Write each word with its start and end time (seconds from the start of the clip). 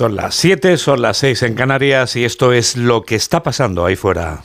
Son 0.00 0.16
las 0.16 0.34
7, 0.34 0.78
son 0.78 1.02
las 1.02 1.18
6 1.18 1.42
en 1.42 1.54
Canarias 1.54 2.16
y 2.16 2.24
esto 2.24 2.54
es 2.54 2.74
lo 2.74 3.02
que 3.02 3.16
está 3.16 3.42
pasando 3.42 3.84
ahí 3.84 3.96
fuera. 3.96 4.44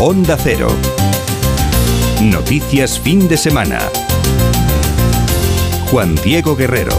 Onda 0.00 0.38
Cero. 0.42 0.68
Noticias 2.22 2.98
fin 2.98 3.28
de 3.28 3.36
semana. 3.36 3.80
Juan 5.90 6.14
Diego 6.24 6.56
Guerrero. 6.56 6.94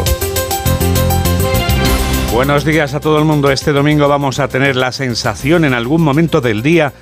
Buenos 2.31 2.63
días 2.63 2.93
a 2.93 2.99
todo 2.99 3.17
el 3.17 3.25
mundo. 3.25 3.49
Este 3.49 3.71
domingo 3.71 4.07
vamos 4.07 4.37
a 4.37 4.47
tener 4.47 4.75
la 4.75 4.91
sensación 4.91 5.65
en 5.65 5.73
algún 5.73 6.03
momento 6.03 6.39
del 6.39 6.61
día 6.61 6.93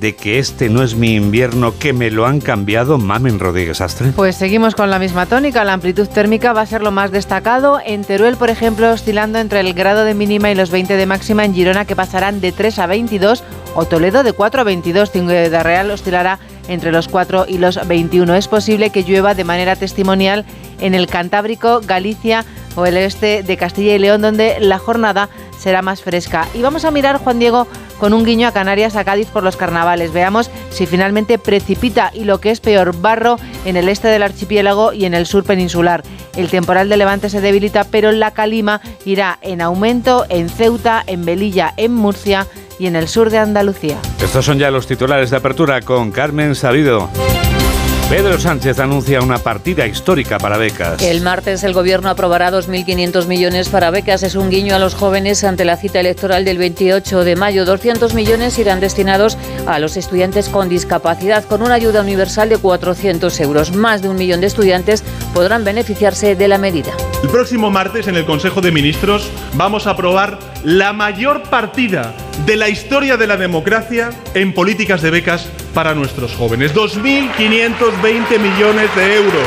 de 0.00 0.14
que 0.14 0.38
este 0.38 0.68
no 0.68 0.82
es 0.82 0.94
mi 0.94 1.14
invierno, 1.14 1.76
que 1.78 1.92
me 1.92 2.10
lo 2.10 2.26
han 2.26 2.40
cambiado 2.40 2.98
Mamen 2.98 3.38
Rodríguez 3.38 3.80
Astre? 3.80 4.12
Pues 4.14 4.36
seguimos 4.36 4.74
con 4.74 4.90
la 4.90 4.98
misma 4.98 5.26
tónica. 5.26 5.64
La 5.64 5.72
amplitud 5.72 6.08
térmica 6.08 6.52
va 6.52 6.62
a 6.62 6.66
ser 6.66 6.82
lo 6.82 6.90
más 6.90 7.10
destacado. 7.10 7.80
En 7.84 8.04
Teruel, 8.04 8.36
por 8.36 8.50
ejemplo, 8.50 8.90
oscilando 8.90 9.38
entre 9.38 9.60
el 9.60 9.74
grado 9.74 10.04
de 10.04 10.14
mínima 10.14 10.50
y 10.50 10.54
los 10.54 10.70
20 10.70 10.96
de 10.96 11.06
máxima. 11.06 11.44
En 11.44 11.54
Girona, 11.54 11.84
que 11.84 11.96
pasarán 11.96 12.40
de 12.40 12.52
3 12.52 12.78
a 12.78 12.86
22. 12.86 13.44
O 13.74 13.84
Toledo, 13.86 14.22
de 14.22 14.32
4 14.32 14.60
a 14.60 14.64
22. 14.64 15.12
de 15.12 15.62
Real 15.62 15.90
oscilará 15.90 16.38
entre 16.68 16.92
los 16.92 17.08
4 17.08 17.46
y 17.48 17.58
los 17.58 17.86
21. 17.86 18.34
Es 18.34 18.48
posible 18.48 18.90
que 18.90 19.02
llueva 19.02 19.34
de 19.34 19.44
manera 19.44 19.76
testimonial 19.76 20.44
en 20.84 20.94
el 20.94 21.06
Cantábrico, 21.06 21.80
Galicia 21.80 22.44
o 22.76 22.86
el 22.86 22.96
este 22.96 23.42
de 23.42 23.56
Castilla 23.56 23.94
y 23.94 23.98
León, 23.98 24.20
donde 24.20 24.58
la 24.60 24.78
jornada 24.78 25.28
será 25.58 25.80
más 25.80 26.02
fresca. 26.02 26.46
Y 26.54 26.60
vamos 26.60 26.84
a 26.84 26.90
mirar, 26.90 27.18
Juan 27.18 27.38
Diego, 27.38 27.66
con 27.98 28.12
un 28.12 28.24
guiño 28.24 28.46
a 28.46 28.52
Canarias, 28.52 28.96
a 28.96 29.04
Cádiz 29.04 29.28
por 29.28 29.42
los 29.42 29.56
carnavales. 29.56 30.12
Veamos 30.12 30.50
si 30.70 30.84
finalmente 30.84 31.38
precipita 31.38 32.10
y 32.12 32.24
lo 32.24 32.38
que 32.38 32.50
es 32.50 32.60
peor, 32.60 32.94
barro 33.00 33.36
en 33.64 33.76
el 33.76 33.88
este 33.88 34.08
del 34.08 34.22
archipiélago 34.22 34.92
y 34.92 35.06
en 35.06 35.14
el 35.14 35.26
sur 35.26 35.44
peninsular. 35.44 36.02
El 36.36 36.50
temporal 36.50 36.90
de 36.90 36.98
levante 36.98 37.30
se 37.30 37.40
debilita, 37.40 37.84
pero 37.84 38.12
la 38.12 38.32
calima 38.32 38.80
irá 39.06 39.38
en 39.40 39.62
aumento 39.62 40.26
en 40.28 40.50
Ceuta, 40.50 41.02
en 41.06 41.24
Belilla, 41.24 41.72
en 41.78 41.94
Murcia 41.94 42.46
y 42.78 42.86
en 42.86 42.96
el 42.96 43.08
sur 43.08 43.30
de 43.30 43.38
Andalucía. 43.38 43.96
Estos 44.20 44.44
son 44.44 44.58
ya 44.58 44.70
los 44.70 44.86
titulares 44.86 45.30
de 45.30 45.36
apertura 45.36 45.80
con 45.80 46.10
Carmen 46.10 46.54
Sabido. 46.54 47.08
Pedro 48.08 48.38
Sánchez 48.38 48.78
anuncia 48.78 49.22
una 49.22 49.38
partida 49.38 49.86
histórica 49.86 50.38
para 50.38 50.58
becas. 50.58 51.02
El 51.02 51.22
martes 51.22 51.64
el 51.64 51.72
gobierno 51.72 52.10
aprobará 52.10 52.50
2.500 52.52 53.26
millones 53.26 53.70
para 53.70 53.90
becas. 53.90 54.22
Es 54.22 54.34
un 54.34 54.50
guiño 54.50 54.76
a 54.76 54.78
los 54.78 54.94
jóvenes 54.94 55.42
ante 55.42 55.64
la 55.64 55.78
cita 55.78 56.00
electoral 56.00 56.44
del 56.44 56.58
28 56.58 57.24
de 57.24 57.34
mayo. 57.34 57.64
200 57.64 58.12
millones 58.12 58.58
irán 58.58 58.78
destinados 58.78 59.38
a 59.66 59.78
los 59.78 59.96
estudiantes 59.96 60.50
con 60.50 60.68
discapacidad, 60.68 61.44
con 61.44 61.62
una 61.62 61.74
ayuda 61.74 62.02
universal 62.02 62.50
de 62.50 62.58
400 62.58 63.40
euros. 63.40 63.74
Más 63.74 64.02
de 64.02 64.10
un 64.10 64.16
millón 64.16 64.42
de 64.42 64.48
estudiantes 64.48 65.02
podrán 65.32 65.64
beneficiarse 65.64 66.36
de 66.36 66.46
la 66.46 66.58
medida. 66.58 66.92
El 67.22 67.30
próximo 67.30 67.70
martes 67.70 68.06
en 68.06 68.16
el 68.16 68.26
Consejo 68.26 68.60
de 68.60 68.70
Ministros 68.70 69.30
vamos 69.54 69.86
a 69.86 69.92
aprobar 69.92 70.38
la 70.64 70.94
mayor 70.94 71.42
partida 71.42 72.14
de 72.46 72.56
la 72.56 72.70
historia 72.70 73.18
de 73.18 73.26
la 73.26 73.36
democracia 73.36 74.10
en 74.32 74.54
políticas 74.54 75.02
de 75.02 75.10
becas 75.10 75.48
para 75.74 75.94
nuestros 75.94 76.34
jóvenes. 76.34 76.74
2.520 76.74 78.38
millones 78.38 78.94
de 78.96 79.16
euros 79.16 79.46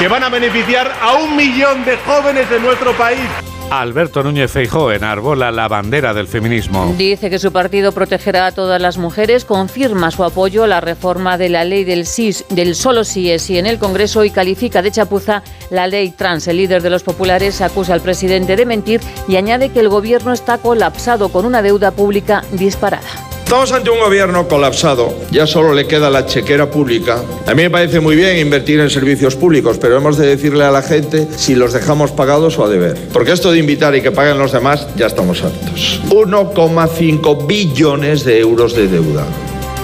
que 0.00 0.08
van 0.08 0.24
a 0.24 0.28
beneficiar 0.28 0.92
a 1.00 1.14
un 1.14 1.36
millón 1.36 1.84
de 1.84 1.96
jóvenes 1.98 2.50
de 2.50 2.60
nuestro 2.60 2.92
país. 2.92 3.45
Alberto 3.70 4.22
Núñez 4.22 4.50
Feijó 4.52 4.92
enarbola 4.92 5.50
la 5.50 5.66
bandera 5.66 6.14
del 6.14 6.28
feminismo. 6.28 6.94
Dice 6.96 7.30
que 7.30 7.38
su 7.38 7.52
partido 7.52 7.92
protegerá 7.92 8.46
a 8.46 8.52
todas 8.52 8.80
las 8.80 8.96
mujeres, 8.96 9.44
confirma 9.44 10.10
su 10.10 10.24
apoyo 10.24 10.64
a 10.64 10.66
la 10.68 10.80
reforma 10.80 11.36
de 11.36 11.48
la 11.48 11.64
ley 11.64 11.84
del, 11.84 12.06
SIS, 12.06 12.44
del 12.48 12.74
solo 12.74 13.04
sí 13.04 13.30
es 13.30 13.50
en 13.50 13.66
el 13.66 13.78
Congreso 13.78 14.24
y 14.24 14.30
califica 14.30 14.82
de 14.82 14.92
chapuza 14.92 15.42
la 15.70 15.86
ley 15.88 16.10
trans. 16.10 16.46
El 16.46 16.58
líder 16.58 16.82
de 16.82 16.90
los 16.90 17.02
populares 17.02 17.60
acusa 17.60 17.94
al 17.94 18.00
presidente 18.00 18.56
de 18.56 18.66
mentir 18.66 19.00
y 19.28 19.36
añade 19.36 19.70
que 19.70 19.80
el 19.80 19.88
gobierno 19.88 20.32
está 20.32 20.58
colapsado 20.58 21.30
con 21.30 21.44
una 21.44 21.62
deuda 21.62 21.90
pública 21.90 22.44
disparada. 22.52 23.25
Estamos 23.46 23.70
ante 23.70 23.90
un 23.90 24.00
gobierno 24.00 24.48
colapsado, 24.48 25.14
ya 25.30 25.46
solo 25.46 25.72
le 25.72 25.86
queda 25.86 26.10
la 26.10 26.26
chequera 26.26 26.68
pública. 26.68 27.22
A 27.46 27.54
mí 27.54 27.62
me 27.62 27.70
parece 27.70 28.00
muy 28.00 28.16
bien 28.16 28.38
invertir 28.38 28.80
en 28.80 28.90
servicios 28.90 29.36
públicos, 29.36 29.78
pero 29.80 29.96
hemos 29.96 30.16
de 30.16 30.26
decirle 30.26 30.64
a 30.64 30.72
la 30.72 30.82
gente 30.82 31.28
si 31.36 31.54
los 31.54 31.72
dejamos 31.72 32.10
pagados 32.10 32.58
o 32.58 32.64
a 32.64 32.68
deber. 32.68 32.96
Porque 33.12 33.30
esto 33.30 33.52
de 33.52 33.60
invitar 33.60 33.94
y 33.94 34.02
que 34.02 34.10
paguen 34.10 34.36
los 34.36 34.50
demás, 34.50 34.88
ya 34.96 35.06
estamos 35.06 35.44
hartos. 35.44 36.00
1,5 36.10 37.46
billones 37.46 38.24
de 38.24 38.40
euros 38.40 38.74
de 38.74 38.88
deuda. 38.88 39.24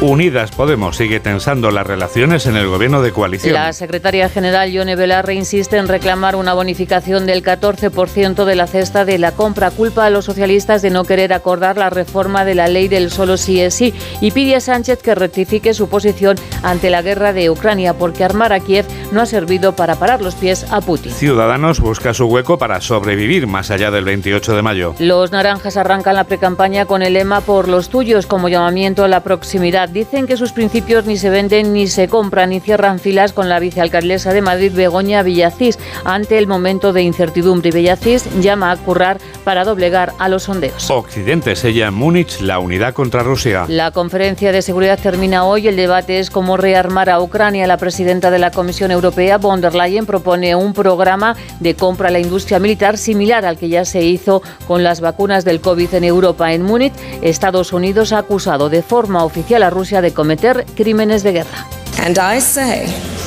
Unidas 0.02 0.50
Podemos 0.50 0.96
sigue 0.96 1.20
tensando 1.20 1.70
las 1.70 1.86
relaciones 1.86 2.46
en 2.46 2.56
el 2.56 2.66
gobierno 2.66 3.02
de 3.02 3.12
coalición. 3.12 3.54
La 3.54 3.72
secretaria 3.72 4.28
general 4.28 4.72
Yone 4.72 4.96
Belarre 4.96 5.34
insiste 5.34 5.76
en 5.76 5.86
reclamar 5.86 6.34
una 6.34 6.54
bonificación 6.54 7.24
del 7.24 7.44
14% 7.44 8.44
de 8.44 8.56
la 8.56 8.66
cesta 8.66 9.04
de 9.04 9.18
la 9.18 9.30
compra. 9.30 9.70
Culpa 9.70 10.04
a 10.04 10.10
los 10.10 10.24
socialistas 10.24 10.82
de 10.82 10.90
no 10.90 11.04
querer 11.04 11.32
acordar 11.32 11.78
la 11.78 11.88
reforma 11.88 12.44
de 12.44 12.56
la 12.56 12.66
ley 12.66 12.88
del 12.88 13.12
solo 13.12 13.36
sí 13.36 13.60
es 13.60 13.74
sí 13.74 13.94
y 14.20 14.32
pide 14.32 14.56
a 14.56 14.60
Sánchez 14.60 15.00
que 15.02 15.14
rectifique 15.14 15.72
su 15.72 15.88
posición 15.88 16.36
ante 16.64 16.90
la 16.90 17.02
guerra 17.02 17.32
de 17.32 17.48
Ucrania 17.48 17.94
porque 17.94 18.24
armar 18.24 18.52
a 18.52 18.58
Kiev 18.58 18.86
no 19.12 19.20
ha 19.20 19.26
servido 19.26 19.76
para 19.76 19.94
parar 19.94 20.20
los 20.20 20.34
pies 20.34 20.66
a 20.72 20.80
Putin. 20.80 21.12
Ciudadanos 21.12 21.78
busca 21.78 22.12
su 22.12 22.26
hueco 22.26 22.58
para 22.58 22.80
sobrevivir 22.80 23.46
más 23.46 23.70
allá 23.70 23.92
del 23.92 24.04
28 24.04 24.56
de 24.56 24.62
mayo. 24.62 24.94
Los 24.98 25.30
naranjas 25.30 25.76
arrancan 25.76 26.16
la 26.16 26.24
precampaña 26.24 26.86
con 26.86 27.02
el 27.02 27.12
lema 27.12 27.40
por 27.40 27.68
los 27.68 27.88
tuyos 27.88 28.26
como 28.26 28.48
llamamiento 28.48 29.04
a 29.04 29.08
la 29.08 29.20
proximidad 29.20 29.91
dicen 29.92 30.26
que 30.26 30.36
sus 30.36 30.52
principios 30.52 31.06
ni 31.06 31.16
se 31.16 31.30
venden 31.30 31.72
ni 31.72 31.86
se 31.86 32.08
compran 32.08 32.52
y 32.52 32.60
cierran 32.60 32.98
filas 32.98 33.32
con 33.32 33.48
la 33.48 33.58
vicealcaldesa 33.58 34.32
de 34.32 34.42
Madrid, 34.42 34.72
Begoña 34.74 35.22
Villacís, 35.22 35.78
ante 36.04 36.38
el 36.38 36.46
momento 36.46 36.92
de 36.92 37.02
incertidumbre. 37.02 37.70
Villacís 37.70 38.24
llama 38.40 38.70
a 38.70 38.76
currar 38.76 39.18
para 39.44 39.64
doblegar 39.64 40.12
a 40.18 40.28
los 40.28 40.44
sondeos. 40.44 40.90
Occidente 40.90 41.54
sella 41.56 41.88
en 41.88 41.94
Múnich 41.94 42.40
la 42.40 42.58
unidad 42.58 42.94
contra 42.94 43.22
Rusia. 43.22 43.66
La 43.68 43.90
conferencia 43.90 44.52
de 44.52 44.62
seguridad 44.62 44.98
termina 44.98 45.44
hoy. 45.44 45.68
El 45.68 45.76
debate 45.76 46.18
es 46.18 46.30
cómo 46.30 46.56
rearmar 46.56 47.10
a 47.10 47.20
Ucrania. 47.20 47.66
La 47.66 47.76
presidenta 47.76 48.30
de 48.30 48.38
la 48.38 48.50
Comisión 48.50 48.90
Europea, 48.90 49.38
von 49.38 49.60
der 49.60 49.74
Leyen, 49.74 50.06
propone 50.06 50.54
un 50.56 50.72
programa 50.72 51.36
de 51.60 51.74
compra 51.74 52.08
a 52.08 52.12
la 52.12 52.20
industria 52.20 52.58
militar 52.58 52.96
similar 52.96 53.44
al 53.44 53.58
que 53.58 53.68
ya 53.68 53.84
se 53.84 54.02
hizo 54.02 54.42
con 54.66 54.82
las 54.82 55.00
vacunas 55.00 55.44
del 55.44 55.60
COVID 55.60 55.94
en 55.94 56.04
Europa. 56.04 56.52
En 56.52 56.62
Múnich, 56.62 56.94
Estados 57.20 57.72
Unidos 57.72 58.12
ha 58.12 58.18
acusado 58.18 58.68
de 58.70 58.82
forma 58.82 59.24
oficial 59.24 59.62
a 59.62 59.70
Rusia 59.70 59.81
Rusia 59.82 60.00
de 60.00 60.12
cometer 60.12 60.64
crímenes 60.76 61.24
de 61.24 61.32
guerra. 61.32 61.66
And 62.04 62.16
I 62.16 62.40
say 62.40 62.86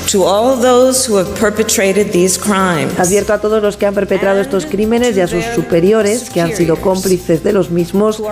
to 0.10 0.24
all 0.24 0.56
those 0.56 1.06
who 1.06 1.18
have 1.18 1.28
perpetrated 1.38 2.14
these 2.14 2.40
crimes, 2.40 2.98
Advierto 2.98 3.34
a 3.34 3.42
todos 3.42 3.62
los 3.62 3.76
que 3.76 3.86
han 3.86 3.94
perpetrado 3.94 4.40
estos 4.40 4.66
crímenes 4.66 5.18
y 5.18 5.20
a 5.20 5.28
sus 5.28 5.44
superiores 5.54 6.30
que 6.30 6.40
han 6.40 6.56
sido 6.56 6.78
cómplices 6.78 7.44
de 7.44 7.52
los 7.52 7.72
mismos 7.72 8.24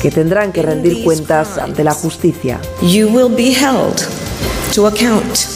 que 0.00 0.10
tendrán 0.12 0.52
que 0.52 0.62
rendir 0.62 1.02
cuentas 1.02 1.58
ante 1.58 1.82
la 1.82 1.94
justicia. 1.94 2.60
You 2.80 3.08
will 3.08 3.34
be 3.34 3.50
held 3.50 4.29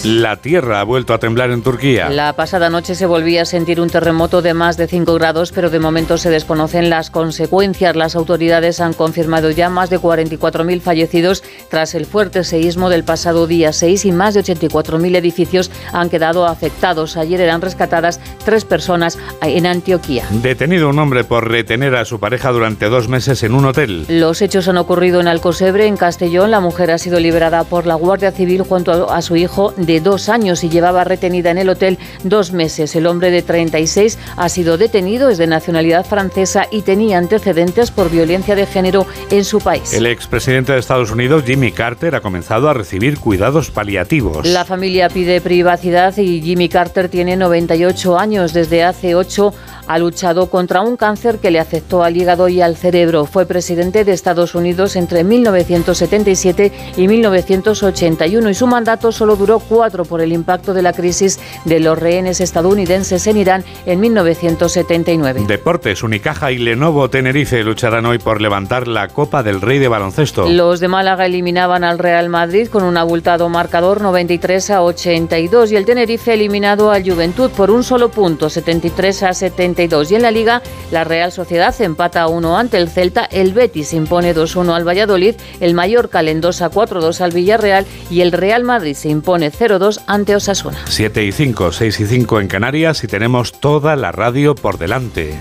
la 0.04 0.36
tierra 0.38 0.80
ha 0.80 0.84
vuelto 0.84 1.14
a 1.14 1.18
temblar 1.18 1.52
en 1.52 1.62
Turquía. 1.62 2.08
La 2.08 2.32
pasada 2.32 2.68
noche 2.68 2.96
se 2.96 3.06
volvía 3.06 3.42
a 3.42 3.44
sentir 3.44 3.80
un 3.80 3.88
terremoto 3.88 4.42
de 4.42 4.54
más 4.54 4.76
de 4.76 4.88
5 4.88 5.14
grados, 5.14 5.52
pero 5.52 5.70
de 5.70 5.78
momento 5.78 6.18
se 6.18 6.30
desconocen 6.30 6.90
las 6.90 7.10
consecuencias. 7.10 7.94
Las 7.94 8.16
autoridades 8.16 8.80
han 8.80 8.92
confirmado 8.92 9.52
ya 9.52 9.68
más 9.70 9.88
de 9.88 10.00
44.000 10.00 10.80
fallecidos 10.80 11.44
tras 11.70 11.94
el 11.94 12.06
fuerte 12.06 12.42
seísmo 12.42 12.90
del 12.90 13.04
pasado 13.04 13.46
día 13.46 13.72
6 13.72 14.04
y 14.04 14.10
más 14.10 14.34
de 14.34 14.42
84.000 14.42 15.16
edificios 15.16 15.70
han 15.92 16.10
quedado 16.10 16.44
afectados. 16.44 17.16
Ayer 17.16 17.40
eran 17.40 17.60
rescatadas 17.60 18.20
tres 18.44 18.64
personas 18.64 19.16
en 19.42 19.66
Antioquía. 19.66 20.24
Detenido 20.30 20.88
un 20.88 20.98
hombre 20.98 21.22
por 21.22 21.48
retener 21.48 21.94
a 21.94 22.04
su 22.04 22.18
pareja 22.18 22.50
durante 22.50 22.86
dos 22.86 23.06
meses 23.06 23.44
en 23.44 23.54
un 23.54 23.66
hotel. 23.66 24.06
Los 24.08 24.42
hechos 24.42 24.66
han 24.66 24.76
ocurrido 24.76 25.20
en 25.20 25.28
Alcosebre, 25.28 25.86
en 25.86 25.96
Castellón. 25.96 26.50
La 26.50 26.58
mujer 26.58 26.90
ha 26.90 26.98
sido 26.98 27.20
liberada 27.20 27.62
por 27.62 27.86
la 27.86 27.94
Guardia 27.94 28.32
Civil 28.32 28.62
junto 28.62 28.90
a 28.90 29.03
a 29.10 29.22
su 29.22 29.36
hijo 29.36 29.72
de 29.76 30.00
dos 30.00 30.28
años 30.28 30.64
y 30.64 30.68
llevaba 30.68 31.04
retenida 31.04 31.50
en 31.50 31.58
el 31.58 31.68
hotel 31.68 31.98
dos 32.22 32.52
meses. 32.52 32.94
El 32.96 33.06
hombre 33.06 33.30
de 33.30 33.42
36 33.42 34.18
ha 34.36 34.48
sido 34.48 34.78
detenido, 34.78 35.28
es 35.28 35.38
de 35.38 35.46
nacionalidad 35.46 36.04
francesa 36.04 36.66
y 36.70 36.82
tenía 36.82 37.18
antecedentes 37.18 37.90
por 37.90 38.10
violencia 38.10 38.54
de 38.54 38.66
género 38.66 39.06
en 39.30 39.44
su 39.44 39.58
país. 39.58 39.92
El 39.92 40.06
expresidente 40.06 40.72
de 40.72 40.78
Estados 40.78 41.10
Unidos, 41.10 41.44
Jimmy 41.46 41.72
Carter, 41.72 42.14
ha 42.14 42.20
comenzado 42.20 42.68
a 42.68 42.74
recibir 42.74 43.18
cuidados 43.18 43.70
paliativos. 43.70 44.46
La 44.46 44.64
familia 44.64 45.08
pide 45.08 45.40
privacidad 45.40 46.16
y 46.16 46.40
Jimmy 46.40 46.68
Carter 46.68 47.08
tiene 47.08 47.36
98 47.36 48.18
años. 48.18 48.52
Desde 48.52 48.84
hace 48.84 49.14
8 49.14 49.52
ha 49.86 49.98
luchado 49.98 50.48
contra 50.48 50.80
un 50.80 50.96
cáncer 50.96 51.38
que 51.38 51.50
le 51.50 51.60
afectó 51.60 52.02
al 52.02 52.16
hígado 52.16 52.48
y 52.48 52.60
al 52.60 52.76
cerebro. 52.76 53.26
Fue 53.26 53.46
presidente 53.46 54.04
de 54.04 54.12
Estados 54.12 54.54
Unidos 54.54 54.96
entre 54.96 55.24
1977 55.24 56.72
y 56.96 57.08
1981 57.08 58.50
y 58.50 58.54
su 58.54 58.66
mandato 58.66 58.93
solo 59.00 59.36
duró 59.36 59.58
cuatro 59.58 60.04
por 60.04 60.20
el 60.20 60.32
impacto 60.32 60.74
de 60.74 60.82
la 60.82 60.92
crisis 60.92 61.40
de 61.64 61.80
los 61.80 61.98
rehenes 61.98 62.40
estadounidenses 62.40 63.26
en 63.26 63.36
Irán 63.36 63.64
en 63.86 64.00
1979. 64.00 65.44
Deportes, 65.46 66.02
Unicaja 66.02 66.52
y 66.52 66.58
Lenovo 66.58 67.10
Tenerife 67.10 67.62
lucharán 67.64 68.06
hoy 68.06 68.18
por 68.18 68.40
levantar 68.40 68.86
la 68.86 69.08
Copa 69.08 69.42
del 69.42 69.60
Rey 69.60 69.78
de 69.78 69.88
baloncesto. 69.88 70.48
Los 70.48 70.80
de 70.80 70.88
Málaga 70.88 71.26
eliminaban 71.26 71.84
al 71.84 71.98
Real 71.98 72.28
Madrid 72.28 72.68
con 72.68 72.84
un 72.84 72.96
abultado 72.96 73.48
marcador 73.48 74.00
93 74.00 74.70
a 74.70 74.82
82 74.82 75.72
y 75.72 75.76
el 75.76 75.84
Tenerife 75.84 76.34
eliminado 76.34 76.90
al 76.90 77.02
Juventud 77.02 77.50
por 77.50 77.70
un 77.70 77.82
solo 77.82 78.08
punto 78.10 78.48
73 78.48 79.22
a 79.24 79.34
70 79.34 79.54
32. 79.54 80.10
Y 80.10 80.14
en 80.16 80.22
la 80.22 80.30
Liga, 80.30 80.62
la 80.90 81.04
Real 81.04 81.32
Sociedad 81.32 81.74
empata 81.80 82.26
1 82.28 82.58
ante 82.58 82.76
el 82.76 82.88
Celta, 82.88 83.24
el 83.24 83.52
Betis 83.52 83.92
impone 83.92 84.34
2-1 84.34 84.74
al 84.74 84.86
Valladolid, 84.86 85.34
el 85.60 85.74
Mallorca 85.74 86.22
le 86.22 86.34
4-2 86.34 87.20
al 87.20 87.30
Villarreal 87.30 87.86
y 88.10 88.20
el 88.20 88.32
Real 88.32 88.64
Madrid 88.64 88.83
se 88.92 89.08
impone 89.08 89.50
0-2 89.50 90.02
ante 90.06 90.36
Osasuna. 90.36 90.78
7 90.86 91.24
y 91.24 91.32
5, 91.32 91.72
6 91.72 92.00
y 92.00 92.06
5 92.06 92.40
en 92.40 92.48
Canarias 92.48 93.02
y 93.04 93.06
tenemos 93.06 93.58
toda 93.58 93.96
la 93.96 94.12
radio 94.12 94.54
por 94.54 94.76
delante. 94.76 95.34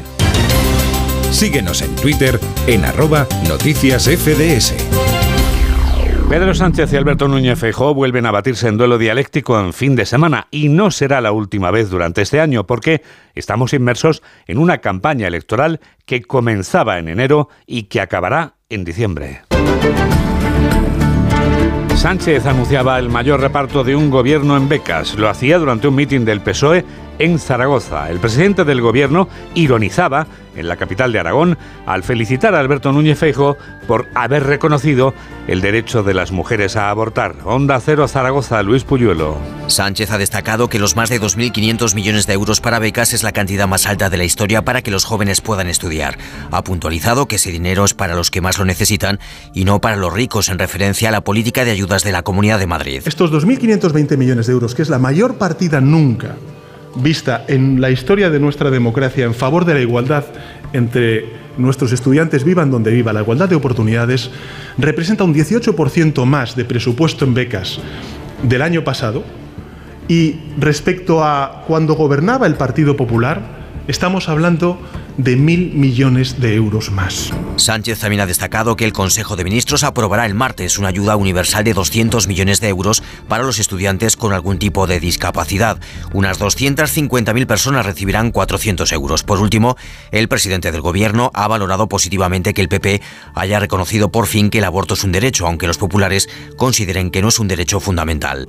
Síguenos 1.32 1.82
en 1.82 1.94
Twitter 1.96 2.40
en 2.68 2.86
arroba 2.86 3.28
noticias 3.50 4.06
FDS. 4.06 4.76
Pedro 6.30 6.56
Sánchez 6.56 6.92
y 6.92 6.96
Alberto 6.96 7.28
Núñez 7.28 7.60
Feijóo 7.60 7.94
vuelven 7.94 8.26
a 8.26 8.32
batirse 8.32 8.68
en 8.68 8.78
duelo 8.78 8.98
dialéctico 8.98 9.60
en 9.60 9.74
fin 9.74 9.96
de 9.96 10.06
semana 10.06 10.48
y 10.50 10.70
no 10.70 10.90
será 10.90 11.22
la 11.22 11.32
última 11.32 11.70
vez 11.70 11.90
durante 11.90 12.22
este 12.22 12.40
año 12.40 12.66
porque 12.66 13.04
estamos 13.36 13.74
inmersos 13.74 14.24
en 14.48 14.58
una 14.58 14.80
campaña 14.80 15.28
electoral 15.28 15.80
que 16.06 16.24
comenzaba 16.24 16.98
en 16.98 17.10
enero 17.10 17.50
y 17.68 17.84
que 17.84 18.02
acabará 18.02 18.56
en 18.70 18.84
diciembre. 18.84 19.42
Sánchez 22.04 22.46
anunciaba 22.48 23.00
el 23.00 23.08
mayor 23.08 23.40
reparto 23.40 23.86
de 23.86 23.96
un 23.96 24.10
gobierno 24.10 24.58
en 24.58 24.68
becas. 24.68 25.16
Lo 25.16 25.30
hacía 25.30 25.58
durante 25.58 25.88
un 25.88 25.96
mitin 25.96 26.26
del 26.26 26.42
PSOE 26.42 26.84
en 27.20 27.40
Zaragoza. 27.40 28.10
El 28.10 28.20
presidente 28.20 28.64
del 28.64 28.82
gobierno 28.82 29.28
ironizaba 29.56 30.28
en 30.56 30.68
la 30.68 30.78
capital 30.78 31.12
de 31.12 31.20
Aragón 31.20 31.58
al 31.86 32.04
felicitar 32.04 32.56
a 32.56 32.60
Alberto 32.60 32.92
Núñez 32.92 33.18
Feijo 33.18 33.58
por 33.88 34.08
haber 34.16 34.44
reconocido 34.44 35.14
el 35.48 35.62
derecho 35.62 36.04
de 36.04 36.14
las 36.14 36.32
mujeres 36.32 36.76
a 36.76 36.90
abortar. 36.90 37.36
Onda 37.44 37.80
Cero 37.80 38.08
Zaragoza, 38.08 38.62
Luis 38.64 38.84
Puyuelo. 38.84 39.38
Sánchez 39.68 40.12
ha 40.12 40.18
destacado 40.18 40.70
que 40.70 40.80
los 40.80 40.96
más 40.96 41.10
de 41.10 41.20
2.500 41.20 41.96
millones 41.96 42.28
de 42.28 42.34
euros 42.34 42.62
para 42.62 42.80
becas 42.80 43.14
es 43.14 43.24
la 43.24 43.32
cantidad 43.32 43.68
más 43.68 43.88
alta 43.88 44.10
de 44.10 44.18
la 44.18 44.24
historia 44.24 44.64
para 44.64 44.82
que 44.82 44.92
los 44.92 45.06
jóvenes 45.06 45.42
puedan 45.42 45.68
estudiar. 45.68 46.18
Ha 46.52 46.64
puntualizado 46.64 47.28
que 47.28 47.38
ese 47.38 47.52
dinero 47.52 47.84
es 47.86 47.94
para 47.94 48.16
los 48.16 48.32
que 48.32 48.42
más 48.42 48.58
lo 48.58 48.66
necesitan 48.66 49.20
y 49.54 49.66
no 49.66 49.82
para 49.82 49.96
los 49.96 50.14
ricos 50.14 50.50
en 50.50 50.60
referencia 50.60 51.10
a 51.10 51.12
la 51.12 51.22
política 51.22 51.66
de 51.66 51.72
ayudas 51.72 52.04
de 52.04 52.12
la 52.12 52.24
Comunidad 52.24 52.60
de 52.60 52.68
Madrid. 52.68 53.02
Estos 53.06 53.32
2.520 53.32 54.18
millones 54.18 54.48
de 54.48 54.54
euros, 54.54 54.76
que 54.76 54.82
es 54.82 54.90
la 54.90 55.00
mayor 55.00 55.38
partida 55.38 55.82
nunca 55.82 56.36
vista 56.96 57.46
en 57.48 57.82
la 57.82 57.92
historia 57.92 58.30
de 58.30 58.40
nuestra 58.40 58.70
democracia 58.70 59.26
en 59.26 59.34
favor 59.34 59.66
de 59.66 59.74
la 59.74 59.82
igualdad 59.82 60.26
entre 60.74 61.26
nuestros 61.58 61.92
estudiantes 61.92 62.44
vivan 62.44 62.72
donde 62.72 62.92
viva, 62.92 63.14
la 63.14 63.22
igualdad 63.22 63.50
de 63.50 63.56
oportunidades, 63.56 64.32
representa 64.78 65.24
un 65.24 65.34
18% 65.34 66.26
más 66.26 66.56
de 66.56 66.66
presupuesto 66.66 67.26
en 67.26 67.34
becas 67.34 67.80
del 68.42 68.62
año 68.62 68.84
pasado. 68.84 69.24
Y 70.08 70.40
respecto 70.60 71.24
a 71.24 71.64
cuando 71.68 71.94
gobernaba 71.94 72.48
el 72.48 72.56
Partido 72.56 72.98
Popular, 72.98 73.42
estamos 73.88 74.28
hablando 74.30 74.80
de 75.18 75.36
mil 75.36 75.74
millones 75.74 76.40
de 76.40 76.56
euros 76.56 76.92
más. 76.92 77.32
Sánchez 77.56 78.00
también 78.00 78.22
ha 78.22 78.26
destacado 78.26 78.76
que 78.76 78.86
el 78.86 78.94
Consejo 78.94 79.36
de 79.36 79.44
Ministros 79.44 79.84
aprobará 79.84 80.26
el 80.26 80.34
martes 80.34 80.78
una 80.78 80.88
ayuda 80.88 81.16
universal 81.16 81.64
de 81.64 81.74
200 81.74 82.28
millones 82.28 82.60
de 82.62 82.70
euros 82.70 83.04
para 83.28 83.44
los 83.44 83.60
estudiantes 83.60 84.18
con 84.18 84.34
algún 84.34 84.60
tipo 84.60 84.88
de 84.88 85.00
discapacidad. 85.00 85.80
Unas 86.14 86.40
250.000 86.40 87.46
personas 87.46 87.86
recibirán 87.86 88.32
400 88.32 88.92
euros. 88.92 89.24
Por 89.24 89.40
último, 89.40 89.78
el 90.12 90.28
presidente 90.28 90.72
del 90.72 90.82
Gobierno 90.82 91.32
ha 91.34 91.48
valorado 91.48 91.88
positivamente 91.88 92.54
que 92.54 92.62
el 92.62 92.70
PP 92.70 93.02
haya 93.36 93.60
reconocido 93.60 94.12
por 94.12 94.28
fin 94.28 94.50
que 94.50 94.60
el 94.60 94.66
aborto 94.66 94.94
es 94.96 95.04
un 95.04 95.12
derecho, 95.12 95.48
aunque 95.48 95.68
los 95.68 95.78
populares 95.78 96.30
consideren 96.58 97.12
que 97.12 97.22
no 97.22 97.30
es 97.30 97.40
un 97.40 97.48
derecho 97.48 97.80
fundamental. 97.80 98.48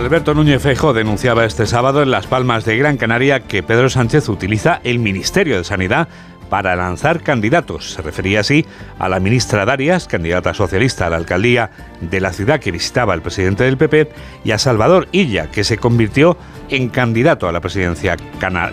Alberto 0.00 0.32
Núñez 0.32 0.62
Fejo 0.62 0.94
denunciaba 0.94 1.44
este 1.44 1.66
sábado 1.66 2.02
en 2.02 2.10
Las 2.10 2.26
Palmas 2.26 2.64
de 2.64 2.74
Gran 2.78 2.96
Canaria 2.96 3.40
que 3.40 3.62
Pedro 3.62 3.90
Sánchez 3.90 4.30
utiliza 4.30 4.80
el 4.82 4.98
Ministerio 4.98 5.58
de 5.58 5.62
Sanidad 5.62 6.08
para 6.48 6.74
lanzar 6.74 7.22
candidatos. 7.22 7.90
Se 7.92 8.00
refería 8.00 8.40
así 8.40 8.64
a 8.98 9.10
la 9.10 9.20
ministra 9.20 9.66
Darias, 9.66 10.06
candidata 10.06 10.54
socialista 10.54 11.06
a 11.06 11.10
la 11.10 11.18
alcaldía 11.18 11.70
de 12.00 12.18
la 12.18 12.32
ciudad 12.32 12.60
que 12.60 12.72
visitaba 12.72 13.12
el 13.12 13.20
presidente 13.20 13.64
del 13.64 13.76
PP, 13.76 14.10
y 14.42 14.52
a 14.52 14.58
Salvador 14.58 15.06
Illa, 15.12 15.50
que 15.50 15.64
se 15.64 15.76
convirtió 15.76 16.38
en 16.70 16.88
candidato 16.88 17.46
a 17.46 17.52
la 17.52 17.60
presidencia 17.60 18.16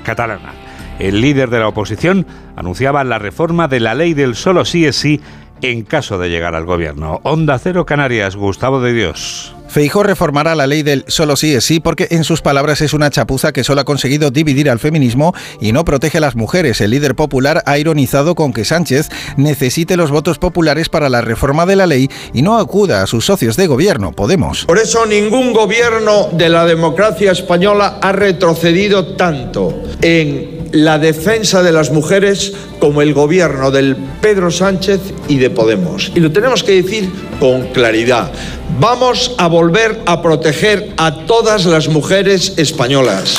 catalana. 0.05 0.53
El 0.97 1.19
líder 1.19 1.49
de 1.49 1.59
la 1.59 1.67
oposición 1.67 2.25
anunciaba 2.55 3.03
la 3.03 3.19
reforma 3.19 3.67
de 3.67 3.81
la 3.81 3.95
ley 3.95 4.13
del 4.13 4.35
solo 4.35 4.63
sí 4.63 4.85
es 4.85 4.95
sí 4.95 5.19
en 5.61 5.83
caso 5.83 6.17
de 6.19 6.29
llegar 6.29 6.55
al 6.55 6.63
gobierno. 6.63 7.19
Onda 7.23 7.59
Cero 7.59 7.85
Canarias, 7.85 8.37
Gustavo 8.37 8.79
de 8.79 8.93
Dios. 8.93 9.56
Feijó 9.67 10.03
reformará 10.03 10.55
la 10.55 10.67
ley 10.67 10.81
del 10.81 11.03
solo 11.07 11.35
sí 11.35 11.53
es 11.53 11.65
sí 11.65 11.79
porque 11.79 12.07
en 12.11 12.23
sus 12.23 12.41
palabras 12.41 12.81
es 12.81 12.93
una 12.93 13.09
chapuza 13.09 13.51
que 13.51 13.63
solo 13.63 13.81
ha 13.81 13.85
conseguido 13.85 14.31
dividir 14.31 14.69
al 14.69 14.79
feminismo 14.79 15.33
y 15.59 15.71
no 15.71 15.85
protege 15.85 16.17
a 16.17 16.21
las 16.21 16.35
mujeres. 16.35 16.81
El 16.81 16.91
líder 16.91 17.15
popular 17.15 17.63
ha 17.65 17.77
ironizado 17.77 18.35
con 18.35 18.53
que 18.53 18.65
Sánchez 18.65 19.09
necesite 19.35 19.97
los 19.97 20.11
votos 20.11 20.39
populares 20.39 20.89
para 20.89 21.09
la 21.09 21.21
reforma 21.21 21.65
de 21.65 21.75
la 21.75 21.87
ley 21.87 22.09
y 22.33 22.41
no 22.41 22.57
acuda 22.57 23.03
a 23.03 23.07
sus 23.07 23.25
socios 23.25 23.57
de 23.57 23.67
gobierno, 23.67 24.13
Podemos. 24.13 24.65
Por 24.65 24.79
eso 24.79 25.05
ningún 25.05 25.53
gobierno 25.53 26.29
de 26.31 26.49
la 26.49 26.65
democracia 26.65 27.31
española 27.31 27.99
ha 28.01 28.11
retrocedido 28.11 29.15
tanto 29.15 29.83
en 30.01 30.57
la 30.71 30.99
defensa 30.99 31.63
de 31.63 31.71
las 31.71 31.91
mujeres 31.91 32.53
como 32.79 33.01
el 33.01 33.13
gobierno 33.13 33.71
del 33.71 33.95
Pedro 34.21 34.51
Sánchez 34.51 34.99
y 35.27 35.37
de 35.37 35.49
Podemos. 35.49 36.11
Y 36.15 36.19
lo 36.19 36.31
tenemos 36.31 36.63
que 36.63 36.81
decir 36.81 37.09
con 37.39 37.67
claridad. 37.73 38.31
Vamos 38.79 39.33
a 39.37 39.47
volver 39.47 40.01
a 40.05 40.21
proteger 40.21 40.93
a 40.97 41.25
todas 41.25 41.65
las 41.65 41.87
mujeres 41.87 42.53
españolas. 42.57 43.37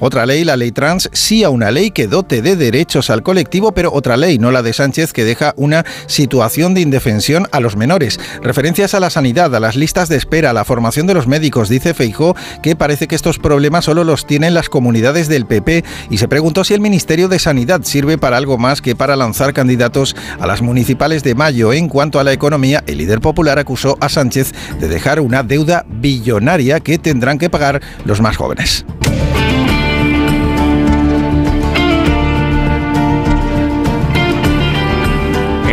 Otra 0.00 0.26
ley, 0.26 0.44
la 0.44 0.56
ley 0.56 0.72
trans, 0.72 1.10
sí 1.12 1.44
a 1.44 1.50
una 1.50 1.70
ley 1.70 1.90
que 1.90 2.06
dote 2.06 2.42
de 2.42 2.56
derechos 2.56 3.10
al 3.10 3.22
colectivo, 3.22 3.72
pero 3.72 3.92
otra 3.92 4.16
ley, 4.16 4.38
no 4.38 4.50
la 4.50 4.62
de 4.62 4.72
Sánchez, 4.72 5.12
que 5.12 5.24
deja 5.24 5.54
una 5.56 5.84
situación 6.06 6.74
de 6.74 6.80
indefensión 6.80 7.48
a 7.50 7.60
los 7.60 7.76
menores. 7.76 8.20
Referencias 8.42 8.94
a 8.94 9.00
la 9.00 9.10
sanidad, 9.10 9.54
a 9.54 9.60
las 9.60 9.76
listas 9.76 10.08
de 10.08 10.16
espera, 10.16 10.50
a 10.50 10.52
la 10.52 10.64
formación 10.64 11.06
de 11.06 11.14
los 11.14 11.26
médicos, 11.26 11.68
dice 11.68 11.94
Feijó 11.94 12.36
que 12.62 12.76
parece 12.76 13.08
que 13.08 13.14
estos 13.14 13.38
problemas 13.38 13.84
solo 13.84 14.04
los 14.04 14.26
tienen 14.26 14.54
las 14.54 14.68
comunidades 14.68 15.28
del 15.28 15.46
PP 15.46 15.84
y 16.10 16.18
se 16.18 16.28
preguntó 16.28 16.64
si 16.64 16.74
el 16.74 16.80
Ministerio 16.80 17.28
de 17.28 17.38
Sanidad 17.38 17.82
sirve 17.82 18.18
para 18.18 18.36
algo 18.36 18.58
más 18.58 18.80
que 18.80 18.94
para 18.94 19.16
lanzar 19.16 19.52
candidatos 19.52 20.14
a 20.38 20.46
las 20.46 20.62
municipales 20.62 21.22
de 21.22 21.34
mayo. 21.34 21.72
En 21.72 21.88
cuanto 21.88 22.20
a 22.20 22.24
la 22.24 22.32
economía, 22.32 22.84
el 22.86 22.98
líder 22.98 23.20
popular 23.20 23.58
acusó 23.58 23.96
a 24.00 24.08
Sánchez 24.08 24.52
de 24.80 24.88
dejar 24.88 25.20
una 25.20 25.42
deuda 25.42 25.84
billonaria 25.88 26.80
que 26.80 26.98
tendrán 26.98 27.38
que 27.38 27.50
pagar 27.50 27.80
los 28.04 28.20
más 28.20 28.36
jóvenes. 28.36 28.84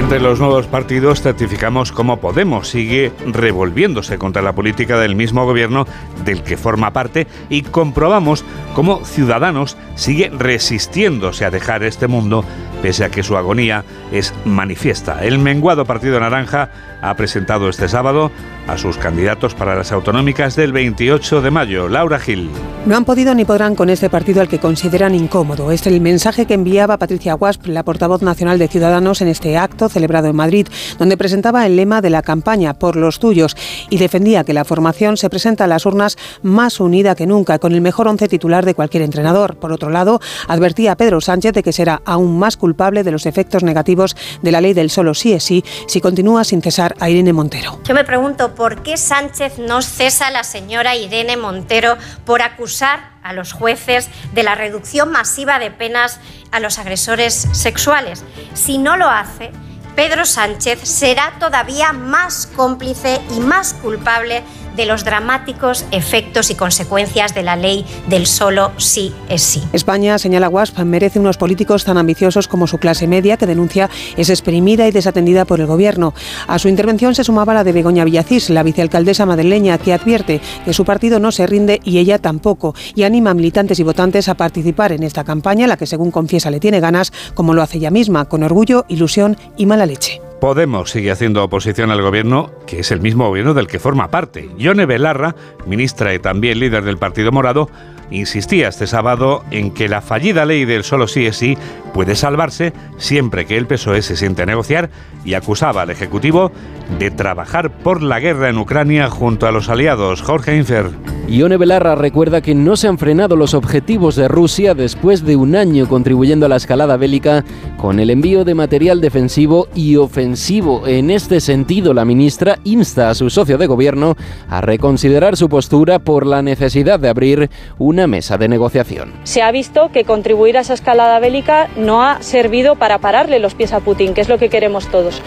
Entre 0.06 0.20
los 0.20 0.40
nuevos 0.40 0.68
partidos 0.68 1.24
certificamos 1.24 1.92
cómo 1.92 2.18
Podemos 2.18 2.68
sigue 2.68 3.12
revolviéndose 3.26 4.20
contra 4.20 4.44
la 4.44 4.54
política 4.54 5.00
del 5.00 5.16
mismo 5.16 5.46
gobierno 5.46 5.88
del 6.26 6.44
que 6.44 6.58
forma 6.58 6.92
parte 6.92 7.28
y 7.50 7.62
comprobamos 7.62 8.44
cómo 8.74 9.06
Ciudadanos 9.06 9.78
sigue 9.96 10.30
resistiéndose 10.30 11.46
a 11.46 11.52
dejar 11.52 11.84
este 11.84 12.08
mundo 12.08 12.44
pese 12.82 13.06
a 13.06 13.10
que 13.10 13.24
su 13.24 13.38
agonía 13.38 13.84
es 14.12 14.34
manifiesta. 14.46 15.24
El 15.24 15.40
menguado 15.40 15.86
Partido 15.86 16.20
Naranja 16.20 16.70
ha 17.02 17.16
presentado 17.16 17.70
este 17.70 17.88
sábado 17.88 18.32
a 18.68 18.78
sus 18.78 18.98
candidatos 18.98 19.54
para 19.54 19.76
las 19.76 19.92
autonómicas 19.92 20.56
del 20.56 20.72
28 20.72 21.42
de 21.42 21.52
mayo. 21.52 21.88
Laura 21.88 22.20
Gil. 22.20 22.50
No 22.86 22.96
han 22.96 23.06
podido 23.06 23.34
ni 23.34 23.46
podrán 23.46 23.76
con 23.76 23.90
este 23.90 24.10
partido 24.10 24.42
al 24.42 24.48
que 24.48 24.60
consideran 24.60 25.16
incómodo. 25.16 25.72
Es 25.72 25.86
el 25.88 26.02
mensaje 26.02 26.46
que 26.46 26.54
enviaba 26.54 26.98
Patricia 26.98 27.36
Wasp, 27.36 27.68
la 27.68 27.84
portavoz 27.84 28.22
nacional 28.22 28.60
de 28.60 28.68
Ciudadanos, 28.68 29.22
en 29.22 29.28
este 29.28 29.58
acto 29.58 29.90
celebrado 29.90 30.28
en 30.28 30.36
Madrid, 30.36 30.68
donde 30.98 31.18
presentaba 31.18 31.66
el 31.66 31.76
lema 31.76 32.02
de 32.02 32.10
la 32.10 32.22
campaña 32.22 32.74
por 32.74 32.96
los 32.96 33.20
tuyos 33.20 33.56
y 33.90 33.98
defendía 33.98 34.44
que 34.44 34.54
la 34.54 34.66
formación 34.66 35.18
se 35.18 35.30
presenta 35.30 35.64
a 35.64 35.68
las 35.68 35.86
urnas 35.86 36.15
más 36.42 36.80
unida 36.80 37.16
que 37.16 37.26
nunca, 37.26 37.60
con 37.60 37.74
el 37.74 37.82
mejor 37.82 38.08
once 38.08 38.28
titular 38.28 38.66
de 38.66 38.76
cualquier 38.76 39.04
entrenador. 39.04 39.58
Por 39.58 39.72
otro 39.72 39.90
lado, 39.90 40.20
advertía 40.48 40.94
a 40.94 40.98
Pedro 40.98 41.22
Sánchez 41.22 41.54
de 41.54 41.64
que 41.64 41.74
será 41.74 42.02
aún 42.06 42.38
más 42.40 42.58
culpable 42.58 43.04
de 43.04 43.12
los 43.12 43.26
efectos 43.26 43.64
negativos 43.64 44.16
de 44.42 44.52
la 44.52 44.62
ley 44.62 44.74
del 44.74 44.90
solo 44.90 45.14
sí 45.14 45.34
es 45.34 45.44
sí 45.44 45.64
si 45.88 46.02
continúa 46.02 46.44
sin 46.44 46.62
cesar 46.62 46.96
a 47.00 47.10
Irene 47.10 47.34
Montero. 47.34 47.80
Yo 47.84 47.94
me 47.94 48.04
pregunto 48.04 48.56
por 48.56 48.84
qué 48.84 48.98
Sánchez 48.98 49.60
no 49.60 49.82
cesa 49.82 50.28
a 50.28 50.32
la 50.32 50.44
señora 50.44 50.96
Irene 50.96 51.38
Montero 51.38 51.98
por 52.26 52.42
acusar 52.42 53.16
a 53.24 53.34
los 53.34 53.54
jueces 53.54 54.10
de 54.34 54.44
la 54.44 54.56
reducción 54.56 55.12
masiva 55.12 55.60
de 55.60 55.72
penas 55.72 56.20
a 56.52 56.60
los 56.60 56.80
agresores 56.80 57.48
sexuales. 57.54 58.24
Si 58.54 58.78
no 58.78 58.98
lo 58.98 59.10
hace, 59.10 59.52
Pedro 59.96 60.26
Sánchez 60.26 60.80
será 60.84 61.34
todavía 61.40 61.94
más 61.94 62.48
cómplice 62.56 63.22
y 63.36 63.40
más 63.40 63.74
culpable 63.74 64.44
de 64.76 64.86
los 64.86 65.04
dramáticos 65.04 65.86
efectos 65.92 66.50
y 66.50 66.56
consecuencias 66.56 67.34
de 67.34 67.44
la 67.44 67.56
ley 67.56 67.86
del 68.08 68.26
solo 68.26 68.72
sí 68.78 69.14
es 69.30 69.42
sí. 69.42 69.64
España, 69.74 70.18
señala 70.18 70.50
WASP, 70.50 70.80
merece 70.80 71.20
unos 71.20 71.38
políticos 71.38 71.86
tan 71.86 71.98
ambiciosos 71.98 72.48
como 72.48 72.68
su 72.68 72.78
clase 72.78 73.08
media, 73.08 73.38
que 73.38 73.46
denuncia 73.46 73.90
es 74.18 74.30
exprimida 74.30 74.88
y 74.88 74.92
desatendida 74.92 75.46
por 75.46 75.60
el 75.60 75.68
Gobierno. 75.68 76.14
A 76.48 76.60
su 76.60 76.68
intervención 76.68 77.16
se 77.16 77.24
sumaba 77.24 77.54
la 77.54 77.64
de 77.64 77.72
Begoña 77.72 78.06
Villacís, 78.06 78.50
la 78.50 78.64
vicealcaldesa 78.64 79.26
madrileña, 79.26 79.78
que 79.78 79.94
advierte 79.94 80.42
que 80.64 80.74
su 80.74 80.86
partido 80.86 81.20
no 81.20 81.32
se 81.32 81.48
rinde 81.48 81.82
y 81.84 81.98
ella 81.98 82.20
tampoco, 82.20 82.76
y 82.96 83.04
anima 83.04 83.32
a 83.32 83.34
militantes 83.34 83.80
y 83.80 83.84
votantes 83.84 84.30
a 84.30 84.36
participar 84.36 84.92
en 84.92 85.04
esta 85.04 85.24
campaña, 85.24 85.68
la 85.68 85.78
que 85.78 85.86
según 85.86 86.12
confiesa 86.12 86.52
le 86.52 86.60
tiene 86.60 86.80
ganas, 86.80 87.12
como 87.34 87.54
lo 87.54 87.62
hace 87.62 87.78
ella 87.78 87.92
misma, 87.92 88.26
con 88.26 88.44
orgullo, 88.44 88.86
ilusión 88.88 89.38
y 89.58 89.66
mala 89.66 89.86
leche. 89.86 90.25
Podemos 90.46 90.92
sigue 90.92 91.10
haciendo 91.10 91.44
oposición 91.44 91.90
al 91.90 92.04
gobierno, 92.04 92.52
que 92.68 92.82
es 92.82 92.92
el 92.92 93.02
mismo 93.02 93.28
gobierno 93.28 93.56
del 93.56 93.66
que 93.66 93.80
forma 93.80 94.12
parte. 94.12 94.48
Yone 94.60 94.86
Belarra, 94.86 95.36
ministra 95.66 96.14
y 96.14 96.20
también 96.20 96.60
líder 96.60 96.84
del 96.84 97.00
Partido 97.00 97.32
Morado, 97.32 97.68
insistía 98.12 98.68
este 98.68 98.86
sábado 98.86 99.44
en 99.50 99.74
que 99.74 99.90
la 99.90 100.02
fallida 100.02 100.46
ley 100.46 100.66
del 100.66 100.84
solo 100.84 101.08
sí 101.08 101.26
es 101.26 101.38
sí 101.38 101.58
puede 101.96 102.16
salvarse 102.16 102.74
siempre 102.98 103.46
que 103.46 103.56
el 103.56 103.68
PSOE 103.68 104.02
se 104.02 104.18
siente 104.18 104.42
a 104.42 104.46
negociar 104.46 104.90
y 105.24 105.34
acusaba 105.34 105.84
al 105.84 105.92
Ejecutivo 105.92 106.52
de 107.00 107.10
trabajar 107.10 107.72
por 107.72 108.04
la 108.04 108.20
guerra 108.20 108.50
en 108.50 108.58
Ucrania 108.58 109.10
junto 109.10 109.48
a 109.48 109.52
los 109.54 109.70
aliados. 109.70 110.22
Jorge 110.22 110.58
Infer. 110.58 110.92
Ione 111.28 111.58
Belarra 111.58 111.96
recuerda 111.96 112.42
que 112.42 112.54
no 112.54 112.76
se 112.76 112.88
han 112.88 113.00
frenado 113.00 113.36
los 113.36 113.56
objetivos 113.56 114.16
de 114.16 114.28
Rusia 114.28 114.76
después 114.76 115.26
de 115.26 115.36
un 115.36 115.56
año 115.56 115.88
contribuyendo 115.88 116.46
a 116.46 116.50
la 116.50 116.58
escalada 116.58 116.98
bélica 116.98 117.44
con 117.78 118.00
el 118.00 118.12
envío 118.12 118.44
de 118.44 118.54
material 118.54 119.02
defensivo 119.02 119.68
y 119.74 119.96
ofensivo. 119.96 120.86
En 120.86 121.10
este 121.10 121.40
sentido, 121.40 121.94
la 121.96 122.06
ministra 122.06 122.60
insta 122.64 123.10
a 123.10 123.16
su 123.16 123.32
socio 123.32 123.58
de 123.58 123.66
gobierno 123.66 124.16
a 124.50 124.62
reconsiderar 124.62 125.36
su 125.38 125.50
postura 125.50 125.98
por 125.98 126.28
la 126.28 126.44
necesidad 126.44 127.00
de 127.00 127.10
abrir 127.10 127.50
una 127.80 128.06
mesa 128.06 128.38
de 128.38 128.48
negociación. 128.48 129.14
Se 129.24 129.42
ha 129.42 129.52
visto 129.52 129.92
que 129.92 130.04
contribuir 130.04 130.58
a 130.58 130.62
esa 130.62 130.76
escalada 130.76 131.20
bélica 131.20 131.70
no 131.76 131.85
ha 131.90 132.22
servido 132.22 132.76
para 132.76 133.00
pararle 133.00 133.40
los 133.40 133.56
pies 133.56 133.74
a 133.74 133.80
Putin, 133.80 134.14
que 134.14 134.22
es 134.22 134.30
lo 134.30 134.38
que 134.38 134.50
queremos 134.50 134.88
todos. 134.88 135.22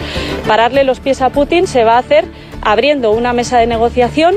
Pararle 0.47 0.83
los 0.83 0.99
pies 0.99 1.21
a 1.21 1.29
Putin 1.29 1.67
se 1.67 1.83
va 1.83 1.95
a 1.95 1.99
hacer 1.99 2.25
abriendo 2.61 3.11
una 3.11 3.33
mesa 3.33 3.57
de 3.57 3.67
negociación 3.67 4.35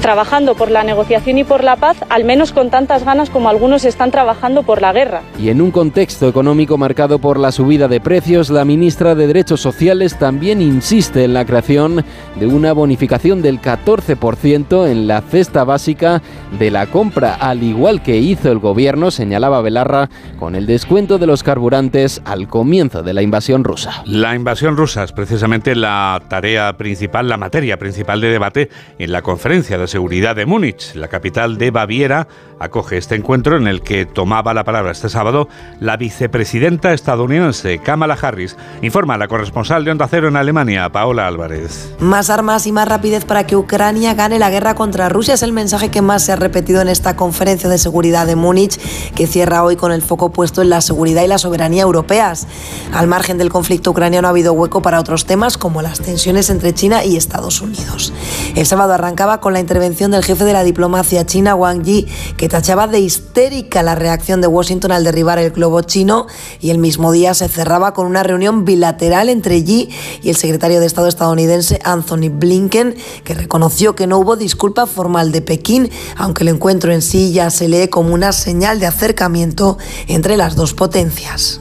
trabajando 0.00 0.54
por 0.54 0.70
la 0.70 0.84
negociación 0.84 1.38
y 1.38 1.44
por 1.44 1.64
la 1.64 1.76
paz, 1.76 1.96
al 2.08 2.24
menos 2.24 2.52
con 2.52 2.70
tantas 2.70 3.04
ganas 3.04 3.30
como 3.30 3.48
algunos 3.48 3.84
están 3.84 4.10
trabajando 4.10 4.62
por 4.62 4.80
la 4.80 4.92
guerra. 4.92 5.22
Y 5.38 5.48
en 5.48 5.60
un 5.60 5.70
contexto 5.70 6.28
económico 6.28 6.78
marcado 6.78 7.18
por 7.18 7.38
la 7.38 7.52
subida 7.52 7.88
de 7.88 8.00
precios, 8.00 8.50
la 8.50 8.64
ministra 8.64 9.14
de 9.14 9.26
Derechos 9.26 9.60
Sociales 9.60 10.18
también 10.18 10.62
insiste 10.62 11.24
en 11.24 11.34
la 11.34 11.44
creación 11.44 12.04
de 12.36 12.46
una 12.46 12.72
bonificación 12.72 13.42
del 13.42 13.60
14% 13.60 14.88
en 14.88 15.06
la 15.06 15.20
cesta 15.22 15.64
básica 15.64 16.22
de 16.58 16.70
la 16.70 16.86
compra, 16.86 17.34
al 17.34 17.62
igual 17.62 18.02
que 18.02 18.16
hizo 18.16 18.50
el 18.50 18.58
gobierno, 18.58 19.10
señalaba 19.10 19.60
Belarra, 19.62 20.08
con 20.38 20.54
el 20.54 20.66
descuento 20.66 21.18
de 21.18 21.26
los 21.26 21.42
carburantes 21.42 22.22
al 22.24 22.48
comienzo 22.48 23.02
de 23.02 23.14
la 23.14 23.22
invasión 23.22 23.64
rusa. 23.64 24.02
La 24.04 24.34
invasión 24.34 24.76
rusa 24.76 25.04
es 25.04 25.12
precisamente 25.12 25.74
la 25.74 26.22
tarea 26.28 26.76
principal, 26.76 27.28
la 27.28 27.36
materia 27.36 27.78
principal 27.78 28.20
de 28.20 28.28
debate 28.28 28.70
en 28.98 29.12
la 29.12 29.22
conferencia 29.22 29.78
de 29.78 29.85
seguridad 29.88 30.36
de 30.36 30.46
Múnich. 30.46 30.94
La 30.94 31.08
capital 31.08 31.58
de 31.58 31.70
Baviera 31.70 32.28
acoge 32.58 32.96
este 32.96 33.14
encuentro 33.14 33.56
en 33.56 33.66
el 33.66 33.82
que 33.82 34.06
tomaba 34.06 34.54
la 34.54 34.64
palabra 34.64 34.92
este 34.92 35.08
sábado 35.08 35.48
la 35.80 35.96
vicepresidenta 35.96 36.92
estadounidense 36.92 37.78
Kamala 37.78 38.18
Harris. 38.20 38.56
Informa 38.82 39.18
la 39.18 39.28
corresponsal 39.28 39.84
de 39.84 39.90
Onda 39.90 40.08
Cero 40.08 40.28
en 40.28 40.36
Alemania, 40.36 40.90
Paola 40.90 41.26
Álvarez. 41.26 41.94
Más 42.00 42.30
armas 42.30 42.66
y 42.66 42.72
más 42.72 42.88
rapidez 42.88 43.24
para 43.24 43.46
que 43.46 43.56
Ucrania 43.56 44.14
gane 44.14 44.38
la 44.38 44.50
guerra 44.50 44.74
contra 44.74 45.08
Rusia 45.08 45.34
es 45.34 45.42
el 45.42 45.52
mensaje 45.52 45.90
que 45.90 46.02
más 46.02 46.24
se 46.24 46.32
ha 46.32 46.36
repetido 46.36 46.80
en 46.80 46.88
esta 46.88 47.16
conferencia 47.16 47.68
de 47.68 47.78
seguridad 47.78 48.26
de 48.26 48.36
Múnich, 48.36 48.78
que 49.14 49.26
cierra 49.26 49.62
hoy 49.62 49.76
con 49.76 49.92
el 49.92 50.02
foco 50.02 50.30
puesto 50.30 50.62
en 50.62 50.70
la 50.70 50.80
seguridad 50.80 51.22
y 51.22 51.28
la 51.28 51.38
soberanía 51.38 51.82
europeas. 51.82 52.46
Al 52.92 53.06
margen 53.06 53.38
del 53.38 53.50
conflicto 53.50 53.90
ucraniano 53.90 54.28
ha 54.28 54.30
habido 54.30 54.52
hueco 54.52 54.82
para 54.82 55.00
otros 55.00 55.26
temas 55.26 55.58
como 55.58 55.82
las 55.82 56.00
tensiones 56.00 56.50
entre 56.50 56.72
China 56.74 57.04
y 57.04 57.16
Estados 57.16 57.60
Unidos. 57.60 58.12
El 58.54 58.66
sábado 58.66 58.94
arrancaba 58.94 59.40
con 59.40 59.52
la 59.52 59.60
intervención 59.76 60.10
del 60.10 60.24
jefe 60.24 60.46
de 60.46 60.54
la 60.54 60.64
diplomacia 60.64 61.26
china, 61.26 61.54
Wang 61.54 61.82
Yi, 61.82 62.06
que 62.38 62.48
tachaba 62.48 62.86
de 62.86 62.98
histérica 62.98 63.82
la 63.82 63.94
reacción 63.94 64.40
de 64.40 64.46
Washington 64.46 64.90
al 64.90 65.04
derribar 65.04 65.38
el 65.38 65.50
globo 65.50 65.82
chino 65.82 66.28
y 66.62 66.70
el 66.70 66.78
mismo 66.78 67.12
día 67.12 67.34
se 67.34 67.46
cerraba 67.46 67.92
con 67.92 68.06
una 68.06 68.22
reunión 68.22 68.64
bilateral 68.64 69.28
entre 69.28 69.64
Yi 69.64 69.90
y 70.22 70.30
el 70.30 70.36
secretario 70.36 70.80
de 70.80 70.86
Estado 70.86 71.08
estadounidense 71.08 71.78
Anthony 71.84 72.30
Blinken, 72.30 72.96
que 73.22 73.34
reconoció 73.34 73.94
que 73.94 74.06
no 74.06 74.18
hubo 74.18 74.36
disculpa 74.36 74.86
formal 74.86 75.30
de 75.30 75.42
Pekín, 75.42 75.90
aunque 76.16 76.44
el 76.44 76.48
encuentro 76.48 76.90
en 76.90 77.02
sí 77.02 77.34
ya 77.34 77.50
se 77.50 77.68
lee 77.68 77.88
como 77.88 78.14
una 78.14 78.32
señal 78.32 78.80
de 78.80 78.86
acercamiento 78.86 79.76
entre 80.08 80.38
las 80.38 80.56
dos 80.56 80.72
potencias. 80.72 81.60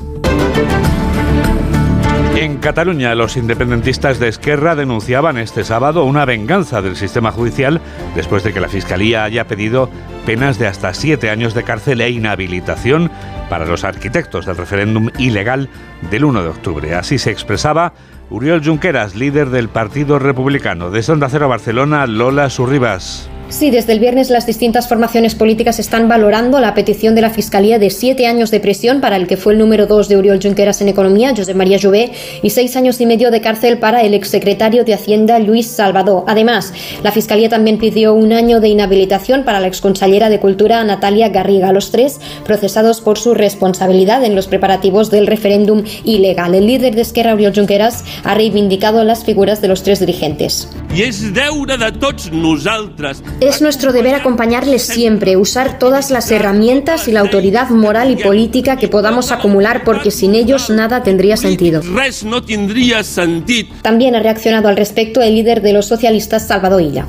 En 2.35 2.57
Cataluña, 2.57 3.15
los 3.15 3.37
independentistas 3.37 4.19
de 4.19 4.27
Esquerra 4.27 4.75
denunciaban 4.75 5.37
este 5.37 5.63
sábado 5.63 6.03
una 6.03 6.25
venganza 6.25 6.81
del 6.81 6.97
sistema 6.97 7.31
judicial 7.31 7.79
después 8.13 8.43
de 8.43 8.51
que 8.51 8.59
la 8.59 8.67
Fiscalía 8.67 9.23
haya 9.23 9.47
pedido 9.47 9.89
penas 10.25 10.59
de 10.59 10.67
hasta 10.67 10.93
siete 10.93 11.29
años 11.29 11.53
de 11.53 11.63
cárcel 11.63 12.01
e 12.01 12.09
inhabilitación 12.09 13.09
para 13.49 13.65
los 13.65 13.85
arquitectos 13.85 14.45
del 14.45 14.57
referéndum 14.57 15.09
ilegal 15.17 15.69
del 16.11 16.25
1 16.25 16.43
de 16.43 16.49
octubre. 16.49 16.95
Así 16.95 17.19
se 17.19 17.31
expresaba 17.31 17.93
Uriol 18.29 18.61
Junqueras, 18.61 19.15
líder 19.15 19.49
del 19.49 19.69
Partido 19.69 20.19
Republicano. 20.19 20.91
De 20.91 21.09
Onda 21.09 21.29
Cero 21.29 21.47
Barcelona, 21.47 22.05
Lola 22.05 22.49
Surribas. 22.49 23.29
Sí, 23.47 23.69
desde 23.69 23.93
el 23.93 23.99
viernes 23.99 24.31
las 24.31 24.47
distintas 24.47 24.89
formaciones 24.89 25.35
políticas 25.35 25.77
están 25.77 26.07
valorando 26.07 26.59
la 26.59 26.73
petición 26.73 27.13
de 27.13 27.21
la 27.21 27.29
Fiscalía 27.29 27.77
de 27.77 27.91
siete 27.91 28.25
años 28.25 28.49
de 28.49 28.59
prisión 28.59 29.01
para 29.01 29.17
el 29.17 29.27
que 29.27 29.37
fue 29.37 29.53
el 29.53 29.59
número 29.59 29.85
dos 29.85 30.09
de 30.09 30.17
Uriol 30.17 30.39
Junqueras 30.41 30.81
en 30.81 30.89
Economía, 30.89 31.31
José 31.35 31.53
María 31.53 31.77
Jové, 31.79 32.11
y 32.41 32.49
seis 32.49 32.75
años 32.75 32.99
y 33.01 33.05
medio 33.05 33.29
de 33.29 33.41
cárcel 33.41 33.77
para 33.77 34.01
el 34.01 34.15
exsecretario 34.15 34.83
de 34.83 34.95
Hacienda, 34.95 35.37
Luis 35.37 35.67
Salvador. 35.67 36.23
Además, 36.27 36.73
la 37.03 37.11
Fiscalía 37.11 37.47
también 37.47 37.77
pidió 37.77 38.15
un 38.15 38.33
año 38.33 38.59
de 38.59 38.69
inhabilitación 38.69 39.43
para 39.43 39.59
la 39.59 39.67
exconsellera 39.67 40.29
de 40.29 40.39
Cultura, 40.39 40.83
Natalia 40.83 41.29
Garriga, 41.29 41.71
los 41.71 41.91
tres 41.91 42.19
procesados 42.45 42.99
por 42.99 43.19
su 43.19 43.35
responsabilidad 43.35 44.23
en 44.23 44.35
los 44.35 44.47
preparativos 44.47 45.11
del 45.11 45.27
referéndum 45.27 45.83
ilegal. 46.03 46.55
El 46.55 46.65
líder 46.65 46.95
de 46.95 47.03
Esquerra, 47.03 47.35
Uriol 47.35 47.53
Junqueras, 47.53 48.03
ha 48.23 48.33
reivindicado 48.33 49.03
las 49.03 49.23
figuras 49.23 49.61
de 49.61 49.67
los 49.67 49.83
tres 49.83 49.99
dirigentes. 49.99 50.67
Y 50.95 51.03
es 51.03 51.33
deure 51.33 51.77
de 51.77 51.91
tots 51.91 52.31
nosaltres 52.31 53.21
es 53.41 53.61
nuestro 53.61 53.93
deber 53.93 54.15
acompañarles 54.15 54.83
siempre, 54.83 55.37
usar 55.37 55.79
todas 55.79 56.11
las 56.11 56.31
herramientas 56.31 57.07
y 57.07 57.11
la 57.11 57.19
autoridad 57.19 57.69
moral 57.69 58.11
y 58.11 58.15
política 58.15 58.77
que 58.77 58.87
podamos 58.87 59.31
acumular 59.31 59.83
porque 59.83 60.11
sin 60.11 60.35
ellos 60.35 60.69
nada 60.69 61.03
tendría 61.03 61.37
sentido. 61.37 61.81
no 62.23 62.43
tendría 62.43 63.03
sentido. 63.03 63.69
También 63.81 64.15
ha 64.15 64.19
reaccionado 64.19 64.67
al 64.67 64.77
respecto 64.77 65.21
el 65.21 65.35
líder 65.35 65.61
de 65.61 65.73
los 65.73 65.85
socialistas, 65.85 66.47
Salvador 66.47 66.81
Illa. 66.81 67.07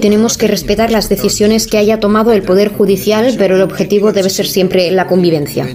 Tenemos 0.00 0.38
que 0.38 0.46
respetar 0.46 0.90
las 0.90 1.08
decisiones 1.08 1.66
que 1.66 1.78
haya 1.78 2.00
tomado 2.00 2.32
el 2.32 2.42
Poder 2.42 2.68
Judicial, 2.72 3.34
pero 3.38 3.56
el 3.56 3.62
objetivo 3.62 4.12
debe 4.12 4.30
ser 4.30 4.46
siempre 4.46 4.90
la 4.90 5.06
convivencia. 5.06 5.68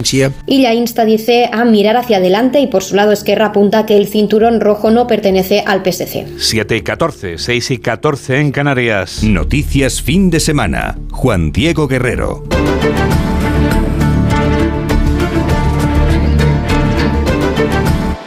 Illa 0.48 0.74
insta, 0.74 1.06
dice, 1.06 1.50
a 1.52 1.66
mirar 1.66 1.98
hacia 1.98 2.18
adelante 2.18 2.60
y 2.60 2.68
por 2.68 2.84
su 2.84 2.96
lado 2.96 3.12
Esquerra 3.12 3.48
apunta 3.48 3.86
que 3.86 3.98
el 3.98 4.08
cinturón 4.08 4.60
rojo 4.60 4.90
no 4.90 5.08
pertenece 5.08 5.64
al 5.66 5.84
PSC. 5.84 6.26
7 6.38 6.78
y 6.78 6.82
14, 6.82 7.38
6 7.38 7.72
y 7.72 7.78
14 7.78 8.40
en 8.40 8.52
Canarias. 8.52 9.22
Noticias 9.36 10.02
fin 10.02 10.30
de 10.30 10.40
semana. 10.40 10.98
Juan 11.12 11.52
Diego 11.52 11.90
Guerrero. 11.90 12.46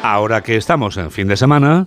Ahora 0.03 0.43
que 0.43 0.57
estamos 0.57 0.99
en 0.99 1.11
fin 1.11 1.27
de 1.27 1.39
semana, 1.39 1.87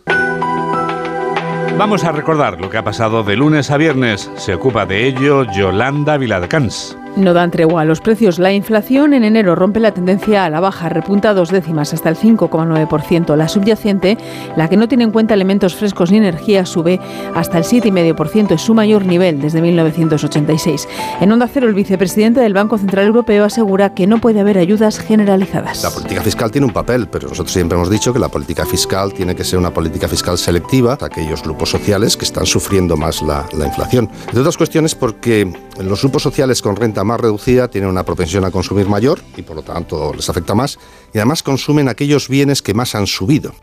vamos 1.77 2.03
a 2.03 2.11
recordar 2.11 2.59
lo 2.59 2.71
que 2.71 2.79
ha 2.79 2.83
pasado 2.83 3.21
de 3.21 3.35
lunes 3.35 3.69
a 3.69 3.77
viernes. 3.77 4.31
Se 4.37 4.55
ocupa 4.55 4.87
de 4.87 5.05
ello 5.05 5.43
Yolanda 5.53 6.17
Viladcans. 6.17 6.97
No 7.17 7.33
dan 7.33 7.51
tregua 7.51 7.81
a 7.81 7.85
los 7.85 7.99
precios. 7.99 8.39
La 8.39 8.53
inflación 8.53 9.13
en 9.13 9.25
enero 9.25 9.53
rompe 9.53 9.81
la 9.81 9.91
tendencia 9.91 10.45
a 10.45 10.49
la 10.49 10.61
baja, 10.61 10.87
repunta 10.87 11.33
dos 11.33 11.49
décimas 11.49 11.93
hasta 11.93 12.09
el 12.09 12.15
5,9%. 12.15 13.35
La 13.35 13.49
subyacente, 13.49 14.17
la 14.55 14.69
que 14.69 14.77
no 14.77 14.87
tiene 14.87 15.03
en 15.03 15.11
cuenta 15.11 15.33
elementos 15.33 15.75
frescos 15.75 16.09
ni 16.09 16.17
energía, 16.17 16.65
sube 16.65 17.01
hasta 17.35 17.57
el 17.57 17.65
7,5%. 17.65 18.51
Es 18.53 18.61
su 18.61 18.73
mayor 18.73 19.05
nivel 19.05 19.41
desde 19.41 19.61
1986. 19.61 20.87
En 21.19 21.31
Onda 21.31 21.49
Cero, 21.51 21.67
el 21.67 21.73
vicepresidente 21.73 22.39
del 22.39 22.53
Banco 22.53 22.77
Central 22.77 23.07
Europeo 23.07 23.43
asegura 23.43 23.93
que 23.93 24.07
no 24.07 24.19
puede 24.19 24.39
haber 24.39 24.57
ayudas 24.57 24.99
generalizadas. 24.99 25.83
La 25.83 25.91
política 25.91 26.21
fiscal 26.21 26.49
tiene 26.49 26.67
un 26.67 26.73
papel, 26.73 27.07
pero 27.07 27.27
nosotros 27.27 27.51
siempre 27.51 27.75
hemos 27.77 27.89
dicho 27.89 28.13
que 28.13 28.19
la 28.19 28.29
política 28.29 28.65
fiscal 28.65 29.13
tiene 29.13 29.35
que 29.35 29.43
ser 29.43 29.59
una 29.59 29.71
política 29.71 30.07
fiscal 30.07 30.37
selectiva 30.37 30.97
a 30.99 31.05
aquellos 31.05 31.43
grupos 31.43 31.69
sociales 31.69 32.15
que 32.15 32.23
están 32.25 32.45
sufriendo 32.45 32.95
más 32.95 33.21
la, 33.21 33.45
la 33.57 33.67
inflación. 33.67 34.09
Entre 34.27 34.39
otras 34.39 34.55
cuestiones 34.55 34.95
porque 34.95 35.51
los 35.79 36.01
grupos 36.01 36.23
sociales 36.23 36.61
con 36.61 36.75
renta 36.75 37.00
más 37.03 37.19
reducida 37.19 37.69
tienen 37.69 37.89
una 37.89 38.03
propensión 38.03 38.45
a 38.45 38.51
consumir 38.51 38.87
mayor 38.87 39.19
y 39.37 39.41
por 39.41 39.55
lo 39.55 39.61
tanto 39.61 40.13
les 40.13 40.29
afecta 40.29 40.55
más 40.55 40.79
y 41.13 41.17
además 41.17 41.43
consumen 41.43 41.89
aquellos 41.89 42.27
bienes 42.27 42.61
que 42.61 42.73
más 42.73 42.95
han 42.95 43.07
subido. 43.07 43.53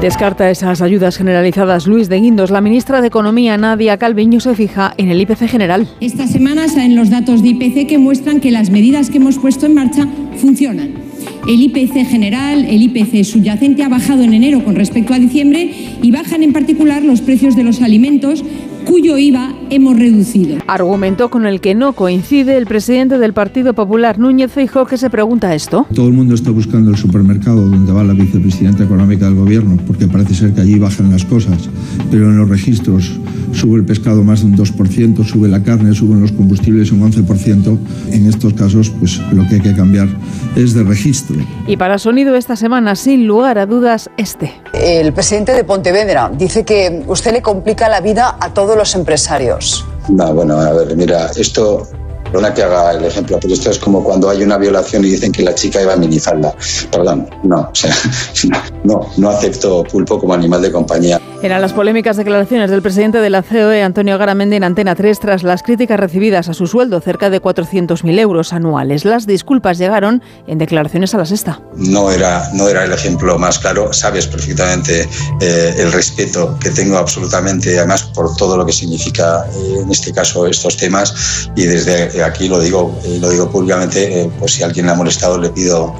Descarta 0.00 0.50
esas 0.50 0.80
ayudas 0.80 1.18
generalizadas 1.18 1.86
Luis 1.86 2.08
de 2.08 2.18
Guindos. 2.18 2.50
La 2.50 2.62
ministra 2.62 3.02
de 3.02 3.08
Economía, 3.08 3.58
Nadia 3.58 3.98
Calviño, 3.98 4.40
se 4.40 4.54
fija 4.54 4.94
en 4.96 5.10
el 5.10 5.20
IPC 5.20 5.46
general. 5.46 5.86
Esta 6.00 6.26
semana 6.26 6.68
salen 6.68 6.96
los 6.96 7.10
datos 7.10 7.42
de 7.42 7.50
IPC 7.50 7.86
que 7.86 7.98
muestran 7.98 8.40
que 8.40 8.50
las 8.50 8.70
medidas 8.70 9.10
que 9.10 9.18
hemos 9.18 9.36
puesto 9.36 9.66
en 9.66 9.74
marcha 9.74 10.08
funcionan. 10.38 10.94
El 11.46 11.60
IPC 11.60 12.06
general, 12.06 12.64
el 12.64 12.82
IPC 12.82 13.24
subyacente 13.24 13.82
ha 13.82 13.90
bajado 13.90 14.22
en 14.22 14.32
enero 14.32 14.64
con 14.64 14.74
respecto 14.74 15.12
a 15.12 15.18
diciembre 15.18 15.70
y 16.02 16.10
bajan 16.10 16.42
en 16.42 16.54
particular 16.54 17.02
los 17.02 17.20
precios 17.20 17.54
de 17.54 17.64
los 17.64 17.82
alimentos 17.82 18.42
cuyo 18.90 19.16
IVA 19.16 19.54
hemos 19.70 19.96
reducido. 19.96 20.58
Argumento 20.66 21.30
con 21.30 21.46
el 21.46 21.60
que 21.60 21.76
no 21.76 21.92
coincide 21.92 22.58
el 22.58 22.66
presidente 22.66 23.18
del 23.18 23.32
Partido 23.32 23.72
Popular, 23.72 24.18
Núñez 24.18 24.50
Feijóo, 24.50 24.84
que 24.84 24.96
se 24.96 25.08
pregunta 25.08 25.54
esto. 25.54 25.86
Todo 25.94 26.08
el 26.08 26.12
mundo 26.12 26.34
está 26.34 26.50
buscando 26.50 26.90
el 26.90 26.96
supermercado 26.96 27.68
donde 27.68 27.92
va 27.92 28.02
la 28.02 28.14
vicepresidenta 28.14 28.82
económica 28.82 29.26
del 29.26 29.36
gobierno, 29.36 29.76
porque 29.86 30.08
parece 30.08 30.34
ser 30.34 30.54
que 30.54 30.62
allí 30.62 30.76
bajan 30.76 31.08
las 31.08 31.24
cosas, 31.24 31.70
pero 32.10 32.30
en 32.30 32.38
los 32.38 32.48
registros 32.48 33.12
sube 33.52 33.78
el 33.78 33.84
pescado 33.84 34.22
más 34.22 34.40
de 34.40 34.46
un 34.46 34.56
2%, 34.56 35.24
sube 35.24 35.48
la 35.48 35.62
carne, 35.62 35.94
suben 35.94 36.20
los 36.20 36.32
combustibles 36.32 36.92
un 36.92 37.00
11%. 37.10 37.78
En 38.12 38.26
estos 38.26 38.54
casos, 38.54 38.90
pues 38.90 39.20
lo 39.32 39.46
que 39.48 39.56
hay 39.56 39.60
que 39.60 39.74
cambiar 39.74 40.08
es 40.56 40.74
de 40.74 40.82
registro. 40.82 41.36
Y 41.66 41.76
para 41.76 41.98
sonido 41.98 42.34
esta 42.34 42.56
semana, 42.56 42.96
sin 42.96 43.26
lugar 43.26 43.58
a 43.58 43.66
dudas, 43.66 44.10
este. 44.16 44.52
El 44.72 45.12
presidente 45.12 45.52
de 45.52 45.64
Pontevedra 45.64 46.30
dice 46.36 46.64
que 46.64 47.02
usted 47.06 47.32
le 47.32 47.42
complica 47.42 47.88
la 47.88 48.00
vida 48.00 48.36
a 48.40 48.52
todos 48.52 48.76
los 48.76 48.94
empresarios. 48.94 49.84
No, 50.08 50.32
bueno, 50.34 50.58
a 50.58 50.72
ver, 50.72 50.96
mira, 50.96 51.30
esto 51.36 51.86
Perdona 52.30 52.54
que 52.54 52.62
haga 52.62 52.92
el 52.92 53.04
ejemplo, 53.04 53.38
pero 53.40 53.54
esto 53.54 53.70
es 53.70 53.78
como 53.78 54.04
cuando 54.04 54.30
hay 54.30 54.42
una 54.42 54.56
violación 54.56 55.04
y 55.04 55.10
dicen 55.10 55.32
que 55.32 55.42
la 55.42 55.54
chica 55.54 55.82
iba 55.82 55.94
a 55.94 55.96
minifalda. 55.96 56.54
Perdón, 56.90 57.28
no, 57.42 57.60
o 57.60 57.74
sea, 57.74 57.94
no, 58.84 59.06
no 59.16 59.30
acepto 59.30 59.82
pulpo 59.84 60.18
como 60.18 60.34
animal 60.34 60.62
de 60.62 60.70
compañía. 60.70 61.20
Eran 61.42 61.62
las 61.62 61.72
polémicas 61.72 62.18
declaraciones 62.18 62.70
del 62.70 62.82
presidente 62.82 63.18
de 63.18 63.30
la 63.30 63.42
COE, 63.42 63.82
Antonio 63.82 64.18
Garamendi, 64.18 64.56
en 64.56 64.64
Antena 64.64 64.94
3, 64.94 65.18
tras 65.20 65.42
las 65.42 65.62
críticas 65.62 65.98
recibidas 65.98 66.50
a 66.50 66.54
su 66.54 66.66
sueldo, 66.66 67.00
cerca 67.00 67.30
de 67.30 67.40
400.000 67.40 68.18
euros 68.18 68.52
anuales. 68.52 69.06
Las 69.06 69.26
disculpas 69.26 69.78
llegaron 69.78 70.22
en 70.46 70.58
declaraciones 70.58 71.14
a 71.14 71.18
la 71.18 71.24
sexta. 71.24 71.62
No 71.76 72.10
era, 72.10 72.50
no 72.52 72.68
era 72.68 72.84
el 72.84 72.92
ejemplo 72.92 73.38
más 73.38 73.58
claro. 73.58 73.90
Sabes 73.94 74.26
perfectamente 74.26 75.08
eh, 75.40 75.74
el 75.78 75.92
respeto 75.92 76.58
que 76.60 76.68
tengo 76.70 76.98
absolutamente, 76.98 77.78
además, 77.78 78.02
por 78.02 78.36
todo 78.36 78.58
lo 78.58 78.66
que 78.66 78.72
significa, 78.72 79.46
eh, 79.46 79.80
en 79.82 79.90
este 79.90 80.12
caso, 80.12 80.46
estos 80.46 80.76
temas. 80.76 81.50
Y 81.56 81.62
desde 81.64 82.19
aquí 82.22 82.48
lo 82.48 82.60
digo, 82.60 82.98
eh, 83.04 83.18
lo 83.20 83.30
digo 83.30 83.50
públicamente, 83.50 84.30
pues 84.38 84.52
si 84.52 84.62
alguien 84.62 84.86
le 84.86 84.92
ha 84.92 84.94
molestado, 84.94 85.38
le 85.38 85.50
pido 85.50 85.94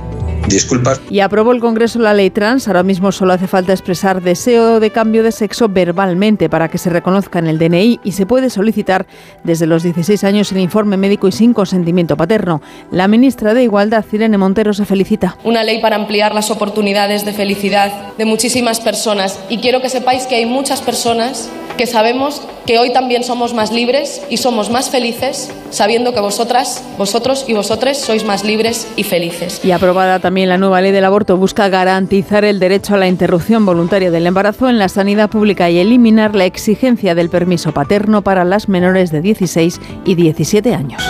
disculpas. 0.49 1.01
Y 1.11 1.21
aprobó 1.21 1.53
el 1.53 1.61
Congreso 1.61 1.99
la 1.99 2.15
ley 2.15 2.31
trans. 2.31 2.67
Ahora 2.69 2.83
mismo 2.83 3.13
solo 3.13 3.33
hace 3.33 3.47
falta 3.47 3.73
expresar 3.73 4.23
deseo 4.23 4.81
de 4.81 4.91
cambio 4.91 5.23
de 5.23 5.33
sexo 5.33 5.69
verbalmente 5.69 6.49
para 6.49 6.69
que 6.69 6.79
se 6.79 6.91
reconozca 6.91 7.39
en 7.39 7.47
el 7.47 7.59
DNI 7.59 8.01
y 8.05 8.13
se 8.13 8.27
puede 8.27 8.51
solicitar 8.51 9.07
desde 9.45 9.67
los 9.67 9.83
16 9.83 10.25
años 10.25 10.53
el 10.53 10.59
informe 10.59 10.97
médico 10.97 11.29
y 11.29 11.33
sin 11.33 11.53
consentimiento 11.53 12.17
paterno. 12.17 12.61
La 12.91 13.09
ministra 13.09 13.55
de 13.55 13.63
Igualdad, 13.63 14.05
Irene 14.13 14.39
Montero, 14.39 14.73
se 14.73 14.85
felicita. 14.85 15.37
Una 15.45 15.65
ley 15.65 15.81
para 15.81 15.97
ampliar 15.97 16.35
las 16.35 16.51
oportunidades 16.51 17.25
de 17.25 17.33
felicidad 17.33 18.15
de 18.17 18.25
muchísimas 18.25 18.81
personas. 18.81 19.39
Y 19.49 19.59
quiero 19.59 19.81
que 19.81 19.89
sepáis 19.89 20.27
que 20.27 20.37
hay 20.37 20.47
muchas 20.47 20.81
personas 20.81 21.49
que 21.77 21.87
sabemos 21.87 22.43
que 22.67 22.79
hoy 22.79 22.93
también 22.93 23.25
somos 23.25 23.55
más 23.55 23.73
libres 23.73 24.21
y 24.29 24.37
somos 24.37 24.71
más 24.71 24.91
felices 24.91 25.51
sabiendo 25.71 26.10
que 26.13 26.21
vosotras, 26.21 26.85
vosotros 26.99 27.45
y 27.49 27.55
vosotros 27.55 27.99
sois 27.99 28.25
más 28.25 28.45
libres 28.45 28.89
y 28.97 29.05
felices. 29.05 29.65
Y 29.65 29.71
aprobada 29.71 30.19
también 30.19 30.49
la 30.49 30.59
nueva 30.59 30.81
ley 30.81 30.93
del 30.93 31.05
aborto 31.05 31.37
busca 31.37 31.69
garantizar 31.69 32.45
el 32.45 32.59
derecho 32.59 32.95
a 32.95 32.99
la 32.99 33.09
interrupción 33.09 33.67
voluntaria 33.67 34.11
del 34.11 34.27
embarazo 34.27 34.69
en 34.69 34.79
la 34.79 34.89
sanidad 34.89 35.31
pública 35.31 35.71
y 35.71 35.79
eliminar 35.79 36.35
la 36.35 36.45
exigencia 36.45 37.15
del 37.15 37.31
permiso 37.31 37.73
paterno 37.73 38.23
para 38.23 38.45
las 38.45 38.69
menores 38.69 39.11
de 39.11 39.21
16 39.21 39.81
y 40.05 40.15
17 40.15 40.75
años. 40.75 41.03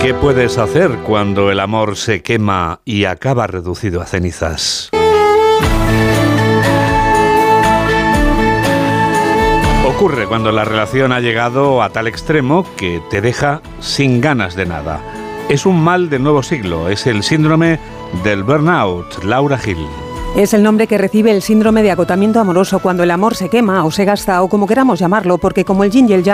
¿Qué 0.00 0.14
puedes 0.14 0.58
hacer 0.58 0.90
cuando 1.06 1.50
el 1.50 1.60
amor 1.60 1.96
se 1.96 2.22
quema 2.22 2.80
y 2.84 3.04
acaba 3.04 3.46
reducido 3.46 4.00
a 4.00 4.06
cenizas? 4.06 4.90
Ocurre 10.00 10.26
cuando 10.26 10.50
la 10.50 10.64
relación 10.64 11.12
ha 11.12 11.20
llegado 11.20 11.82
a 11.82 11.90
tal 11.90 12.06
extremo 12.06 12.64
que 12.78 13.02
te 13.10 13.20
deja 13.20 13.60
sin 13.80 14.22
ganas 14.22 14.56
de 14.56 14.64
nada. 14.64 15.02
Es 15.50 15.66
un 15.66 15.84
mal 15.84 16.08
del 16.08 16.22
nuevo 16.22 16.42
siglo, 16.42 16.88
es 16.88 17.06
el 17.06 17.22
síndrome 17.22 17.78
del 18.24 18.42
burnout. 18.42 19.22
Laura 19.24 19.58
Gil. 19.58 19.86
Es 20.36 20.54
el 20.54 20.62
nombre 20.62 20.86
que 20.86 20.96
recibe 20.96 21.32
el 21.32 21.42
síndrome 21.42 21.82
de 21.82 21.90
agotamiento 21.90 22.38
amoroso 22.38 22.78
cuando 22.78 23.02
el 23.02 23.10
amor 23.10 23.34
se 23.34 23.48
quema 23.48 23.84
o 23.84 23.90
se 23.90 24.04
gasta 24.04 24.40
o 24.42 24.48
como 24.48 24.68
queramos 24.68 25.00
llamarlo, 25.00 25.38
porque 25.38 25.64
como 25.64 25.82
el 25.82 25.90
yin 25.90 26.08
y 26.08 26.12
el 26.12 26.24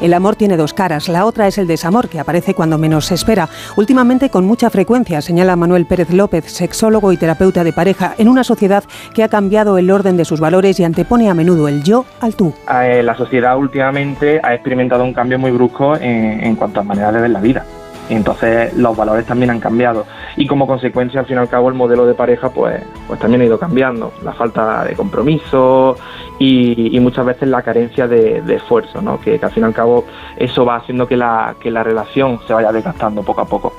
el 0.00 0.14
amor 0.14 0.34
tiene 0.34 0.56
dos 0.56 0.74
caras. 0.74 1.08
La 1.08 1.24
otra 1.24 1.46
es 1.46 1.56
el 1.56 1.68
desamor, 1.68 2.08
que 2.08 2.18
aparece 2.18 2.52
cuando 2.54 2.78
menos 2.78 3.06
se 3.06 3.14
espera. 3.14 3.48
Últimamente 3.76 4.28
con 4.28 4.44
mucha 4.44 4.70
frecuencia, 4.70 5.22
señala 5.22 5.54
Manuel 5.54 5.86
Pérez 5.86 6.10
López, 6.10 6.46
sexólogo 6.46 7.12
y 7.12 7.16
terapeuta 7.16 7.62
de 7.62 7.72
pareja, 7.72 8.14
en 8.18 8.28
una 8.28 8.42
sociedad 8.42 8.82
que 9.14 9.22
ha 9.22 9.28
cambiado 9.28 9.78
el 9.78 9.90
orden 9.90 10.16
de 10.16 10.24
sus 10.24 10.40
valores 10.40 10.80
y 10.80 10.84
antepone 10.84 11.30
a 11.30 11.34
menudo 11.34 11.68
el 11.68 11.84
yo 11.84 12.04
al 12.20 12.34
tú. 12.34 12.52
Eh, 12.82 13.02
la 13.04 13.16
sociedad 13.16 13.56
últimamente 13.56 14.40
ha 14.42 14.52
experimentado 14.52 15.04
un 15.04 15.14
cambio 15.14 15.38
muy 15.38 15.52
brusco 15.52 15.96
en, 15.96 16.42
en 16.42 16.56
cuanto 16.56 16.80
a 16.80 16.82
maneras 16.82 17.14
de 17.14 17.20
ver 17.20 17.30
la 17.30 17.40
vida. 17.40 17.64
Entonces 18.08 18.74
los 18.74 18.96
valores 18.96 19.26
también 19.26 19.50
han 19.50 19.60
cambiado. 19.60 20.06
Y 20.36 20.46
como 20.46 20.66
consecuencia, 20.66 21.20
al 21.20 21.26
fin 21.26 21.36
y 21.36 21.40
al 21.40 21.48
cabo, 21.48 21.68
el 21.68 21.74
modelo 21.74 22.06
de 22.06 22.14
pareja 22.14 22.50
pues, 22.50 22.82
pues 23.06 23.18
también 23.20 23.42
ha 23.42 23.44
ido 23.44 23.58
cambiando. 23.58 24.12
La 24.22 24.32
falta 24.32 24.84
de 24.84 24.94
compromiso 24.94 25.96
y, 26.38 26.98
muchas 27.00 27.26
veces 27.26 27.48
la 27.48 27.62
carencia 27.62 28.08
de, 28.08 28.42
esfuerzo, 28.54 29.02
¿no? 29.02 29.20
que, 29.20 29.38
que, 29.38 29.44
al 29.44 29.52
fin 29.52 29.62
y 29.62 29.66
al 29.66 29.74
cabo 29.74 30.04
eso 30.36 30.64
va 30.64 30.76
haciendo 30.76 31.06
que 31.06 31.16
la, 31.16 31.54
que 31.60 31.70
la 31.70 31.82
relación 31.82 32.40
se 32.46 32.54
vaya 32.54 32.72
desgastando 32.72 33.22
poco 33.22 33.42
a 33.42 33.44
poco. 33.44 33.72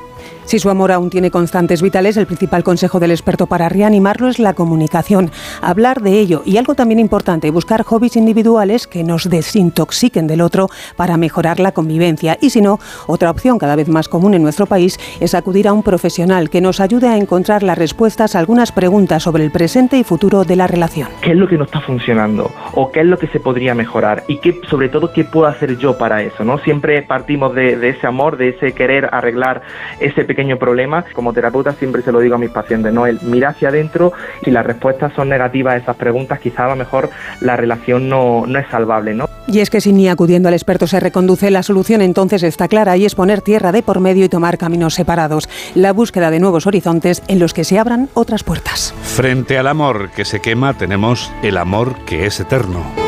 Si 0.45 0.59
su 0.59 0.69
amor 0.69 0.91
aún 0.91 1.09
tiene 1.09 1.31
constantes 1.31 1.81
vitales, 1.81 2.17
el 2.17 2.27
principal 2.27 2.63
consejo 2.63 2.99
del 2.99 3.09
experto 3.09 3.47
para 3.47 3.67
reanimarlo 3.67 4.27
es 4.27 4.37
la 4.37 4.53
comunicación. 4.53 5.31
Hablar 5.59 6.01
de 6.01 6.19
ello 6.19 6.43
y 6.45 6.57
algo 6.57 6.75
también 6.75 6.99
importante, 6.99 7.49
buscar 7.49 7.81
hobbies 7.81 8.15
individuales 8.15 8.85
que 8.85 9.03
nos 9.03 9.27
desintoxiquen 9.27 10.27
del 10.27 10.41
otro 10.41 10.69
para 10.97 11.17
mejorar 11.17 11.59
la 11.59 11.71
convivencia. 11.71 12.37
Y 12.41 12.51
si 12.51 12.61
no, 12.61 12.79
otra 13.07 13.31
opción 13.31 13.57
cada 13.57 13.75
vez 13.75 13.89
más 13.89 14.07
común 14.07 14.35
en 14.35 14.43
nuestro 14.43 14.67
país 14.67 14.99
es 15.19 15.33
acudir 15.33 15.67
a 15.67 15.73
un 15.73 15.81
profesional 15.81 16.51
que 16.51 16.61
nos 16.61 16.79
ayude 16.79 17.07
a 17.07 17.17
encontrar 17.17 17.63
las 17.63 17.79
respuestas 17.79 18.35
a 18.35 18.39
algunas 18.39 18.71
preguntas 18.71 19.23
sobre 19.23 19.43
el 19.43 19.51
presente 19.51 19.97
y 19.97 20.03
futuro 20.03 20.43
de 20.43 20.57
la 20.57 20.67
relación. 20.67 21.09
¿Qué 21.21 21.31
es 21.31 21.37
lo 21.37 21.47
que 21.47 21.57
no 21.57 21.63
está 21.63 21.81
funcionando? 21.81 22.51
¿O 22.73 22.91
qué 22.91 22.99
es 22.99 23.07
lo 23.07 23.17
que 23.17 23.27
se 23.27 23.39
podría 23.39 23.73
mejorar? 23.73 24.23
Y 24.27 24.37
qué, 24.37 24.61
sobre 24.69 24.89
todo, 24.89 25.11
¿qué 25.11 25.23
puedo 25.23 25.47
hacer 25.47 25.75
yo 25.79 25.97
para 25.97 26.21
eso? 26.21 26.43
¿no? 26.43 26.59
Siempre 26.59 27.01
partimos 27.01 27.55
de, 27.55 27.77
de 27.77 27.89
ese 27.89 28.05
amor, 28.05 28.37
de 28.37 28.49
ese 28.49 28.73
querer 28.73 29.09
arreglar 29.11 29.63
ese 29.99 30.23
pequeño 30.23 30.34
problema. 30.59 31.05
Como 31.13 31.33
terapeuta 31.33 31.73
siempre 31.73 32.01
se 32.01 32.11
lo 32.11 32.19
digo 32.19 32.35
a 32.35 32.37
mis 32.37 32.49
pacientes, 32.49 32.93
¿no? 32.93 33.07
El 33.07 33.19
mira 33.21 33.49
hacia 33.49 33.69
adentro, 33.69 34.13
si 34.43 34.51
las 34.51 34.65
respuestas 34.65 35.13
son 35.13 35.29
negativas 35.29 35.75
a 35.75 35.77
esas 35.77 35.95
preguntas, 35.95 36.39
quizá 36.39 36.65
a 36.65 36.69
lo 36.69 36.75
mejor 36.75 37.09
la 37.41 37.55
relación 37.55 38.09
no, 38.09 38.45
no 38.47 38.59
es 38.59 38.67
salvable, 38.69 39.13
¿no? 39.13 39.29
Y 39.47 39.59
es 39.59 39.69
que 39.69 39.81
si 39.81 39.93
ni 39.93 40.09
acudiendo 40.09 40.47
al 40.47 40.55
experto 40.55 40.87
se 40.87 40.99
reconduce, 40.99 41.51
la 41.51 41.63
solución 41.63 42.01
entonces 42.01 42.43
está 42.43 42.67
clara 42.67 42.97
y 42.97 43.05
es 43.05 43.15
poner 43.15 43.41
tierra 43.41 43.71
de 43.71 43.83
por 43.83 43.99
medio 43.99 44.25
y 44.25 44.29
tomar 44.29 44.57
caminos 44.57 44.95
separados. 44.95 45.47
La 45.75 45.93
búsqueda 45.93 46.31
de 46.31 46.39
nuevos 46.39 46.67
horizontes 46.67 47.21
en 47.27 47.39
los 47.39 47.53
que 47.53 47.63
se 47.63 47.79
abran 47.79 48.09
otras 48.13 48.43
puertas. 48.43 48.93
Frente 49.03 49.57
al 49.57 49.67
amor 49.67 50.09
que 50.11 50.25
se 50.25 50.39
quema, 50.41 50.73
tenemos 50.73 51.31
el 51.43 51.57
amor 51.57 51.95
que 52.05 52.25
es 52.25 52.39
eterno. 52.39 53.04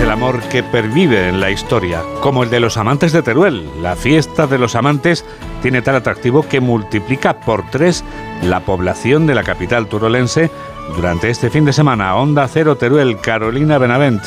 El 0.00 0.10
amor 0.10 0.40
que 0.48 0.62
pervive 0.62 1.28
en 1.28 1.40
la 1.40 1.50
historia, 1.50 2.02
como 2.20 2.44
el 2.44 2.50
de 2.50 2.60
los 2.60 2.76
amantes 2.76 3.12
de 3.12 3.22
Teruel. 3.22 3.68
La 3.82 3.96
fiesta 3.96 4.46
de 4.46 4.58
los 4.58 4.76
amantes 4.76 5.24
tiene 5.60 5.82
tal 5.82 5.96
atractivo 5.96 6.48
que 6.48 6.60
multiplica 6.60 7.40
por 7.40 7.68
tres 7.70 8.04
la 8.42 8.60
población 8.60 9.26
de 9.26 9.34
la 9.34 9.42
capital 9.42 9.88
turolense 9.88 10.50
durante 10.94 11.30
este 11.30 11.50
fin 11.50 11.64
de 11.64 11.72
semana. 11.72 12.16
Onda 12.16 12.48
Cero 12.48 12.76
Teruel, 12.76 13.20
Carolina 13.20 13.78
Benavent. 13.78 14.22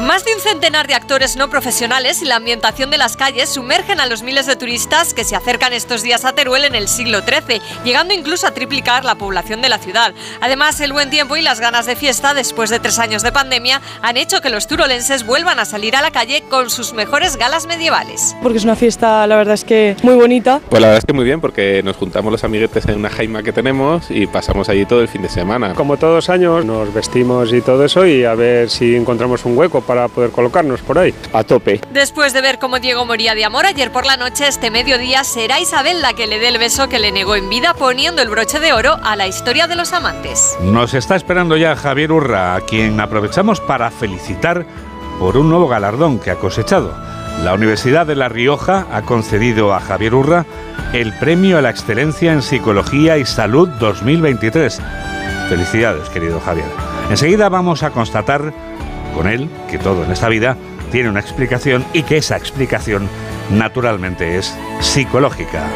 Más 0.00 0.24
de 0.24 0.34
un 0.34 0.40
centenar 0.40 0.88
de 0.88 0.94
actores 0.94 1.36
no 1.36 1.48
profesionales 1.48 2.20
y 2.20 2.24
la 2.24 2.36
ambientación 2.36 2.90
de 2.90 2.98
las 2.98 3.16
calles 3.16 3.48
sumergen 3.48 4.00
a 4.00 4.06
los 4.06 4.24
miles 4.24 4.44
de 4.46 4.56
turistas 4.56 5.14
que 5.14 5.22
se 5.22 5.36
acercan 5.36 5.72
estos 5.72 6.02
días 6.02 6.24
a 6.24 6.32
Teruel 6.32 6.64
en 6.64 6.74
el 6.74 6.88
siglo 6.88 7.20
XIII, 7.20 7.62
llegando 7.84 8.12
incluso 8.12 8.48
a 8.48 8.50
triplicar 8.50 9.04
la 9.04 9.14
población 9.14 9.62
de 9.62 9.68
la 9.68 9.78
ciudad. 9.78 10.12
Además, 10.40 10.80
el 10.80 10.92
buen 10.92 11.10
tiempo 11.10 11.36
y 11.36 11.42
las 11.42 11.60
ganas 11.60 11.86
de 11.86 11.94
fiesta 11.94 12.34
después 12.34 12.70
de 12.70 12.80
tres 12.80 12.98
años 12.98 13.22
de 13.22 13.30
pandemia 13.30 13.80
han 14.02 14.16
hecho 14.16 14.40
que 14.40 14.50
los 14.50 14.66
turolenses 14.66 15.24
vuelvan 15.24 15.60
a 15.60 15.64
salir 15.64 15.94
a 15.94 16.02
la 16.02 16.10
calle 16.10 16.42
con 16.50 16.70
sus 16.70 16.92
mejores 16.92 17.36
galas 17.36 17.66
medievales. 17.66 18.34
Porque 18.42 18.58
es 18.58 18.64
una 18.64 18.76
fiesta, 18.76 19.24
la 19.28 19.36
verdad 19.36 19.54
es 19.54 19.62
que 19.62 19.96
muy 20.02 20.16
bonita. 20.16 20.60
Pues 20.68 20.82
la 20.82 20.88
verdad 20.88 20.98
es 20.98 21.06
que 21.06 21.12
muy 21.12 21.24
bien, 21.24 21.40
porque 21.40 21.82
nos 21.84 21.96
juntamos 21.96 22.32
los 22.32 22.42
amiguetes 22.42 22.84
en 22.86 22.96
una 22.96 23.10
jaima 23.10 23.44
que 23.44 23.52
tenemos 23.52 24.10
y 24.10 24.26
pasamos 24.26 24.68
allí 24.68 24.84
todo 24.86 25.02
el 25.02 25.08
fin 25.08 25.22
de 25.22 25.28
semana. 25.28 25.72
Como 25.74 25.96
todos 26.04 26.16
los 26.16 26.28
años 26.28 26.66
nos 26.66 26.92
vestimos 26.92 27.50
y 27.50 27.62
todo 27.62 27.82
eso 27.82 28.04
y 28.04 28.26
a 28.26 28.34
ver 28.34 28.68
si 28.68 28.94
encontramos 28.94 29.46
un 29.46 29.56
hueco 29.56 29.80
para 29.80 30.06
poder 30.08 30.32
colocarnos 30.32 30.82
por 30.82 30.98
ahí. 30.98 31.14
A 31.32 31.44
tope. 31.44 31.80
Después 31.94 32.34
de 32.34 32.42
ver 32.42 32.58
cómo 32.58 32.78
Diego 32.78 33.06
moría 33.06 33.34
de 33.34 33.42
amor 33.42 33.64
ayer 33.64 33.90
por 33.90 34.04
la 34.04 34.18
noche, 34.18 34.46
este 34.46 34.70
mediodía 34.70 35.24
será 35.24 35.60
Isabel 35.60 36.02
la 36.02 36.12
que 36.12 36.26
le 36.26 36.38
dé 36.38 36.48
el 36.48 36.58
beso 36.58 36.90
que 36.90 36.98
le 36.98 37.10
negó 37.10 37.36
en 37.36 37.48
vida 37.48 37.72
poniendo 37.72 38.20
el 38.20 38.28
broche 38.28 38.60
de 38.60 38.74
oro 38.74 38.98
a 39.02 39.16
la 39.16 39.26
historia 39.26 39.66
de 39.66 39.76
los 39.76 39.94
amantes. 39.94 40.58
Nos 40.60 40.92
está 40.92 41.16
esperando 41.16 41.56
ya 41.56 41.74
Javier 41.74 42.12
Urra, 42.12 42.54
a 42.54 42.60
quien 42.60 43.00
aprovechamos 43.00 43.62
para 43.62 43.90
felicitar 43.90 44.66
por 45.18 45.38
un 45.38 45.48
nuevo 45.48 45.68
galardón 45.68 46.18
que 46.18 46.30
ha 46.30 46.36
cosechado. 46.36 46.92
La 47.42 47.54
Universidad 47.54 48.06
de 48.06 48.14
La 48.14 48.28
Rioja 48.28 48.86
ha 48.92 49.00
concedido 49.02 49.72
a 49.72 49.80
Javier 49.80 50.14
Urra 50.14 50.44
el 50.92 51.14
Premio 51.14 51.56
a 51.56 51.62
la 51.62 51.70
Excelencia 51.70 52.32
en 52.34 52.42
Psicología 52.42 53.16
y 53.16 53.24
Salud 53.24 53.68
2023. 53.80 54.80
Felicidades, 55.48 56.08
querido 56.08 56.40
Javier. 56.40 56.66
Enseguida 57.10 57.48
vamos 57.48 57.82
a 57.82 57.90
constatar 57.90 58.52
con 59.14 59.28
él 59.28 59.48
que 59.70 59.78
todo 59.78 60.04
en 60.04 60.10
esta 60.10 60.28
vida 60.28 60.56
tiene 60.90 61.08
una 61.08 61.20
explicación 61.20 61.84
y 61.92 62.02
que 62.02 62.18
esa 62.18 62.36
explicación 62.36 63.08
naturalmente 63.50 64.38
es 64.38 64.56
psicológica. 64.80 65.68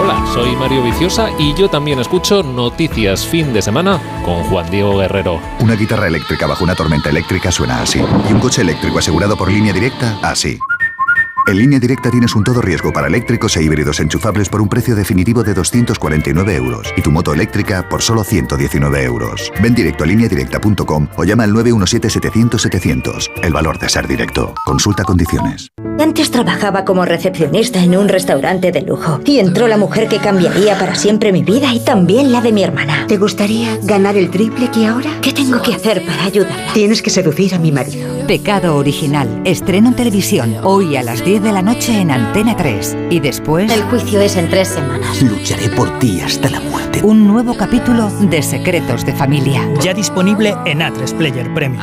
Hola, 0.00 0.24
soy 0.34 0.54
Mario 0.56 0.82
Viciosa 0.82 1.30
y 1.38 1.54
yo 1.54 1.70
también 1.70 1.98
escucho 1.98 2.42
Noticias 2.42 3.26
Fin 3.26 3.52
de 3.52 3.62
Semana 3.62 4.00
con 4.24 4.42
Juan 4.44 4.70
Diego 4.70 4.98
Guerrero. 4.98 5.40
Una 5.60 5.76
guitarra 5.76 6.08
eléctrica 6.08 6.46
bajo 6.46 6.64
una 6.64 6.74
tormenta 6.74 7.10
eléctrica 7.10 7.50
suena 7.52 7.80
así. 7.80 8.00
Y 8.28 8.32
un 8.32 8.40
coche 8.40 8.62
eléctrico 8.62 8.98
asegurado 8.98 9.36
por 9.36 9.50
línea 9.50 9.72
directa, 9.72 10.18
así. 10.22 10.58
En 11.46 11.58
línea 11.58 11.78
directa 11.78 12.10
tienes 12.10 12.34
un 12.34 12.42
todo 12.42 12.62
riesgo 12.62 12.90
para 12.90 13.06
eléctricos 13.06 13.54
e 13.58 13.62
híbridos 13.62 14.00
enchufables 14.00 14.48
por 14.48 14.62
un 14.62 14.68
precio 14.68 14.96
definitivo 14.96 15.42
de 15.42 15.52
249 15.52 16.56
euros 16.56 16.88
y 16.96 17.02
tu 17.02 17.10
moto 17.10 17.34
eléctrica 17.34 17.86
por 17.86 18.00
solo 18.00 18.24
119 18.24 19.04
euros. 19.04 19.52
Ven 19.62 19.74
directo 19.74 20.04
a 20.04 20.06
lineadirecta.com 20.06 21.08
o 21.16 21.24
llama 21.24 21.44
al 21.44 21.52
917-700-700. 21.52 23.30
El 23.42 23.52
valor 23.52 23.78
de 23.78 23.90
ser 23.90 24.08
directo. 24.08 24.54
Consulta 24.64 25.04
condiciones. 25.04 25.68
Antes 26.00 26.30
trabajaba 26.30 26.84
como 26.84 27.04
recepcionista 27.04 27.82
en 27.82 27.96
un 27.96 28.08
restaurante 28.08 28.72
de 28.72 28.82
lujo 28.82 29.20
y 29.24 29.38
entró 29.38 29.68
la 29.68 29.76
mujer 29.76 30.08
que 30.08 30.18
cambiaría 30.18 30.78
para 30.78 30.94
siempre 30.96 31.32
mi 31.32 31.42
vida 31.42 31.72
y 31.72 31.80
también 31.80 32.32
la 32.32 32.40
de 32.40 32.52
mi 32.52 32.64
hermana. 32.64 33.06
¿Te 33.06 33.16
gustaría 33.16 33.78
ganar 33.82 34.16
el 34.16 34.30
triple 34.30 34.70
que 34.70 34.86
ahora? 34.86 35.10
¿Qué 35.20 35.32
tengo 35.32 35.62
que 35.62 35.74
hacer 35.74 36.04
para 36.04 36.24
ayudarla? 36.24 36.72
Tienes 36.72 37.00
que 37.00 37.10
seducir 37.10 37.54
a 37.54 37.58
mi 37.58 37.70
marido. 37.70 38.26
Pecado 38.26 38.76
original. 38.76 39.42
Estreno 39.44 39.90
en 39.90 39.96
televisión. 39.96 40.56
Hoy 40.62 40.96
a 40.96 41.02
las 41.02 41.24
10 41.34 41.42
de 41.42 41.52
la 41.52 41.62
noche 41.62 42.00
en 42.00 42.12
Antena 42.12 42.56
3. 42.56 42.96
Y 43.10 43.18
después... 43.18 43.72
El 43.72 43.82
juicio 43.82 44.20
es 44.20 44.36
en 44.36 44.48
tres 44.48 44.68
semanas. 44.68 45.20
Lucharé 45.20 45.68
por 45.70 45.98
ti 45.98 46.20
hasta 46.20 46.48
la 46.48 46.60
muerte. 46.60 47.02
Un 47.02 47.26
nuevo 47.26 47.56
capítulo 47.56 48.08
de 48.08 48.40
Secretos 48.40 49.04
de 49.04 49.14
Familia. 49.14 49.68
Ya 49.80 49.94
disponible 49.94 50.54
en 50.64 50.78
A3 50.78 51.12
Player 51.16 51.52
Premium. 51.52 51.82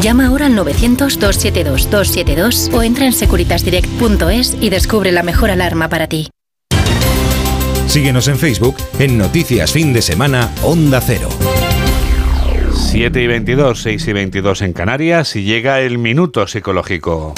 Llama 0.00 0.26
ahora 0.26 0.46
al 0.46 0.56
900-272-272 0.56 2.72
o 2.72 2.82
entra 2.82 3.04
en 3.04 3.12
securitasdirect.es 3.12 4.56
y 4.60 4.70
descubre 4.70 5.12
la 5.12 5.22
mejor 5.22 5.50
alarma 5.50 5.88
para 5.88 6.06
ti. 6.06 6.30
Síguenos 7.86 8.28
en 8.28 8.38
Facebook 8.38 8.76
en 8.98 9.18
Noticias 9.18 9.72
Fin 9.72 9.92
de 9.92 10.00
Semana 10.00 10.50
Onda 10.62 11.02
Cero. 11.02 11.28
7 12.74 13.22
y 13.22 13.26
22, 13.26 13.82
6 13.82 14.08
y 14.08 14.12
22 14.14 14.62
en 14.62 14.72
Canarias 14.72 15.36
y 15.36 15.42
llega 15.42 15.80
el 15.80 15.98
minuto 15.98 16.46
psicológico. 16.46 17.34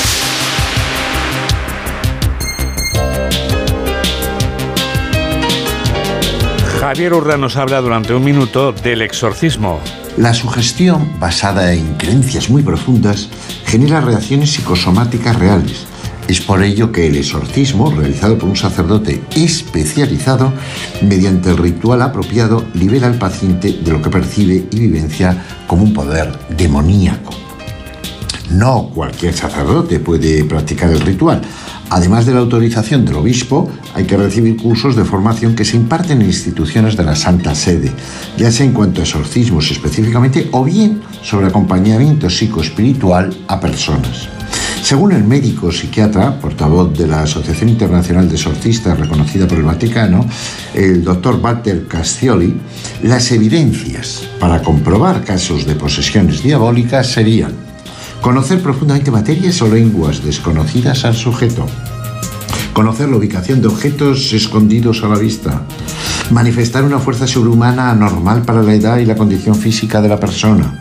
Javier 6.81 7.15
Urra 7.15 7.37
nos 7.37 7.57
habla 7.57 7.81
durante 7.81 8.15
un 8.15 8.23
minuto 8.23 8.71
del 8.73 9.03
exorcismo. 9.03 9.81
La 10.17 10.33
sugestión, 10.33 11.11
basada 11.19 11.73
en 11.73 11.95
creencias 11.95 12.49
muy 12.49 12.63
profundas, 12.63 13.29
genera 13.67 14.01
reacciones 14.01 14.53
psicosomáticas 14.53 15.37
reales. 15.37 15.87
Es 16.29 16.41
por 16.41 16.63
ello 16.63 16.93
que 16.93 17.09
el 17.09 17.17
exorcismo, 17.17 17.91
realizado 17.91 18.39
por 18.39 18.49
un 18.49 18.55
sacerdote 18.55 19.21
especializado, 19.35 20.53
mediante 21.03 21.51
el 21.51 21.59
ritual 21.59 22.01
apropiado, 22.01 22.65
libera 22.75 23.09
al 23.09 23.19
paciente 23.19 23.73
de 23.73 23.91
lo 23.91 24.01
que 24.01 24.09
percibe 24.09 24.65
y 24.71 24.79
vivencia 24.79 25.37
como 25.67 25.83
un 25.83 25.93
poder 25.93 26.39
demoníaco. 26.57 27.33
No 28.51 28.91
cualquier 28.95 29.35
sacerdote 29.35 29.99
puede 29.99 30.45
practicar 30.45 30.91
el 30.91 31.01
ritual. 31.01 31.43
Además 31.91 32.27
de 32.27 32.33
la 32.33 32.41
autorización 32.41 33.05
del 33.05 33.17
obispo, 33.17 33.71
hay 33.95 34.05
que 34.05 34.17
recibir 34.17 34.57
cursos 34.57 34.97
de 34.97 35.05
formación 35.05 35.55
que 35.55 35.65
se 35.65 35.77
imparten 35.77 36.23
en 36.23 36.29
instituciones 36.29 36.97
de 36.97 37.05
la 37.05 37.15
Santa 37.15 37.55
Sede, 37.55 37.93
ya 38.37 38.51
sea 38.51 38.67
en 38.67 38.73
cuanto 38.73 39.01
a 39.01 39.05
exorcismos 39.05 39.71
específicamente 39.71 40.49
o 40.53 40.65
bien 40.65 41.01
sobre 41.23 41.47
acompañamiento 41.47 42.29
psicoespiritual 42.29 43.35
a 43.49 43.61
personas. 43.61 44.29
Según 44.83 45.13
el 45.13 45.25
médico 45.25 45.73
psiquiatra, 45.73 46.39
portavoz 46.39 46.93
de 46.99 47.07
la 47.07 47.23
Asociación 47.23 47.71
Internacional 47.71 48.29
de 48.29 48.35
Exorcistas 48.35 49.01
reconocida 49.01 49.49
por 49.49 49.57
el 49.57 49.65
Vaticano, 49.65 50.27
el 50.75 51.03
doctor 51.03 51.41
Walter 51.43 51.87
Castioli, 51.87 52.55
las 53.03 53.33
evidencias 53.33 54.29
para 54.39 54.61
comprobar 54.61 55.25
casos 55.25 55.65
de 55.65 55.75
posesiones 55.75 56.43
diabólicas 56.43 57.07
serían 57.07 57.64
conocer 58.25 58.63
profundamente 58.63 59.11
materias 59.11 59.61
o 59.61 59.69
lenguas 59.69 60.25
desconocidas 60.25 61.05
al 61.05 61.15
sujeto, 61.15 61.67
conocer 62.73 63.11
la 63.11 63.19
ubicación 63.19 63.61
de 63.61 63.69
objetos 63.69 64.33
escondidos 64.33 65.05
a 65.05 65.09
la 65.09 65.19
vista, 65.19 65.61
manifestar 66.31 66.85
una 66.85 66.99
fuerza 66.99 67.27
sobrehumana 67.27 67.91
anormal 67.91 68.41
para 68.41 68.63
la 68.63 68.73
edad 68.73 68.97
y 68.97 69.05
la 69.05 69.15
condición 69.15 69.55
física 69.55 70.01
de 70.01 70.09
la 70.09 70.19
persona, 70.19 70.81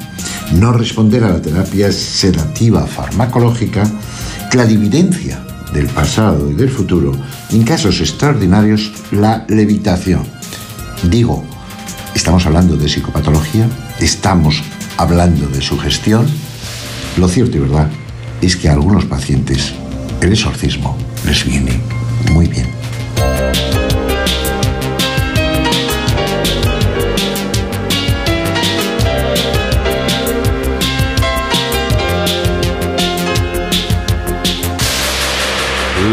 no 0.54 0.72
responder 0.72 1.26
a 1.26 1.32
la 1.32 1.42
terapia 1.42 1.92
sedativa 1.92 2.88
farmacológica, 2.88 3.84
clarividencia 4.50 5.44
del 5.74 5.88
pasado 5.88 6.50
y 6.50 6.54
del 6.54 6.70
futuro, 6.70 7.12
en 7.52 7.64
casos 7.64 8.00
extraordinarios, 8.00 8.90
la 9.12 9.44
levitación. 9.50 10.24
Digo, 11.12 11.44
estamos 12.16 12.46
hablando 12.46 12.78
de 12.78 12.88
psicopatología, 12.88 13.68
estamos 14.00 14.64
hablando 14.96 15.46
de 15.48 15.62
sugestión. 15.62 16.53
Lo 17.18 17.28
cierto 17.28 17.58
y 17.58 17.60
verdad 17.62 17.90
es 18.42 18.56
que 18.56 18.70
a 18.70 18.74
algunos 18.74 19.06
pacientes 19.06 19.74
el 20.22 20.32
exorcismo 20.32 20.98
les 21.26 21.46
viene 21.46 21.80
muy 22.32 22.48
bien. 22.48 22.68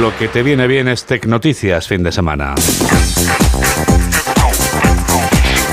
Lo 0.01 0.17
que 0.17 0.29
te 0.29 0.43
viene 0.43 0.67
bien 0.67 0.89
es 0.89 1.05
Tecnoticias 1.05 1.89
fin 1.89 2.03
de 2.03 2.13
semana. 2.13 2.55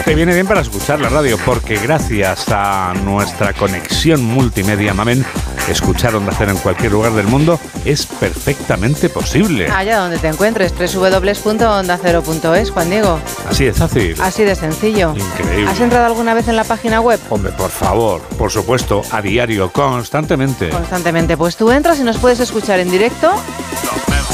Te 0.07 0.15
viene 0.15 0.33
bien 0.33 0.47
para 0.47 0.61
escuchar 0.61 1.01
la 1.01 1.09
radio 1.09 1.37
porque 1.45 1.75
gracias 1.75 2.45
a 2.47 2.93
nuestra 3.03 3.51
conexión 3.51 4.23
multimedia 4.23 4.93
Mamen, 4.93 5.25
escuchar 5.69 6.15
Onda 6.15 6.31
Cero 6.37 6.51
en 6.51 6.57
cualquier 6.59 6.93
lugar 6.93 7.11
del 7.11 7.27
mundo 7.27 7.59
es 7.83 8.05
perfectamente 8.05 9.09
posible. 9.09 9.67
Allá 9.69 9.97
donde 9.97 10.17
te 10.17 10.29
encuentres, 10.29 10.73
www.ondacero.es, 10.73 12.71
Juan 12.71 12.89
Diego. 12.89 13.19
Así 13.49 13.65
de 13.65 13.73
fácil. 13.73 14.15
Así 14.21 14.45
de 14.45 14.55
sencillo. 14.55 15.13
Increíble. 15.13 15.69
¿Has 15.69 15.81
entrado 15.81 16.05
alguna 16.05 16.33
vez 16.33 16.47
en 16.47 16.55
la 16.55 16.63
página 16.63 17.01
web? 17.01 17.19
Hombre, 17.29 17.51
por 17.51 17.69
favor, 17.69 18.21
por 18.37 18.49
supuesto, 18.49 19.01
a 19.11 19.21
diario, 19.21 19.73
constantemente. 19.73 20.69
Constantemente. 20.69 21.35
Pues 21.35 21.57
tú 21.57 21.69
entras 21.69 21.99
y 21.99 22.03
nos 22.03 22.17
puedes 22.17 22.39
escuchar 22.39 22.79
en 22.79 22.89
directo 22.89 23.33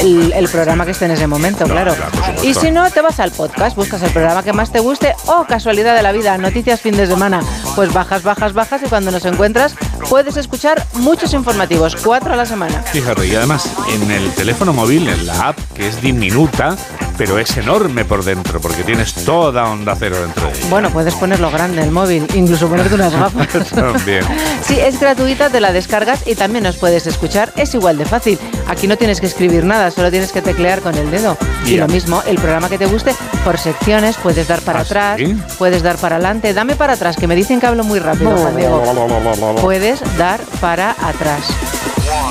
el, 0.01 0.33
el 0.33 0.49
programa 0.49 0.85
que 0.85 0.91
esté 0.91 1.05
en 1.05 1.11
ese 1.11 1.27
momento, 1.27 1.65
claro. 1.65 1.95
y 2.41 2.53
si 2.53 2.71
no, 2.71 2.89
te 2.91 3.01
vas 3.01 3.19
al 3.19 3.31
podcast, 3.31 3.75
buscas 3.75 4.01
el 4.03 4.11
programa 4.11 4.43
que 4.43 4.53
más 4.53 4.71
te 4.71 4.79
guste 4.79 5.15
o 5.27 5.45
casualidad 5.45 5.95
de 5.95 6.01
la 6.01 6.11
vida, 6.11 6.37
noticias 6.37 6.81
fin 6.81 6.95
de 6.97 7.07
semana. 7.07 7.41
Pues 7.75 7.93
bajas, 7.93 8.23
bajas, 8.23 8.53
bajas 8.53 8.81
y 8.85 8.89
cuando 8.89 9.11
nos 9.11 9.25
encuentras 9.25 9.75
puedes 10.09 10.37
escuchar 10.37 10.85
muchos 10.93 11.33
informativos, 11.33 11.95
cuatro 12.03 12.33
a 12.33 12.35
la 12.35 12.45
semana. 12.45 12.81
Fíjate, 12.83 13.27
y 13.27 13.35
además 13.35 13.69
en 13.89 14.11
el 14.11 14.31
teléfono 14.31 14.73
móvil, 14.73 15.07
en 15.07 15.25
la 15.25 15.49
app, 15.49 15.59
que 15.73 15.87
es 15.87 16.01
diminuta, 16.01 16.75
pero 17.17 17.37
es 17.39 17.55
enorme 17.57 18.05
por 18.05 18.23
dentro, 18.23 18.59
porque 18.59 18.83
tienes 18.83 19.13
toda 19.13 19.69
onda 19.69 19.95
cero 19.97 20.17
dentro 20.19 20.47
de 20.47 20.57
ella. 20.57 20.67
Bueno, 20.69 20.89
puedes 20.89 21.13
ponerlo 21.15 21.51
grande 21.51 21.81
el 21.81 21.91
móvil, 21.91 22.27
incluso 22.33 22.67
ponerte 22.67 22.95
unas 22.95 23.13
gafas. 23.13 23.69
También. 23.69 24.23
Sí, 24.65 24.79
es 24.79 24.99
gratuita, 24.99 25.49
te 25.49 25.59
la 25.59 25.71
descargas 25.71 26.27
y 26.27 26.35
también 26.35 26.63
nos 26.63 26.77
puedes 26.77 27.05
escuchar. 27.07 27.51
Es 27.55 27.73
igual 27.73 27.97
de 27.97 28.05
fácil. 28.05 28.39
Aquí 28.67 28.87
no 28.87 28.97
tienes 28.97 29.19
que 29.19 29.27
escribir 29.27 29.63
nada, 29.63 29.82
solo 29.91 30.09
tienes 30.11 30.31
que 30.31 30.41
teclear 30.41 30.81
con 30.81 30.95
el 30.95 31.09
dedo. 31.11 31.37
Y 31.65 31.77
lo 31.77 31.87
mismo, 31.87 32.21
el 32.27 32.35
programa 32.37 32.69
que 32.69 32.77
te 32.77 32.85
guste, 32.85 33.15
por 33.43 33.57
secciones, 33.57 34.17
puedes 34.17 34.47
dar 34.47 34.61
para 34.61 34.79
¿Ah, 34.79 34.83
atrás, 34.83 35.17
sí? 35.17 35.35
puedes 35.57 35.83
dar 35.83 35.97
para 35.97 36.15
adelante. 36.15 36.53
Dame 36.53 36.75
para 36.75 36.93
atrás, 36.93 37.15
que 37.17 37.27
me 37.27 37.35
dicen 37.35 37.59
que 37.59 37.67
hablo 37.67 37.83
muy 37.83 37.99
rápido, 37.99 38.35
Juan 38.37 38.55
Diego. 38.55 38.81
Puedes 39.61 40.01
dar 40.17 40.41
para 40.59 40.91
atrás. 41.01 41.47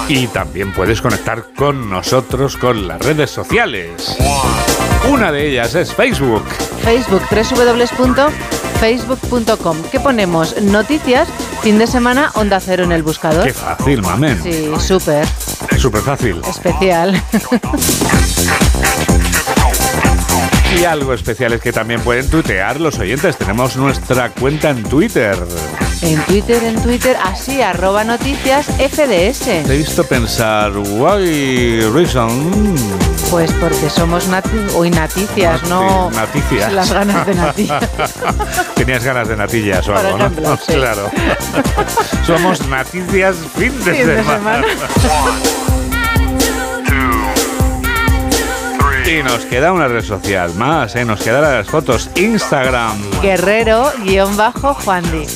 Y 0.08 0.26
también 0.26 0.72
puedes 0.72 1.00
conectar 1.00 1.44
con 1.56 1.88
nosotros 1.88 2.56
con 2.56 2.86
las 2.88 3.00
redes 3.00 3.30
sociales. 3.30 4.16
Una 5.10 5.32
de 5.32 5.48
ellas 5.50 5.74
es 5.74 5.94
Facebook. 5.94 6.44
Facebook, 6.82 7.22
www.facebook.com. 8.82 9.82
¿Qué 9.92 10.00
ponemos? 10.00 10.60
Noticias, 10.60 11.28
fin 11.62 11.78
de 11.78 11.86
semana, 11.86 12.32
onda 12.34 12.58
cero 12.60 12.82
en 12.84 12.90
el 12.92 13.02
buscador. 13.04 13.44
Qué 13.46 13.52
fácil, 13.52 14.02
mamen. 14.02 14.42
Sí, 14.42 14.68
súper 14.80 15.26
Súper 15.78 16.02
fácil. 16.02 16.40
especial. 16.48 17.20
Y 20.80 20.84
algo 20.84 21.14
especial 21.14 21.52
es 21.52 21.60
que 21.60 21.72
también 21.72 22.00
pueden 22.00 22.28
tuitear 22.28 22.80
los 22.80 22.98
oyentes. 22.98 23.36
Tenemos 23.36 23.76
nuestra 23.76 24.30
cuenta 24.30 24.70
en 24.70 24.82
Twitter. 24.82 25.36
En 26.00 26.20
Twitter, 26.24 26.64
en 26.64 26.82
Twitter, 26.82 27.16
así, 27.22 27.62
arroba 27.62 28.02
noticias 28.02 28.66
FDS. 28.66 29.44
Te 29.44 29.74
he 29.74 29.78
visto 29.78 30.02
pensar, 30.04 30.72
why 30.76 31.80
reason? 31.92 33.11
Pues 33.32 33.50
porque 33.52 33.88
somos 33.88 34.28
nati 34.28 34.50
hoy 34.74 34.90
naticias, 34.90 35.62
no 35.62 36.10
Naticias. 36.10 36.70
las 36.70 36.92
ganas 36.92 37.26
de 37.26 37.34
natilla. 37.34 37.80
Tenías 38.76 39.02
ganas 39.02 39.26
de 39.26 39.36
natillas 39.38 39.88
o 39.88 39.94
Por 39.94 40.04
algo, 40.04 40.18
¿no? 40.18 40.56
sí. 40.66 40.74
Claro. 40.74 41.10
Somos 42.26 42.68
naticias 42.68 43.36
fin 43.56 43.72
de 43.86 43.94
Fin 43.94 44.06
de 44.06 44.16
semana. 44.22 44.66
Y 49.06 49.22
nos 49.22 49.46
queda 49.46 49.72
una 49.72 49.88
red 49.88 50.04
social 50.04 50.54
más, 50.56 50.94
¿eh? 50.94 51.06
Nos 51.06 51.22
quedan 51.22 51.40
las 51.40 51.66
fotos. 51.66 52.10
Instagram. 52.16 52.98
Guerrero-Juan 53.22 55.04
Di. 55.10 55.26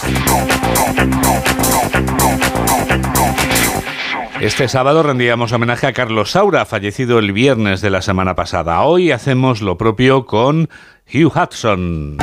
Este 4.41 4.69
sábado 4.69 5.03
rendíamos 5.03 5.53
homenaje 5.53 5.87
a 5.87 5.95
Carlos 5.95 6.33
Saura, 6.33 6.67
fallecido 6.67 7.19
el 7.19 7.33
viernes 7.33 7.81
de 7.81 7.89
la 7.89 8.03
semana 8.03 8.35
pasada. 8.35 8.83
Hoy 8.83 9.11
hacemos 9.11 9.63
lo 9.63 9.79
propio 9.79 10.27
con 10.27 10.69
Hugh 11.13 11.33
Hudson. 11.35 12.19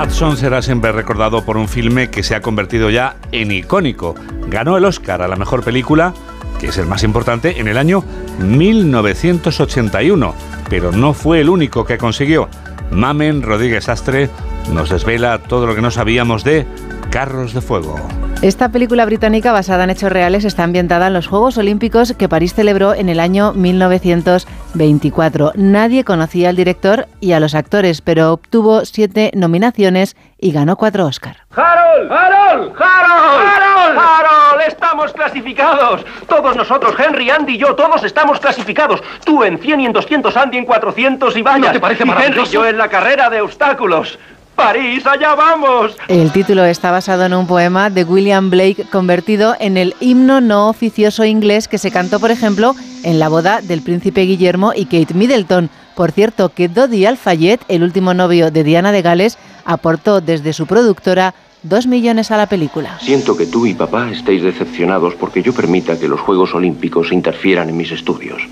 Hudson 0.00 0.36
será 0.36 0.62
siempre 0.62 0.92
recordado 0.92 1.44
por 1.44 1.56
un 1.56 1.66
filme 1.66 2.10
que 2.10 2.22
se 2.22 2.36
ha 2.36 2.42
convertido 2.42 2.90
ya 2.90 3.16
en 3.32 3.50
icónico. 3.50 4.14
Ganó 4.46 4.76
el 4.76 4.84
Oscar 4.84 5.20
a 5.20 5.28
la 5.28 5.34
mejor 5.34 5.64
película, 5.64 6.14
que 6.60 6.68
es 6.68 6.78
el 6.78 6.86
más 6.86 7.02
importante, 7.02 7.58
en 7.58 7.66
el 7.66 7.76
año 7.76 8.04
1981, 8.38 10.34
pero 10.70 10.92
no 10.92 11.12
fue 11.12 11.40
el 11.40 11.48
único 11.48 11.84
que 11.84 11.98
consiguió. 11.98 12.48
Mamen 12.92 13.42
Rodríguez 13.42 13.88
Astre 13.88 14.30
nos 14.70 14.90
desvela 14.90 15.38
todo 15.38 15.66
lo 15.66 15.74
que 15.74 15.80
no 15.80 15.90
sabíamos 15.90 16.44
de 16.44 16.66
Carros 17.12 17.52
de 17.52 17.60
Fuego. 17.60 17.94
Esta 18.40 18.70
película 18.70 19.04
británica 19.04 19.52
basada 19.52 19.84
en 19.84 19.90
hechos 19.90 20.10
reales 20.10 20.46
está 20.46 20.64
ambientada 20.64 21.08
en 21.08 21.12
los 21.12 21.26
Juegos 21.26 21.58
Olímpicos 21.58 22.14
que 22.14 22.26
París 22.26 22.54
celebró 22.54 22.94
en 22.94 23.10
el 23.10 23.20
año 23.20 23.52
1924. 23.52 25.52
Nadie 25.54 26.04
conocía 26.04 26.48
al 26.48 26.56
director 26.56 27.06
y 27.20 27.32
a 27.32 27.40
los 27.40 27.54
actores, 27.54 28.00
pero 28.00 28.32
obtuvo 28.32 28.86
siete 28.86 29.30
nominaciones 29.34 30.16
y 30.38 30.52
ganó 30.52 30.76
cuatro 30.76 31.04
Oscar. 31.04 31.36
¡Harold! 31.54 32.10
¡Harold! 32.10 32.72
¡Harold! 32.80 32.80
¡Harold! 32.80 33.98
¡Harold! 33.98 34.62
¡Estamos 34.66 35.12
clasificados! 35.12 36.06
Todos 36.26 36.56
nosotros, 36.56 36.94
Henry, 36.98 37.28
Andy 37.28 37.56
y 37.56 37.58
yo, 37.58 37.74
todos 37.74 38.02
estamos 38.04 38.40
clasificados. 38.40 39.02
Tú 39.22 39.44
en 39.44 39.58
100 39.58 39.80
y 39.80 39.86
en 39.86 39.92
200, 39.92 40.34
Andy 40.34 40.56
en 40.56 40.64
400 40.64 41.36
y 41.36 41.42
vaya. 41.42 41.66
¿No 41.66 41.72
te 41.72 41.78
parece 41.78 42.04
y 42.04 42.08
Henry 42.08 42.14
y 42.14 42.16
maravilloso? 42.16 42.52
yo 42.52 42.66
en 42.66 42.78
la 42.78 42.88
carrera 42.88 43.28
de 43.28 43.42
obstáculos. 43.42 44.18
¡París, 44.54 45.06
allá 45.06 45.34
vamos! 45.34 45.96
El 46.08 46.30
título 46.30 46.64
está 46.64 46.90
basado 46.90 47.24
en 47.24 47.34
un 47.34 47.46
poema 47.46 47.90
de 47.90 48.04
William 48.04 48.50
Blake 48.50 48.84
convertido 48.90 49.56
en 49.58 49.76
el 49.76 49.94
himno 50.00 50.40
no 50.40 50.68
oficioso 50.68 51.24
inglés 51.24 51.68
que 51.68 51.78
se 51.78 51.90
cantó, 51.90 52.20
por 52.20 52.30
ejemplo, 52.30 52.74
en 53.02 53.18
la 53.18 53.28
boda 53.28 53.60
del 53.60 53.82
príncipe 53.82 54.22
Guillermo 54.22 54.72
y 54.74 54.84
Kate 54.84 55.14
Middleton. 55.14 55.70
Por 55.96 56.12
cierto, 56.12 56.50
que 56.50 56.68
Dodi 56.68 57.06
Al-Fayed, 57.06 57.60
el 57.68 57.82
último 57.82 58.14
novio 58.14 58.50
de 58.50 58.64
Diana 58.64 58.92
de 58.92 59.02
Gales, 59.02 59.38
aportó 59.64 60.20
desde 60.20 60.52
su 60.52 60.66
productora 60.66 61.34
dos 61.62 61.86
millones 61.86 62.30
a 62.30 62.36
la 62.36 62.46
película. 62.46 62.98
Siento 63.00 63.36
que 63.36 63.46
tú 63.46 63.66
y 63.66 63.74
papá 63.74 64.10
estéis 64.10 64.42
decepcionados 64.42 65.14
porque 65.14 65.42
yo 65.42 65.52
permita 65.52 65.98
que 65.98 66.08
los 66.08 66.20
Juegos 66.20 66.54
Olímpicos 66.54 67.12
interfieran 67.12 67.68
en 67.68 67.76
mis 67.76 67.92
estudios. 67.92 68.42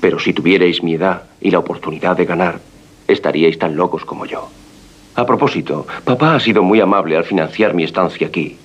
Pero 0.00 0.18
si 0.18 0.32
tuvierais 0.32 0.82
mi 0.82 0.94
edad 0.94 1.22
y 1.40 1.50
la 1.50 1.58
oportunidad 1.58 2.16
de 2.16 2.24
ganar, 2.24 2.60
estaríais 3.06 3.58
tan 3.58 3.76
locos 3.76 4.04
como 4.04 4.26
yo. 4.26 4.48
A 5.18 5.26
propósito, 5.26 5.84
papá 6.04 6.36
ha 6.36 6.38
sido 6.38 6.62
muy 6.62 6.80
amable 6.80 7.16
al 7.16 7.24
financiar 7.24 7.74
mi 7.74 7.82
estancia 7.82 8.28
aquí. 8.28 8.56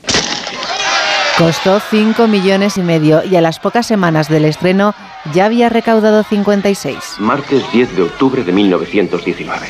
Costó 1.36 1.80
5 1.80 2.28
millones 2.28 2.78
y 2.78 2.84
medio 2.84 3.24
y 3.26 3.36
a 3.36 3.42
las 3.42 3.58
pocas 3.58 3.88
semanas 3.88 4.30
del 4.30 4.46
estreno 4.46 4.94
ya 5.34 5.46
había 5.46 5.70
recaudado 5.70 6.22
56. 6.22 7.16
Martes 7.18 7.64
10 7.72 7.96
de 7.96 8.04
octubre 8.04 8.44
de 8.44 8.52
1919. 8.52 9.66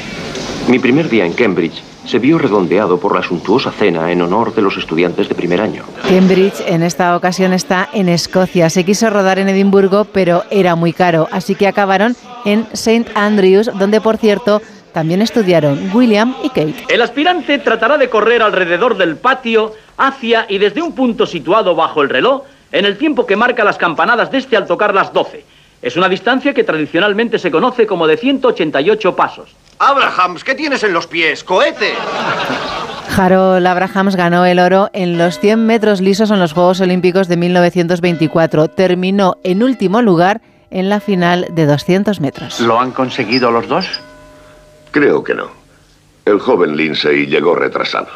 Mi 0.67 0.77
primer 0.77 1.07
día 1.07 1.25
en 1.25 1.31
Cambridge 1.31 1.81
se 2.05 2.19
vio 2.19 2.37
redondeado 2.37 2.99
por 2.99 3.15
la 3.15 3.23
suntuosa 3.23 3.71
cena 3.71 4.11
en 4.11 4.21
honor 4.21 4.53
de 4.53 4.61
los 4.61 4.75
estudiantes 4.75 5.29
de 5.29 5.35
primer 5.35 5.61
año. 5.61 5.85
Cambridge 6.09 6.59
en 6.67 6.83
esta 6.83 7.15
ocasión 7.15 7.53
está 7.53 7.87
en 7.93 8.09
Escocia. 8.09 8.69
Se 8.69 8.83
quiso 8.83 9.09
rodar 9.09 9.39
en 9.39 9.47
Edimburgo, 9.47 10.03
pero 10.03 10.43
era 10.51 10.75
muy 10.75 10.91
caro, 10.91 11.29
así 11.31 11.55
que 11.55 11.67
acabaron 11.67 12.17
en 12.43 12.67
St 12.73 13.09
Andrews, 13.15 13.71
donde 13.79 14.01
por 14.01 14.17
cierto 14.17 14.61
también 14.93 15.21
estudiaron 15.21 15.89
William 15.93 16.35
y 16.43 16.49
Kate. 16.49 16.85
El 16.87 17.01
aspirante 17.01 17.57
tratará 17.59 17.97
de 17.97 18.09
correr 18.09 18.41
alrededor 18.41 18.95
del 18.97 19.17
patio, 19.17 19.73
hacia 19.97 20.45
y 20.47 20.57
desde 20.57 20.81
un 20.81 20.93
punto 20.93 21.25
situado 21.25 21.75
bajo 21.75 22.01
el 22.01 22.09
reloj, 22.09 22.43
en 22.71 22.85
el 22.85 22.97
tiempo 22.97 23.25
que 23.25 23.35
marca 23.35 23.63
las 23.63 23.77
campanadas 23.77 24.31
de 24.31 24.37
este 24.37 24.57
al 24.57 24.65
tocar 24.65 24.93
las 24.93 25.11
12. 25.13 25.45
Es 25.81 25.97
una 25.97 26.07
distancia 26.07 26.53
que 26.53 26.63
tradicionalmente 26.63 27.37
se 27.37 27.51
conoce 27.51 27.85
como 27.85 28.07
de 28.07 28.17
188 28.17 29.15
pasos. 29.15 29.55
Abrahams, 29.79 30.43
¿qué 30.43 30.55
tienes 30.55 30.83
en 30.83 30.93
los 30.93 31.07
pies? 31.07 31.43
¡Cohete! 31.43 31.93
Harold 33.17 33.67
Abrahams 33.67 34.15
ganó 34.15 34.45
el 34.45 34.59
oro 34.59 34.89
en 34.93 35.17
los 35.17 35.39
100 35.39 35.65
metros 35.65 35.99
lisos 35.99 36.31
en 36.31 36.39
los 36.39 36.53
Juegos 36.53 36.79
Olímpicos 36.79 37.27
de 37.27 37.37
1924. 37.37 38.69
Terminó 38.69 39.37
en 39.43 39.61
último 39.61 40.01
lugar 40.01 40.41
en 40.71 40.89
la 40.89 40.99
final 40.99 41.47
de 41.51 41.65
200 41.65 42.21
metros. 42.21 42.59
¿Lo 42.59 42.79
han 42.79 42.91
conseguido 42.91 43.51
los 43.51 43.67
dos? 43.67 44.01
Creo 44.93 45.23
que 45.23 45.33
no. 45.33 45.49
El 46.23 46.39
joven 46.39 46.77
Lindsay 46.77 47.25
llegó 47.25 47.55
retrasado. 47.55 48.09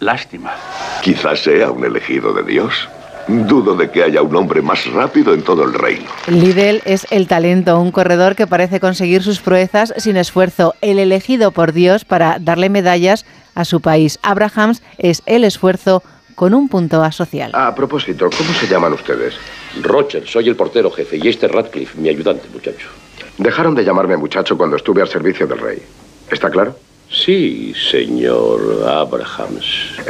Lástima. 0.00 0.54
Quizás 1.02 1.40
sea 1.40 1.70
un 1.70 1.84
elegido 1.84 2.32
de 2.32 2.42
Dios. 2.44 2.88
Dudo 3.28 3.76
de 3.76 3.90
que 3.90 4.02
haya 4.02 4.22
un 4.22 4.34
hombre 4.34 4.62
más 4.62 4.90
rápido 4.90 5.34
en 5.34 5.42
todo 5.42 5.64
el 5.64 5.74
reino. 5.74 6.06
Liddell 6.28 6.80
es 6.86 7.06
el 7.10 7.28
talento, 7.28 7.78
un 7.78 7.92
corredor 7.92 8.34
que 8.36 8.46
parece 8.46 8.80
conseguir 8.80 9.22
sus 9.22 9.40
proezas 9.40 9.92
sin 9.98 10.16
esfuerzo, 10.16 10.74
el 10.80 10.98
elegido 10.98 11.52
por 11.52 11.74
Dios 11.74 12.06
para 12.06 12.38
darle 12.40 12.70
medallas 12.70 13.26
a 13.54 13.66
su 13.66 13.82
país. 13.82 14.18
Abrahams 14.22 14.82
es 14.96 15.22
el 15.26 15.44
esfuerzo 15.44 16.02
con 16.34 16.54
un 16.54 16.70
punto 16.70 17.04
asocial. 17.04 17.52
A 17.54 17.74
propósito, 17.74 18.30
¿cómo 18.36 18.54
se 18.54 18.66
llaman 18.66 18.94
ustedes? 18.94 19.34
Roger, 19.82 20.26
soy 20.26 20.48
el 20.48 20.56
portero 20.56 20.90
jefe 20.90 21.18
y 21.22 21.28
este 21.28 21.48
Radcliffe, 21.48 22.00
mi 22.00 22.08
ayudante, 22.08 22.48
muchacho. 22.50 22.88
Dejaron 23.38 23.74
de 23.74 23.84
llamarme 23.84 24.16
muchacho 24.16 24.56
cuando 24.56 24.76
estuve 24.76 25.02
al 25.02 25.08
servicio 25.08 25.46
del 25.46 25.58
rey. 25.58 25.82
¿Está 26.30 26.50
claro? 26.50 26.76
Sí, 27.10 27.74
señor 27.90 28.84
Abrahams. 28.88 29.66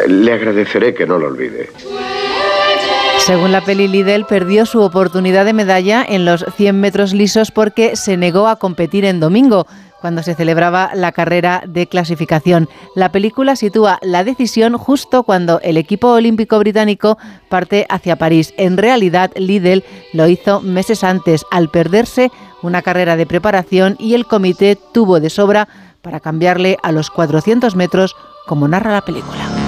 Le 0.06 0.32
agradeceré 0.32 0.94
que 0.94 1.06
no 1.06 1.18
lo 1.18 1.26
olvide. 1.26 1.70
Según 3.18 3.52
la 3.52 3.64
peli, 3.64 3.86
Liddell 3.86 4.24
perdió 4.24 4.66
su 4.66 4.80
oportunidad 4.80 5.44
de 5.44 5.52
medalla 5.52 6.04
en 6.08 6.24
los 6.24 6.44
100 6.56 6.80
metros 6.80 7.12
lisos 7.12 7.50
porque 7.50 7.96
se 7.96 8.16
negó 8.16 8.48
a 8.48 8.56
competir 8.56 9.04
en 9.04 9.20
domingo, 9.20 9.66
cuando 10.02 10.22
se 10.22 10.34
celebraba 10.34 10.90
la 10.94 11.12
carrera 11.12 11.62
de 11.66 11.86
clasificación. 11.86 12.68
La 12.94 13.10
película 13.10 13.56
sitúa 13.56 13.98
la 14.02 14.24
decisión 14.24 14.76
justo 14.76 15.22
cuando 15.22 15.60
el 15.60 15.78
equipo 15.78 16.08
olímpico 16.08 16.58
británico 16.58 17.16
parte 17.48 17.86
hacia 17.88 18.16
París. 18.16 18.52
En 18.58 18.76
realidad, 18.76 19.30
Liddell 19.36 19.84
lo 20.12 20.28
hizo 20.28 20.60
meses 20.60 21.04
antes, 21.04 21.46
al 21.50 21.70
perderse 21.70 22.30
una 22.60 22.82
carrera 22.82 23.16
de 23.16 23.24
preparación 23.26 23.96
y 23.98 24.12
el 24.12 24.26
comité 24.26 24.76
tuvo 24.76 25.20
de 25.20 25.30
sobra 25.30 25.68
para 26.02 26.20
cambiarle 26.20 26.76
a 26.82 26.92
los 26.92 27.10
400 27.10 27.76
metros, 27.76 28.14
como 28.46 28.68
narra 28.68 28.92
la 28.92 29.04
película. 29.04 29.61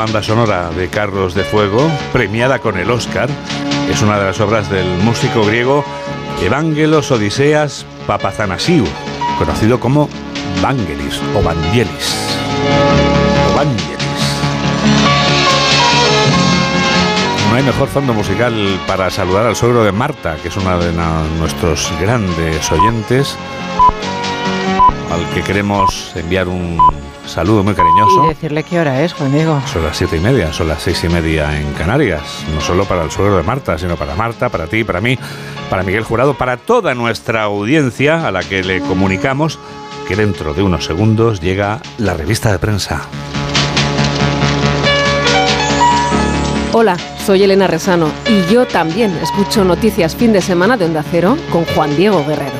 Banda 0.00 0.22
sonora 0.22 0.70
de 0.70 0.88
Carros 0.88 1.34
de 1.34 1.44
Fuego, 1.44 1.86
premiada 2.10 2.58
con 2.58 2.78
el 2.78 2.90
Oscar, 2.90 3.28
es 3.90 4.00
una 4.00 4.18
de 4.18 4.24
las 4.24 4.40
obras 4.40 4.70
del 4.70 4.86
músico 5.04 5.44
griego 5.44 5.84
Evangelos 6.42 7.10
Odiseas 7.10 7.84
Papazanasiou, 8.06 8.86
conocido 9.38 9.78
como 9.78 10.08
Vangelis 10.62 11.20
o 11.36 11.42
Vangelis. 11.42 12.14
O 13.52 13.56
Vangelis. 13.58 13.98
No 17.50 17.56
hay 17.56 17.62
mejor 17.62 17.88
fondo 17.88 18.14
musical 18.14 18.54
para 18.86 19.10
saludar 19.10 19.44
al 19.44 19.54
suegro 19.54 19.84
de 19.84 19.92
Marta, 19.92 20.36
que 20.36 20.48
es 20.48 20.56
uno 20.56 20.78
de 20.78 20.92
nuestros 21.38 21.92
grandes 22.00 22.72
oyentes, 22.72 23.36
al 25.12 25.28
que 25.34 25.42
queremos 25.42 26.12
enviar 26.16 26.48
un 26.48 26.78
saludo 27.30 27.62
muy 27.62 27.74
cariñoso. 27.74 28.24
Y 28.24 28.28
decirle 28.28 28.62
qué 28.64 28.80
hora 28.80 29.02
es, 29.02 29.12
Juan 29.12 29.32
Diego. 29.32 29.60
Son 29.66 29.82
las 29.84 29.96
siete 29.96 30.16
y 30.16 30.20
media, 30.20 30.52
son 30.52 30.68
las 30.68 30.82
seis 30.82 31.02
y 31.04 31.08
media 31.08 31.58
en 31.58 31.72
Canarias. 31.74 32.44
No 32.54 32.60
solo 32.60 32.84
para 32.84 33.04
el 33.04 33.10
suegro 33.10 33.36
de 33.36 33.42
Marta, 33.42 33.78
sino 33.78 33.96
para 33.96 34.14
Marta, 34.14 34.48
para 34.48 34.66
ti, 34.66 34.84
para 34.84 35.00
mí, 35.00 35.16
para 35.70 35.82
Miguel 35.82 36.04
Jurado, 36.04 36.34
para 36.34 36.56
toda 36.56 36.94
nuestra 36.94 37.44
audiencia 37.44 38.26
a 38.26 38.32
la 38.32 38.40
que 38.42 38.62
le 38.62 38.80
comunicamos 38.80 39.58
que 40.08 40.16
dentro 40.16 40.54
de 40.54 40.62
unos 40.62 40.84
segundos 40.84 41.40
llega 41.40 41.80
la 41.98 42.14
revista 42.14 42.50
de 42.50 42.58
prensa. 42.58 43.02
Hola, 46.72 46.96
soy 47.26 47.42
Elena 47.42 47.66
Resano 47.66 48.10
y 48.28 48.52
yo 48.52 48.66
también 48.66 49.16
escucho 49.22 49.64
noticias 49.64 50.14
fin 50.14 50.32
de 50.32 50.40
semana 50.40 50.76
de 50.76 50.84
Onda 50.84 51.04
Cero 51.08 51.36
con 51.50 51.64
Juan 51.64 51.96
Diego 51.96 52.24
Guerrero. 52.24 52.59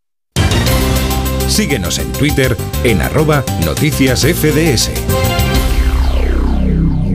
Síguenos 1.51 1.99
en 1.99 2.09
Twitter 2.13 2.55
en 2.85 3.01
arroba 3.01 3.43
noticias 3.65 4.21
FDS. 4.21 4.89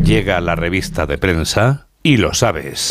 Llega 0.05 0.43
la 0.43 0.55
revista 0.55 1.07
de 1.07 1.17
prensa 1.17 1.87
y 2.03 2.19
lo 2.19 2.35
sabes. 2.35 2.91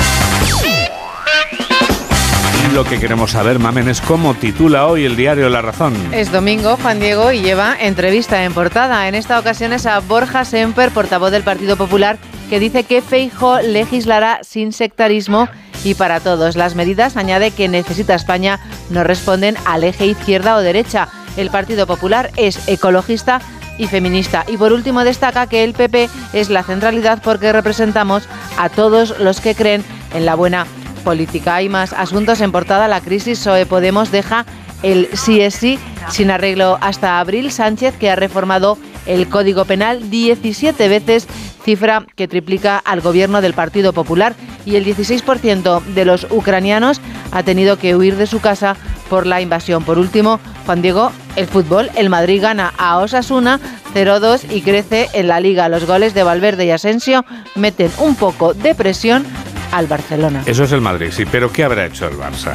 Lo 2.73 2.83
que 2.83 2.99
queremos 2.99 3.31
saber, 3.31 3.59
Mamen, 3.59 3.87
es 3.87 4.01
cómo 4.01 4.33
titula 4.33 4.87
hoy 4.87 5.05
el 5.05 5.15
diario 5.15 5.47
La 5.49 5.61
Razón. 5.61 5.93
Es 6.11 6.31
domingo, 6.31 6.77
Juan 6.81 6.99
Diego, 6.99 7.31
y 7.31 7.41
lleva 7.41 7.77
entrevista 7.79 8.43
en 8.43 8.51
portada. 8.51 9.07
En 9.07 9.13
esta 9.13 9.39
ocasión 9.39 9.71
es 9.71 9.85
a 9.85 9.99
Borja 9.99 10.45
Semper, 10.45 10.89
portavoz 10.89 11.29
del 11.29 11.43
Partido 11.43 11.77
Popular, 11.77 12.17
que 12.49 12.59
dice 12.59 12.85
que 12.85 13.03
Feijo 13.03 13.61
legislará 13.61 14.39
sin 14.41 14.73
sectarismo 14.73 15.47
y 15.83 15.93
para 15.93 16.21
todos. 16.21 16.55
Las 16.55 16.73
medidas, 16.73 17.17
añade, 17.17 17.51
que 17.51 17.67
necesita 17.67 18.15
España 18.15 18.59
no 18.89 19.03
responden 19.03 19.55
al 19.65 19.83
eje 19.83 20.07
izquierda 20.07 20.55
o 20.55 20.61
derecha. 20.61 21.07
El 21.37 21.49
Partido 21.49 21.87
Popular 21.87 22.31
es 22.37 22.67
ecologista 22.67 23.41
y 23.77 23.87
feminista. 23.87 24.45
Y 24.47 24.57
por 24.57 24.73
último 24.73 25.03
destaca 25.03 25.47
que 25.47 25.63
el 25.63 25.73
PP 25.73 26.09
es 26.33 26.49
la 26.49 26.63
centralidad 26.63 27.21
porque 27.21 27.51
representamos 27.51 28.27
a 28.57 28.69
todos 28.69 29.19
los 29.19 29.41
que 29.41 29.55
creen 29.55 29.83
en 30.13 30.25
la 30.25 30.35
buena 30.35 30.65
política. 31.03 31.55
Hay 31.55 31.69
más 31.69 31.93
asuntos 31.93 32.41
en 32.41 32.51
portada. 32.51 32.87
La 32.87 33.01
crisis 33.01 33.39
SOE 33.39 33.65
Podemos 33.65 34.11
deja 34.11 34.45
el 34.83 35.09
sí 35.13 35.41
es 35.41 35.55
sí 35.55 35.79
sin 36.09 36.31
arreglo 36.31 36.77
hasta 36.81 37.19
abril. 37.19 37.51
Sánchez, 37.51 37.95
que 37.97 38.09
ha 38.09 38.15
reformado 38.15 38.77
el 39.05 39.27
Código 39.29 39.65
Penal 39.65 40.09
17 40.09 40.87
veces, 40.87 41.27
cifra 41.63 42.05
que 42.15 42.27
triplica 42.27 42.77
al 42.77 43.01
gobierno 43.01 43.41
del 43.41 43.53
Partido 43.53 43.93
Popular. 43.93 44.35
Y 44.65 44.75
el 44.75 44.85
16% 44.85 45.83
de 45.83 46.05
los 46.05 46.27
ucranianos 46.31 46.99
ha 47.31 47.43
tenido 47.43 47.77
que 47.77 47.95
huir 47.95 48.15
de 48.15 48.27
su 48.27 48.41
casa 48.41 48.75
por 49.09 49.27
la 49.27 49.41
invasión. 49.41 49.83
Por 49.83 49.99
último, 49.99 50.39
Juan 50.65 50.81
Diego, 50.81 51.11
el 51.35 51.47
fútbol, 51.47 51.89
el 51.95 52.09
Madrid 52.09 52.41
gana 52.41 52.73
a 52.77 52.97
Osasuna 52.97 53.59
0-2 53.93 54.51
y 54.51 54.61
crece 54.61 55.09
en 55.13 55.27
la 55.27 55.39
liga. 55.39 55.69
Los 55.69 55.85
goles 55.85 56.13
de 56.13 56.23
Valverde 56.23 56.65
y 56.65 56.71
Asensio 56.71 57.23
meten 57.55 57.91
un 57.99 58.15
poco 58.15 58.53
de 58.53 58.73
presión 58.75 59.25
al 59.71 59.87
Barcelona. 59.87 60.41
Eso 60.45 60.63
es 60.63 60.71
el 60.71 60.81
Madrid, 60.81 61.09
sí, 61.11 61.25
pero 61.25 61.51
¿qué 61.51 61.63
habrá 61.63 61.85
hecho 61.85 62.07
el 62.07 62.15
Barça? 62.17 62.53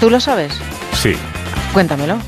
¿Tú 0.00 0.10
lo 0.10 0.18
sabes? 0.20 0.52
Sí, 0.94 1.14
Cuéntamelo. 1.72 2.18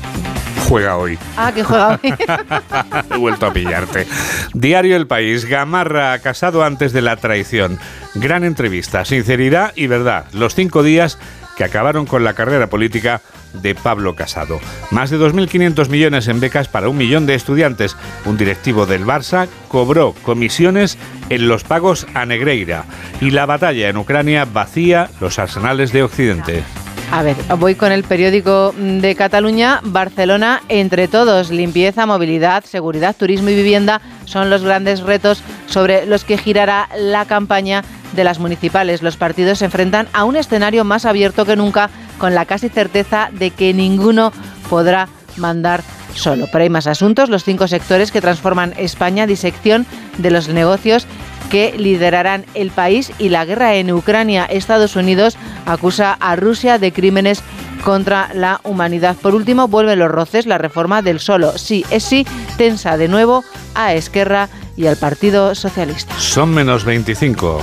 juega 0.67 0.97
hoy. 0.97 1.17
Ah, 1.37 1.51
que 1.53 1.63
juega 1.63 1.99
hoy. 2.01 2.13
He 3.11 3.17
vuelto 3.17 3.45
a 3.47 3.53
pillarte. 3.53 4.05
Diario 4.53 4.95
El 4.97 5.07
País. 5.07 5.45
Gamarra 5.45 6.17
casado 6.19 6.63
antes 6.63 6.91
de 6.93 7.01
la 7.01 7.15
traición. 7.15 7.79
Gran 8.15 8.43
entrevista, 8.43 9.05
sinceridad 9.05 9.71
y 9.75 9.87
verdad. 9.87 10.25
Los 10.33 10.55
cinco 10.55 10.83
días 10.83 11.17
que 11.57 11.63
acabaron 11.63 12.05
con 12.05 12.23
la 12.23 12.33
carrera 12.33 12.67
política 12.67 13.21
de 13.53 13.75
Pablo 13.75 14.15
Casado. 14.15 14.59
Más 14.91 15.09
de 15.09 15.17
2.500 15.17 15.89
millones 15.89 16.27
en 16.27 16.39
becas 16.39 16.67
para 16.67 16.89
un 16.89 16.97
millón 16.97 17.25
de 17.25 17.35
estudiantes. 17.35 17.97
Un 18.25 18.37
directivo 18.37 18.85
del 18.85 19.05
Barça 19.05 19.47
cobró 19.67 20.13
comisiones 20.21 20.97
en 21.29 21.47
los 21.47 21.63
pagos 21.63 22.05
a 22.13 22.25
Negreira. 22.25 22.85
Y 23.19 23.31
la 23.31 23.45
batalla 23.45 23.89
en 23.89 23.97
Ucrania 23.97 24.45
vacía 24.45 25.09
los 25.19 25.39
arsenales 25.39 25.91
de 25.91 26.03
Occidente. 26.03 26.63
A 27.09 27.23
ver, 27.23 27.37
voy 27.57 27.75
con 27.75 27.93
el 27.93 28.03
periódico 28.03 28.73
de 28.77 29.15
Cataluña. 29.15 29.79
Barcelona, 29.81 30.61
entre 30.67 31.07
todos, 31.07 31.51
limpieza, 31.51 32.05
movilidad, 32.05 32.65
seguridad, 32.65 33.15
turismo 33.15 33.49
y 33.49 33.55
vivienda 33.55 34.01
son 34.25 34.49
los 34.49 34.61
grandes 34.61 34.99
retos 35.01 35.41
sobre 35.67 36.05
los 36.05 36.25
que 36.25 36.37
girará 36.37 36.89
la 36.97 37.23
campaña 37.25 37.81
de 38.13 38.23
las 38.23 38.39
municipales. 38.39 39.01
Los 39.01 39.17
partidos 39.17 39.59
se 39.59 39.65
enfrentan 39.65 40.07
a 40.13 40.23
un 40.23 40.35
escenario 40.35 40.83
más 40.83 41.05
abierto 41.05 41.45
que 41.45 41.55
nunca, 41.55 41.89
con 42.17 42.35
la 42.35 42.45
casi 42.45 42.69
certeza 42.69 43.29
de 43.31 43.51
que 43.51 43.73
ninguno 43.73 44.31
podrá 44.69 45.07
mandar 45.37 45.83
solo. 46.15 46.47
Pero 46.51 46.63
hay 46.63 46.69
más 46.69 46.87
asuntos, 46.87 47.29
los 47.29 47.43
cinco 47.43 47.67
sectores 47.67 48.11
que 48.11 48.21
transforman 48.21 48.73
España, 48.77 49.27
disección 49.27 49.85
de 50.17 50.31
los 50.31 50.47
negocios 50.49 51.05
que 51.49 51.73
liderarán 51.77 52.45
el 52.55 52.71
país 52.71 53.11
y 53.19 53.29
la 53.29 53.45
guerra 53.45 53.75
en 53.75 53.91
Ucrania. 53.91 54.45
Estados 54.45 54.95
Unidos 54.95 55.37
acusa 55.65 56.17
a 56.19 56.35
Rusia 56.35 56.77
de 56.77 56.91
crímenes 56.91 57.41
contra 57.83 58.29
la 58.33 58.59
humanidad. 58.63 59.15
Por 59.15 59.33
último, 59.33 59.67
vuelven 59.67 59.99
los 59.99 60.11
roces, 60.11 60.45
la 60.45 60.57
reforma 60.57 61.01
del 61.01 61.19
solo 61.19 61.57
sí 61.57 61.85
es 61.89 62.03
sí, 62.03 62.25
tensa 62.57 62.97
de 62.97 63.07
nuevo 63.07 63.43
a 63.75 63.93
Esquerra 63.93 64.49
y 64.77 64.87
al 64.87 64.95
Partido 64.95 65.55
Socialista. 65.55 66.17
Son 66.17 66.53
menos 66.53 66.85
25. 66.85 67.61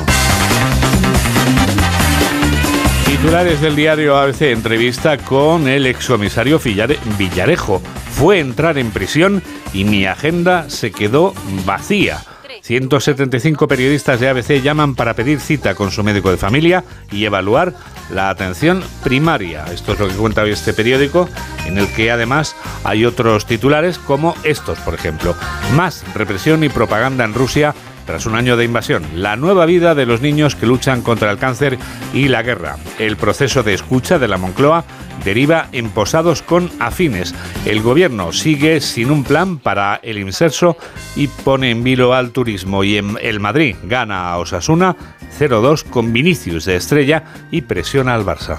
Titulares 3.06 3.60
del 3.60 3.76
diario 3.76 4.16
ABC 4.18 4.42
entrevista 4.42 5.16
con 5.16 5.68
el 5.68 5.86
excomisario 5.86 6.58
Villarejo. 6.58 7.80
Fue 8.10 8.40
entrar 8.40 8.76
en 8.76 8.90
prisión 8.90 9.42
y 9.72 9.84
mi 9.84 10.04
agenda 10.04 10.68
se 10.68 10.90
quedó 10.90 11.32
vacía. 11.64 12.33
175 12.64 13.68
periodistas 13.68 14.20
de 14.20 14.28
ABC 14.30 14.62
llaman 14.62 14.94
para 14.94 15.12
pedir 15.12 15.38
cita 15.38 15.74
con 15.74 15.90
su 15.90 16.02
médico 16.02 16.30
de 16.30 16.38
familia 16.38 16.82
y 17.12 17.26
evaluar 17.26 17.74
la 18.10 18.30
atención 18.30 18.82
primaria. 19.02 19.66
Esto 19.66 19.92
es 19.92 20.00
lo 20.00 20.08
que 20.08 20.14
cuenta 20.14 20.42
hoy 20.42 20.52
este 20.52 20.72
periódico, 20.72 21.28
en 21.66 21.76
el 21.76 21.86
que 21.88 22.10
además 22.10 22.56
hay 22.82 23.04
otros 23.04 23.44
titulares 23.44 23.98
como 23.98 24.34
estos, 24.44 24.78
por 24.78 24.94
ejemplo. 24.94 25.36
Más 25.74 26.04
represión 26.14 26.64
y 26.64 26.70
propaganda 26.70 27.24
en 27.24 27.34
Rusia 27.34 27.74
tras 28.06 28.26
un 28.26 28.34
año 28.34 28.56
de 28.56 28.64
invasión, 28.64 29.04
la 29.14 29.36
nueva 29.36 29.66
vida 29.66 29.94
de 29.94 30.06
los 30.06 30.20
niños 30.20 30.56
que 30.56 30.66
luchan 30.66 31.02
contra 31.02 31.30
el 31.30 31.38
cáncer 31.38 31.78
y 32.12 32.28
la 32.28 32.42
guerra. 32.42 32.76
El 32.98 33.16
proceso 33.16 33.62
de 33.62 33.74
escucha 33.74 34.18
de 34.18 34.28
la 34.28 34.38
Moncloa 34.38 34.84
deriva 35.24 35.68
en 35.72 35.90
posados 35.90 36.42
con 36.42 36.70
afines. 36.80 37.34
El 37.64 37.82
gobierno 37.82 38.32
sigue 38.32 38.80
sin 38.80 39.10
un 39.10 39.24
plan 39.24 39.58
para 39.58 40.00
el 40.02 40.18
inserso 40.18 40.76
y 41.16 41.28
pone 41.28 41.70
en 41.70 41.82
vilo 41.82 42.14
al 42.14 42.30
turismo. 42.30 42.84
Y 42.84 42.98
en 42.98 43.18
el 43.20 43.40
Madrid 43.40 43.76
gana 43.84 44.30
a 44.30 44.38
Osasuna 44.38 44.96
0-2 45.38 45.84
con 45.84 46.12
Vinicius 46.12 46.64
de 46.64 46.76
estrella 46.76 47.24
y 47.50 47.62
presiona 47.62 48.14
al 48.14 48.24
Barça. 48.24 48.58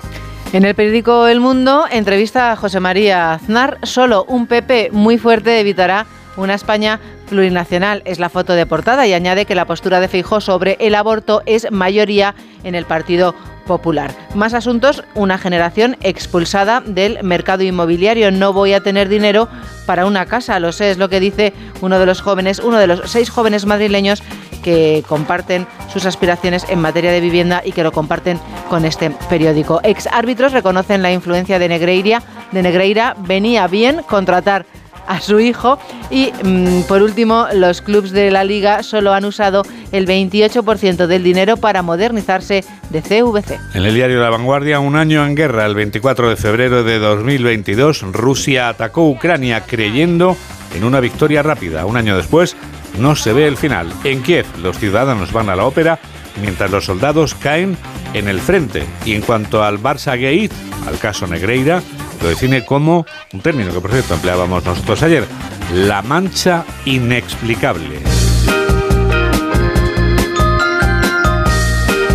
En 0.53 0.63
el 0.63 0.75
periódico 0.75 1.27
El 1.27 1.39
Mundo 1.39 1.85
entrevista 1.91 2.51
a 2.51 2.55
José 2.55 2.79
María 2.79 3.33
Aznar. 3.33 3.77
Solo 3.83 4.23
un 4.25 4.47
PP 4.47 4.89
muy 4.91 5.17
fuerte 5.17 5.59
evitará 5.59 6.05
una 6.37 6.53
España 6.53 6.99
plurinacional. 7.25 8.01
Es 8.05 8.19
la 8.19 8.29
foto 8.29 8.53
de 8.53 8.65
portada 8.65 9.07
y 9.07 9.13
añade 9.13 9.45
que 9.45 9.55
la 9.55 9.65
postura 9.65 9.99
de 9.99 10.07
Feijó 10.07 10.41
sobre 10.41 10.77
el 10.79 10.95
aborto 10.95 11.41
es 11.45 11.71
mayoría 11.71 12.35
en 12.63 12.75
el 12.75 12.85
Partido 12.85 13.35
Popular. 13.65 14.11
Más 14.35 14.53
asuntos, 14.53 15.03
una 15.15 15.37
generación 15.37 15.97
expulsada 16.01 16.81
del 16.81 17.23
mercado 17.23 17.63
inmobiliario. 17.63 18.31
No 18.31 18.53
voy 18.53 18.73
a 18.73 18.81
tener 18.81 19.09
dinero 19.09 19.49
para 19.85 20.05
una 20.05 20.25
casa, 20.27 20.59
lo 20.59 20.71
sé, 20.71 20.91
es 20.91 20.97
lo 20.97 21.09
que 21.09 21.19
dice 21.19 21.53
uno 21.81 21.99
de 21.99 22.05
los 22.05 22.21
jóvenes, 22.21 22.59
uno 22.59 22.77
de 22.77 22.87
los 22.87 23.09
seis 23.09 23.29
jóvenes 23.29 23.65
madrileños 23.65 24.21
que 24.63 25.03
comparten 25.07 25.67
sus 25.91 26.05
aspiraciones 26.05 26.65
en 26.69 26.79
materia 26.79 27.11
de 27.11 27.21
vivienda 27.21 27.61
y 27.63 27.71
que 27.71 27.83
lo 27.83 27.91
comparten 27.91 28.39
con 28.69 28.85
este 28.85 29.11
periódico. 29.29 29.79
Ex 29.83 30.07
árbitros 30.07 30.53
reconocen 30.53 31.01
la 31.01 31.11
influencia 31.11 31.59
de 31.59 31.69
Negreira. 31.69 32.23
De 32.51 32.63
Negreira 32.63 33.15
venía 33.19 33.67
bien 33.67 34.01
contratar 34.07 34.65
a 35.07 35.21
su 35.21 35.39
hijo. 35.39 35.79
Y 36.09 36.31
mm, 36.43 36.83
por 36.83 37.01
último, 37.01 37.47
los 37.53 37.81
clubes 37.81 38.11
de 38.11 38.31
la 38.31 38.43
liga 38.43 38.83
solo 38.83 39.13
han 39.13 39.25
usado 39.25 39.63
el 39.91 40.07
28% 40.07 41.07
del 41.07 41.23
dinero 41.23 41.57
para 41.57 41.81
modernizarse 41.81 42.63
de 42.89 43.01
CVC. 43.01 43.59
En 43.73 43.85
el 43.85 43.93
diario 43.93 44.19
La 44.19 44.29
Vanguardia, 44.29 44.79
un 44.79 44.95
año 44.95 45.25
en 45.25 45.35
guerra, 45.35 45.65
el 45.65 45.75
24 45.75 46.29
de 46.29 46.35
febrero 46.35 46.83
de 46.83 46.99
2022, 46.99 48.03
Rusia 48.11 48.69
atacó 48.69 49.07
Ucrania 49.09 49.61
creyendo 49.61 50.37
en 50.75 50.83
una 50.83 50.99
victoria 50.99 51.43
rápida. 51.43 51.85
Un 51.85 51.97
año 51.97 52.17
después, 52.17 52.55
no 52.99 53.15
se 53.15 53.33
ve 53.33 53.47
el 53.47 53.57
final. 53.57 53.91
En 54.03 54.21
Kiev, 54.21 54.45
los 54.61 54.77
ciudadanos 54.77 55.31
van 55.31 55.49
a 55.49 55.55
la 55.55 55.65
ópera 55.65 55.99
mientras 56.41 56.71
los 56.71 56.85
soldados 56.85 57.35
caen 57.35 57.77
en 58.13 58.27
el 58.27 58.39
frente. 58.39 58.85
Y 59.05 59.13
en 59.13 59.21
cuanto 59.21 59.63
al 59.63 59.79
Barça 59.81 60.11
Gate, 60.13 60.51
al 60.87 60.97
caso 60.97 61.27
Negreira, 61.27 61.81
lo 62.21 62.29
define 62.29 62.65
como 62.65 63.05
un 63.33 63.41
término 63.41 63.71
que 63.73 63.81
por 63.81 63.91
cierto 63.91 64.13
empleábamos 64.13 64.63
nosotros 64.63 65.03
ayer, 65.03 65.25
la 65.73 66.01
mancha 66.01 66.63
inexplicable. 66.85 67.99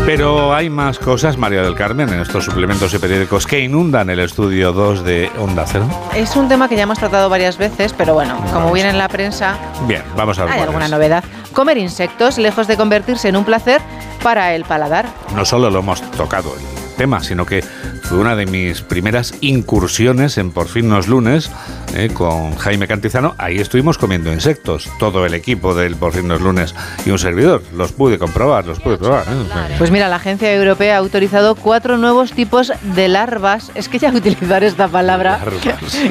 Pero 0.07 0.53
hay 0.53 0.71
más 0.71 0.99
cosas, 0.99 1.37
María 1.37 1.62
del 1.62 1.77
Carmen, 1.77 2.09
en 2.09 2.21
estos 2.21 2.45
suplementos 2.45 2.93
y 2.95 2.99
periódicos 2.99 3.47
que 3.47 3.61
inundan 3.61 4.11
el 4.11 4.18
estudio 4.18 4.73
2 4.73 5.05
de 5.05 5.31
Onda 5.39 5.64
Cero. 5.68 5.89
Es 6.16 6.35
un 6.35 6.49
tema 6.49 6.68
que 6.68 6.75
ya 6.75 6.83
hemos 6.83 6.99
tratado 6.99 7.29
varias 7.29 7.59
veces, 7.59 7.93
pero 7.93 8.14
bueno, 8.14 8.43
como 8.53 8.73
viene 8.73 8.91
en 8.91 8.99
la 8.99 9.09
prensa, 9.09 9.57
Bien, 9.87 10.03
vamos 10.16 10.39
a 10.41 10.47
ver. 10.47 10.55
hay 10.55 10.61
alguna 10.62 10.89
novedad. 10.89 11.23
Comer 11.53 11.79
insectos, 11.79 12.39
lejos 12.39 12.66
de 12.66 12.77
convertirse 12.77 13.29
en 13.29 13.37
un 13.37 13.45
placer 13.45 13.81
para 14.23 14.55
el 14.55 14.64
paladar. 14.64 15.07
No 15.35 15.45
solo 15.45 15.71
lo 15.71 15.81
hemos 15.81 16.03
tocado 16.12 16.55
tema, 17.01 17.22
sino 17.22 17.46
que 17.46 17.62
fue 17.62 18.18
una 18.18 18.36
de 18.36 18.44
mis 18.44 18.82
primeras 18.82 19.32
incursiones 19.40 20.36
en 20.36 20.51
Por 20.51 20.68
fin 20.68 20.90
los 20.90 21.09
lunes 21.09 21.51
eh, 21.94 22.11
con 22.12 22.55
Jaime 22.57 22.86
Cantizano. 22.86 23.34
Ahí 23.38 23.57
estuvimos 23.57 23.96
comiendo 23.96 24.30
insectos, 24.30 24.86
todo 24.98 25.24
el 25.24 25.32
equipo 25.32 25.74
del 25.74 25.96
Por 25.96 26.12
fin 26.12 26.28
los 26.28 26.42
lunes 26.42 26.74
y 27.07 27.11
un 27.11 27.18
servidor. 27.18 27.62
Los 27.74 27.92
pude 27.92 28.18
comprobar, 28.18 28.66
los 28.66 28.80
pude 28.80 28.98
probar. 28.98 29.24
¿eh? 29.28 29.76
Pues 29.78 29.90
mira, 29.90 30.11
la 30.11 30.16
Agencia 30.16 30.55
Europea 30.55 30.96
ha 30.96 30.98
autorizado 30.98 31.55
cuatro 31.55 31.96
nuevos 31.96 32.32
tipos 32.32 32.70
de 32.82 33.09
larvas. 33.09 33.72
Es 33.74 33.88
que 33.88 33.98
ya 33.98 34.11
utilizar 34.14 34.62
esta 34.62 34.86
palabra. 34.86 35.40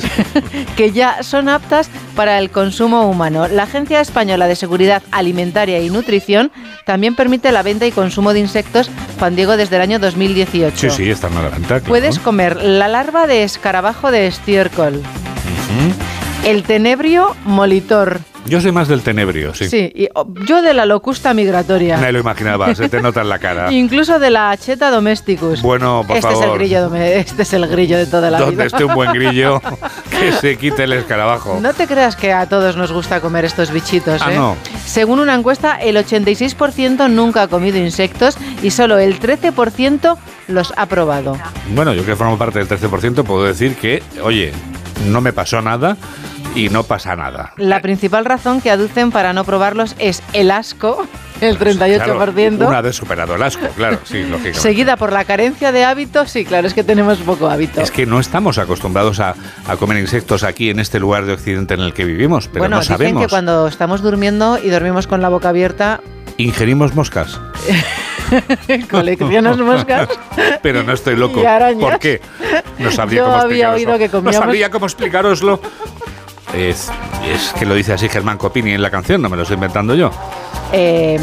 que 0.75 0.91
ya 0.91 1.21
son 1.21 1.49
aptas 1.49 1.91
para 2.15 2.39
el 2.39 2.49
consumo 2.49 3.07
humano. 3.07 3.47
La 3.47 3.63
Agencia 3.63 4.01
Española 4.01 4.47
de 4.47 4.55
Seguridad 4.55 5.03
Alimentaria 5.11 5.81
y 5.81 5.91
Nutrición 5.91 6.51
también 6.85 7.15
permite 7.15 7.51
la 7.51 7.61
venta 7.61 7.85
y 7.85 7.91
consumo 7.91 8.33
de 8.33 8.39
insectos, 8.39 8.89
Juan 9.19 9.35
Diego, 9.35 9.55
desde 9.55 9.75
el 9.75 9.83
año 9.83 9.99
2018. 9.99 10.78
Sí, 10.79 10.89
sí, 10.89 11.09
la 11.09 11.27
claro. 11.27 11.83
Puedes 11.85 12.19
comer 12.19 12.55
la 12.55 12.87
larva 12.87 13.27
de 13.27 13.43
escarabajo 13.43 14.11
de 14.11 14.27
estiércol, 14.27 15.01
el 16.45 16.63
tenebrio 16.63 17.35
molitor. 17.43 18.21
Yo 18.45 18.59
soy 18.61 18.71
más 18.71 18.87
del 18.87 19.01
tenebrio, 19.03 19.53
sí. 19.53 19.69
Sí, 19.69 19.91
y, 19.93 20.07
oh, 20.15 20.25
yo 20.47 20.61
de 20.63 20.73
la 20.73 20.85
locusta 20.87 21.33
migratoria. 21.35 21.97
Me 21.97 22.11
lo 22.11 22.19
imaginaba, 22.19 22.73
se 22.73 22.89
te 22.89 22.99
nota 23.01 23.21
en 23.21 23.29
la 23.29 23.37
cara. 23.37 23.71
Incluso 23.71 24.17
de 24.17 24.31
la 24.31 24.49
acheta 24.49 24.89
domesticus. 24.89 25.61
Bueno, 25.61 26.03
por 26.07 26.17
este 26.17 26.29
Es 26.29 26.33
el 26.35 26.39
favor. 26.41 26.57
grillo 26.57 26.95
este 26.95 27.41
es 27.43 27.53
el 27.53 27.67
grillo 27.67 27.97
de 27.97 28.07
toda 28.07 28.31
la 28.31 28.39
Donde 28.39 28.55
vida. 28.55 28.65
esté 28.65 28.85
un 28.85 28.95
buen 28.95 29.11
grillo, 29.13 29.61
que 30.09 30.31
se 30.31 30.57
quite 30.57 30.85
el 30.85 30.93
escarabajo. 30.93 31.59
No 31.61 31.73
te 31.73 31.85
creas 31.85 32.15
que 32.15 32.33
a 32.33 32.47
todos 32.47 32.75
nos 32.75 32.91
gusta 32.91 33.21
comer 33.21 33.45
estos 33.45 33.71
bichitos, 33.71 34.21
Ah, 34.23 34.31
¿eh? 34.33 34.35
no. 34.35 34.55
Según 34.83 35.19
una 35.19 35.35
encuesta, 35.35 35.75
el 35.75 35.97
86% 35.97 37.07
nunca 37.09 37.43
ha 37.43 37.47
comido 37.49 37.77
insectos 37.77 38.35
y 38.63 38.71
solo 38.71 38.97
el 38.97 39.19
13% 39.19 40.17
los 40.47 40.73
ha 40.75 40.85
probado. 40.87 41.37
Bueno, 41.75 41.93
yo 41.93 42.03
que 42.03 42.15
formo 42.15 42.37
parte 42.37 42.57
del 42.59 42.67
13%, 42.67 43.23
puedo 43.23 43.43
decir 43.43 43.75
que, 43.75 44.01
oye, 44.23 44.51
no 45.05 45.21
me 45.21 45.33
pasó 45.33 45.61
nada 45.61 45.97
y 46.55 46.69
no 46.69 46.83
pasa 46.83 47.15
nada. 47.15 47.53
La 47.57 47.81
principal 47.81 48.25
razón 48.25 48.61
que 48.61 48.71
aducen 48.71 49.11
para 49.11 49.33
no 49.33 49.43
probarlos 49.43 49.95
es 49.99 50.21
el 50.33 50.51
asco, 50.51 51.05
el 51.41 51.57
38%. 51.57 51.95
Claro, 51.95 52.67
una 52.67 52.81
vez 52.81 52.95
superado 52.95 53.35
el 53.35 53.43
asco, 53.43 53.67
claro, 53.75 53.99
sí, 54.03 54.19
lógicamente. 54.23 54.59
Seguida 54.59 54.97
por 54.97 55.11
la 55.13 55.25
carencia 55.25 55.71
de 55.71 55.85
hábitos, 55.85 56.31
sí, 56.31 56.45
claro, 56.45 56.67
es 56.67 56.73
que 56.73 56.83
tenemos 56.83 57.17
poco 57.19 57.49
hábito. 57.49 57.81
Es 57.81 57.91
que 57.91 58.05
no 58.05 58.19
estamos 58.19 58.57
acostumbrados 58.57 59.19
a, 59.19 59.35
a 59.67 59.75
comer 59.77 59.97
insectos 59.99 60.43
aquí 60.43 60.69
en 60.69 60.79
este 60.79 60.99
lugar 60.99 61.25
de 61.25 61.33
Occidente 61.33 61.73
en 61.75 61.81
el 61.81 61.93
que 61.93 62.03
vivimos, 62.05 62.47
pero 62.47 62.59
bueno, 62.63 62.75
no 62.77 62.81
dicen 62.81 62.97
sabemos. 62.97 63.23
que 63.23 63.29
cuando 63.29 63.67
estamos 63.67 64.01
durmiendo 64.01 64.57
y 64.61 64.69
dormimos 64.69 65.07
con 65.07 65.21
la 65.21 65.29
boca 65.29 65.49
abierta, 65.49 66.01
Ingerimos 66.37 66.95
moscas, 66.95 67.37
coleccionas 68.89 69.57
moscas. 69.57 70.07
pero 70.61 70.83
no 70.83 70.93
estoy 70.93 71.15
loco. 71.17 71.41
¿Por 71.79 71.99
qué? 71.99 72.21
No 72.77 72.91
sabría 72.91 73.19
Yo 73.19 73.25
cómo 73.25 73.37
había 73.37 73.71
oído 73.71 73.97
que 73.97 74.05
No 74.07 74.11
comíamos- 74.11 74.35
sabría 74.35 74.69
cómo 74.69 74.85
explicaroslo. 74.85 75.59
Es, 76.53 76.91
es 77.27 77.53
que 77.57 77.65
lo 77.65 77.75
dice 77.75 77.93
así 77.93 78.09
Germán 78.09 78.37
Copini 78.37 78.71
en 78.71 78.81
la 78.81 78.89
canción, 78.89 79.21
no 79.21 79.29
me 79.29 79.35
lo 79.37 79.43
estoy 79.43 79.55
inventando 79.55 79.93
yo. 79.95 80.11
Eh, 80.71 81.19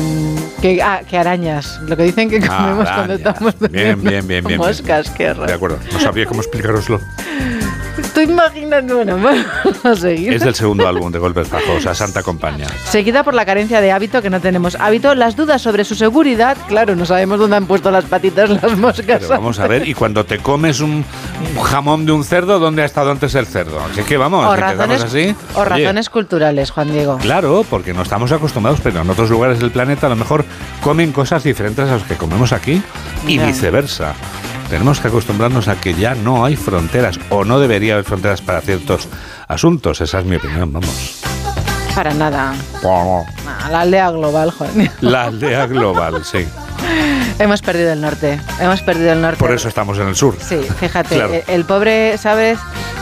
que, 0.60 0.82
ah, 0.82 1.02
que 1.08 1.18
arañas, 1.18 1.80
lo 1.86 1.96
que 1.96 2.04
dicen 2.04 2.28
que 2.28 2.40
Ah, 2.48 2.56
comemos 2.58 2.88
cuando 2.90 3.14
estamos 3.14 3.54
Bien, 3.70 4.00
bien, 4.02 4.26
bien, 4.26 4.44
bien. 4.44 4.58
Moscas, 4.58 5.10
qué 5.10 5.34
De 5.34 5.52
acuerdo, 5.52 5.78
no 5.92 6.00
sabría 6.00 6.26
cómo 6.26 6.40
explicaroslo. 6.40 7.00
Estoy 7.98 8.24
imaginando, 8.24 8.96
bueno, 8.96 9.16
seguir. 9.96 10.32
Es 10.32 10.42
del 10.42 10.54
segundo 10.54 10.86
álbum 10.86 11.12
de 11.12 11.18
Golpes 11.18 11.50
Bajos, 11.50 11.86
a 11.86 11.94
Santa 11.94 12.22
Compañía. 12.22 12.68
Seguida 12.84 13.22
por 13.22 13.34
la 13.34 13.44
carencia 13.44 13.80
de 13.80 13.92
hábito, 13.92 14.22
que 14.22 14.30
no 14.30 14.40
tenemos 14.40 14.74
hábito, 14.76 15.14
las 15.14 15.36
dudas 15.36 15.62
sobre 15.62 15.84
su 15.84 15.94
seguridad, 15.94 16.56
claro, 16.68 16.96
no 16.96 17.06
sabemos 17.06 17.38
dónde 17.38 17.56
han 17.56 17.66
puesto 17.66 17.90
las 17.90 18.04
patitas 18.04 18.50
las 18.50 18.76
moscas. 18.76 19.18
Pero 19.20 19.28
vamos 19.28 19.58
a 19.58 19.66
ver, 19.66 19.88
y 19.88 19.94
cuando 19.94 20.24
te 20.24 20.38
comes 20.38 20.80
un, 20.80 21.04
jamón 21.62 22.06
de 22.06 22.12
un 22.12 22.24
cerdo, 22.24 22.58
¿dónde 22.58 22.82
ha 22.82 22.86
estado 22.86 23.10
antes 23.10 23.34
el 23.34 23.46
cerdo? 23.46 23.80
Así 23.80 24.02
que 24.02 24.16
vamos, 24.16 24.46
o 24.46 24.54
si 24.54 24.60
empezamos 24.60 25.00
razones, 25.00 25.02
así. 25.04 25.36
o 25.54 25.60
oye, 25.60 25.68
razones 25.68 26.10
culturales, 26.10 26.70
Juan 26.70 26.92
Diego. 26.92 27.18
Claro, 27.18 27.64
porque 27.68 27.92
no 27.92 28.02
estamos 28.02 28.32
acostumbrados, 28.32 28.80
pero 28.82 29.00
en 29.00 29.10
otros 29.10 29.30
lugares 29.30 29.60
del 29.60 29.70
planeta 29.70 30.06
a 30.06 30.10
lo 30.10 30.16
mejor 30.16 30.44
comen 30.82 31.12
cosas 31.12 31.44
diferentes 31.44 31.88
a 31.88 31.92
las 31.92 32.02
que 32.02 32.16
comemos 32.16 32.52
aquí 32.52 32.82
y 33.26 33.38
viceversa. 33.38 34.14
Tenemos 34.70 34.98
que 34.98 35.08
acostumbrarnos 35.08 35.68
a 35.68 35.80
que 35.80 35.94
ya 35.94 36.14
no 36.16 36.44
hay 36.44 36.56
fronteras 36.56 37.20
o 37.30 37.44
no 37.44 37.60
debería 37.60 37.94
haber 37.94 38.04
fronteras 38.04 38.42
para 38.42 38.60
ciertos 38.60 39.08
asuntos. 39.48 40.00
Esa 40.00 40.20
es 40.20 40.24
mi 40.24 40.36
opinión, 40.36 40.72
vamos. 40.72 41.22
Para 41.94 42.12
nada. 42.14 42.54
Ah, 42.84 43.68
La 43.70 43.80
aldea 43.80 44.10
global, 44.10 44.50
Juan. 44.50 44.90
La 45.00 45.24
aldea 45.24 45.66
global, 45.66 46.24
sí. 46.24 46.46
Hemos 47.38 47.60
perdido 47.62 47.92
el 47.92 48.00
norte. 48.00 48.40
Hemos 48.60 48.80
perdido 48.82 49.12
el 49.12 49.20
norte. 49.20 49.38
Por 49.38 49.52
eso 49.52 49.68
estamos 49.68 49.98
en 49.98 50.08
el 50.08 50.16
sur. 50.16 50.36
Sí, 50.40 50.58
fíjate, 50.80 51.14
Claro. 51.16 51.34
el, 51.34 51.42
el 51.48 51.64
pobre, 51.64 52.16
¿sabes? 52.18 52.58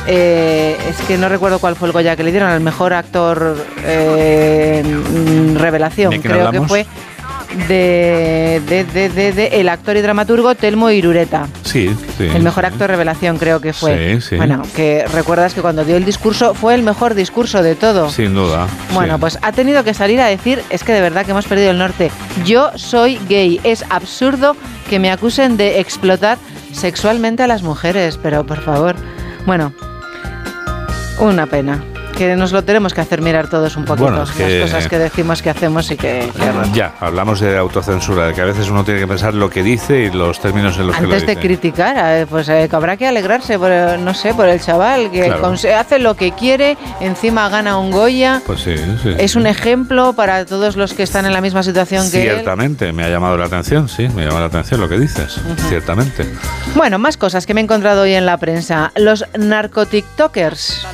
Eh, 0.06 0.76
es 0.88 0.96
que 1.06 1.16
no 1.18 1.28
recuerdo 1.28 1.58
cuál 1.60 1.76
fue 1.76 1.88
el 1.88 1.92
Goya 1.92 2.16
que 2.16 2.24
le 2.24 2.30
dieron 2.30 2.50
al 2.50 2.60
mejor 2.60 2.92
actor 2.92 3.56
eh, 3.84 4.82
revelación. 5.56 6.10
¿De 6.10 6.20
quién 6.20 6.32
Creo 6.32 6.46
hablamos? 6.46 6.66
que 6.72 6.84
fue 6.84 6.86
de, 7.68 8.60
de, 8.68 8.84
de, 8.84 9.08
de- 9.08 9.32
de 9.32 9.46
el 9.60 9.68
actor 9.68 9.96
y 9.96 10.00
dramaturgo 10.00 10.54
Telmo 10.54 10.90
Irureta. 10.90 11.46
Sí, 11.64 11.94
sí. 12.18 12.24
El 12.34 12.42
mejor 12.42 12.66
actor 12.66 12.88
revelación 12.90 13.38
creo 13.38 13.60
que 13.60 13.72
fue. 13.72 14.16
Sí, 14.20 14.28
sí. 14.30 14.36
Bueno, 14.36 14.62
que 14.76 15.04
recuerdas 15.12 15.54
que 15.54 15.60
cuando 15.62 15.84
dio 15.84 15.96
el 15.96 16.04
discurso 16.04 16.54
fue 16.54 16.74
el 16.74 16.82
mejor 16.82 17.14
discurso 17.14 17.62
de 17.62 17.74
todo. 17.74 18.10
Sin 18.10 18.34
duda. 18.34 18.66
Bueno, 18.92 19.14
sí. 19.14 19.20
pues 19.20 19.38
ha 19.42 19.52
tenido 19.52 19.82
que 19.84 19.94
salir 19.94 20.20
a 20.20 20.26
decir, 20.26 20.62
es 20.70 20.84
que 20.84 20.92
de 20.92 21.00
verdad 21.00 21.24
que 21.24 21.30
hemos 21.32 21.46
perdido 21.46 21.70
el 21.70 21.78
norte. 21.78 22.10
Yo 22.44 22.70
soy 22.76 23.18
gay. 23.28 23.60
Es 23.64 23.84
absurdo 23.90 24.56
que 24.88 24.98
me 24.98 25.10
acusen 25.10 25.56
de 25.56 25.80
explotar 25.80 26.38
sexualmente 26.72 27.42
a 27.42 27.46
las 27.46 27.62
mujeres, 27.62 28.18
pero 28.22 28.44
por 28.44 28.60
favor. 28.62 28.94
Bueno, 29.46 29.72
una 31.18 31.46
pena. 31.46 31.82
Que 32.14 32.36
nos 32.36 32.52
lo 32.52 32.62
tenemos 32.62 32.94
que 32.94 33.00
hacer 33.00 33.20
mirar 33.20 33.48
todos 33.48 33.76
un 33.76 33.84
poquito. 33.84 34.04
Bueno, 34.08 34.22
es 34.24 34.30
que- 34.30 34.60
Las 34.60 34.70
cosas 34.70 34.88
que 34.88 34.98
decimos 34.98 35.42
que 35.42 35.50
hacemos 35.50 35.90
y 35.90 35.96
que... 35.96 36.30
Ya, 36.72 36.92
hablamos 37.00 37.40
de 37.40 37.56
autocensura, 37.56 38.26
de 38.28 38.34
que 38.34 38.40
a 38.40 38.44
veces 38.44 38.68
uno 38.68 38.84
tiene 38.84 39.00
que 39.00 39.06
pensar 39.06 39.34
lo 39.34 39.50
que 39.50 39.62
dice 39.62 40.00
y 40.04 40.10
los 40.10 40.40
términos 40.40 40.76
en 40.78 40.86
los 40.86 40.96
que 40.96 41.02
lo 41.02 41.08
Antes 41.08 41.26
de 41.26 41.34
dice. 41.34 41.40
criticar, 41.46 41.96
eh, 41.98 42.26
pues 42.28 42.48
eh, 42.48 42.68
habrá 42.72 42.96
que 42.96 43.06
alegrarse, 43.06 43.58
por, 43.58 43.70
eh, 43.70 43.96
no 43.98 44.14
sé, 44.14 44.34
por 44.34 44.48
el 44.48 44.60
chaval 44.60 45.10
que 45.10 45.24
Claro. 45.26 45.52
hace 45.78 45.98
lo 45.98 46.14
que 46.14 46.32
quiere, 46.32 46.76
encima 47.00 47.48
gana 47.48 47.78
un 47.78 47.90
Goya. 47.90 48.40
Pues 48.46 48.60
sí, 48.60 48.76
sí. 49.02 49.14
Es 49.18 49.36
un 49.36 49.46
ejemplo 49.46 50.12
para 50.14 50.44
todos 50.46 50.76
los 50.76 50.94
que 50.94 51.02
están 51.02 51.26
en 51.26 51.32
la 51.32 51.40
misma 51.40 51.62
situación 51.62 52.10
que 52.10 52.22
él. 52.22 52.30
Ciertamente, 52.34 52.92
me 52.92 53.04
ha 53.04 53.08
llamado 53.08 53.36
la 53.36 53.46
atención, 53.46 53.88
sí, 53.88 54.08
me 54.08 54.24
llama 54.24 54.40
la 54.40 54.46
atención 54.46 54.80
lo 54.80 54.88
que 54.88 54.98
dices, 54.98 55.40
ciertamente. 55.68 56.26
Bueno, 56.74 56.98
más 56.98 57.16
cosas 57.16 57.46
que 57.46 57.54
me 57.54 57.60
he 57.60 57.64
encontrado 57.64 58.02
hoy 58.02 58.14
en 58.14 58.26
la 58.26 58.36
prensa. 58.38 58.92
Los 58.96 59.24
narcotiktokers. 59.36 60.86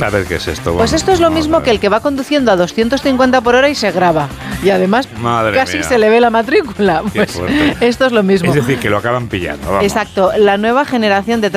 A 0.00 0.10
ver 0.10 0.24
qué 0.24 0.36
es 0.36 0.48
esto. 0.54 0.74
Pues 0.76 0.92
esto 0.92 1.12
es 1.12 1.20
lo 1.20 1.30
mismo 1.30 1.62
que 1.62 1.70
el 1.70 1.80
que 1.80 1.88
va 1.88 2.00
conduciendo 2.00 2.50
a 2.50 2.56
250 2.56 3.40
por 3.42 3.54
hora 3.54 3.68
y 3.68 3.74
se 3.74 3.90
graba. 3.92 4.28
Y 4.62 4.70
además 4.70 5.08
Madre 5.20 5.54
casi 5.54 5.78
mía. 5.78 5.86
se 5.86 5.98
le 5.98 6.08
ve 6.08 6.20
la 6.20 6.30
matrícula. 6.30 7.02
Pues 7.14 7.40
esto 7.80 8.06
es 8.06 8.12
lo 8.12 8.22
mismo. 8.22 8.48
Es 8.48 8.54
decir, 8.54 8.78
que 8.78 8.88
lo 8.90 8.98
acaban 8.98 9.28
pillando. 9.28 9.66
Vamos. 9.66 9.82
Exacto, 9.84 10.30
la 10.38 10.56
nueva 10.56 10.84
generación 10.84 11.40
de 11.40 11.50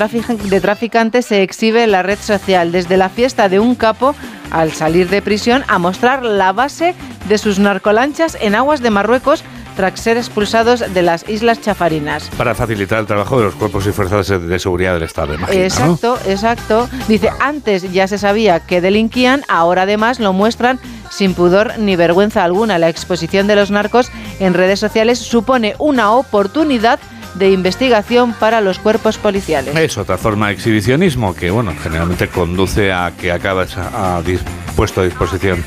traficantes 0.61 1.25
se 1.25 1.41
exhibe 1.41 1.83
en 1.83 1.91
la 1.91 2.03
red 2.03 2.19
social, 2.19 2.71
desde 2.71 2.97
la 2.97 3.09
fiesta 3.09 3.49
de 3.49 3.59
un 3.59 3.75
capo 3.75 4.15
al 4.51 4.71
salir 4.73 5.09
de 5.09 5.21
prisión 5.21 5.63
a 5.67 5.77
mostrar 5.77 6.23
la 6.23 6.51
base 6.51 6.95
de 7.27 7.37
sus 7.37 7.59
narcolanchas 7.59 8.37
en 8.39 8.55
aguas 8.55 8.81
de 8.81 8.89
Marruecos 8.89 9.43
tras 9.77 9.97
ser 9.99 10.17
expulsados 10.17 10.83
de 10.93 11.01
las 11.01 11.27
Islas 11.29 11.61
Chafarinas. 11.61 12.29
Para 12.37 12.53
facilitar 12.53 12.99
el 12.99 13.05
trabajo 13.05 13.37
de 13.37 13.45
los 13.45 13.55
cuerpos 13.55 13.87
y 13.87 13.91
fuerzas 13.93 14.27
de- 14.27 14.59
seguridad 14.59 14.95
del 14.95 15.03
Estado, 15.03 15.35
imagino, 15.35 15.57
¿no? 15.59 15.63
Exacto, 15.65 16.17
exacto. 16.27 16.89
Dice, 17.07 17.29
antes 17.39 17.89
ya 17.93 18.07
se 18.07 18.17
sabía 18.17 18.59
que 18.59 18.81
delinquían, 18.81 19.43
ahora 19.47 19.83
además 19.83 20.19
lo 20.19 20.33
muestran 20.33 20.79
sin 21.11 21.33
pudor 21.35 21.77
ni 21.79 21.95
vergüenza 21.95 22.43
alguna. 22.43 22.77
La 22.79 22.89
exposición 22.89 23.47
de 23.47 23.55
los 23.55 23.71
narcos 23.71 24.11
en 24.39 24.53
redes 24.53 24.79
sociales 24.79 25.19
supone 25.19 25.75
una 25.77 26.11
oportunidad 26.11 26.99
de 27.35 27.51
investigación 27.51 28.33
para 28.33 28.61
los 28.61 28.79
cuerpos 28.79 29.19
policiales. 29.19 29.75
Es 29.75 29.97
otra 29.99 30.17
forma 30.17 30.47
de 30.47 30.53
exhibicionismo 30.53 31.35
que, 31.35 31.51
bueno, 31.51 31.71
generalmente 31.83 32.27
conduce 32.29 32.91
a 32.91 33.13
que 33.15 33.31
acabas 33.31 33.77
a, 33.77 34.17
a 34.17 34.23
dis- 34.23 34.41
puesto 34.75 35.01
a 35.01 35.03
disposición 35.03 35.63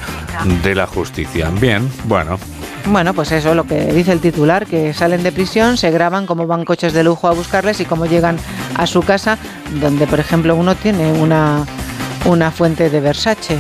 de 0.65 0.75
la 0.75 0.89
justicia. 0.89 1.49
Bien, 1.61 1.89
bueno, 2.05 2.39
Bueno, 2.87 3.15
pues 3.15 3.31
eso, 3.33 3.55
lo 3.55 3.65
que 3.65 3.93
dice 3.93 4.13
el 4.13 4.21
titular, 4.21 4.67
que 4.67 4.93
salen 4.95 5.23
de 5.23 5.33
prisión, 5.33 5.77
se 5.77 5.91
graban 5.91 6.27
cómo 6.27 6.47
van 6.47 6.65
coches 6.65 6.93
de 6.93 7.05
lujo 7.05 7.29
a 7.29 7.33
buscarles 7.33 7.81
y 7.81 7.85
cómo 7.85 8.07
llegan 8.07 8.37
a 8.77 8.87
su 8.87 9.03
casa, 9.03 9.39
donde 9.81 10.07
por 10.07 10.19
ejemplo 10.19 10.57
uno 10.57 10.75
tiene 10.75 11.13
una, 11.13 11.65
una 12.25 12.51
fuente 12.51 12.91
de 12.91 13.01
Versace, 13.01 13.59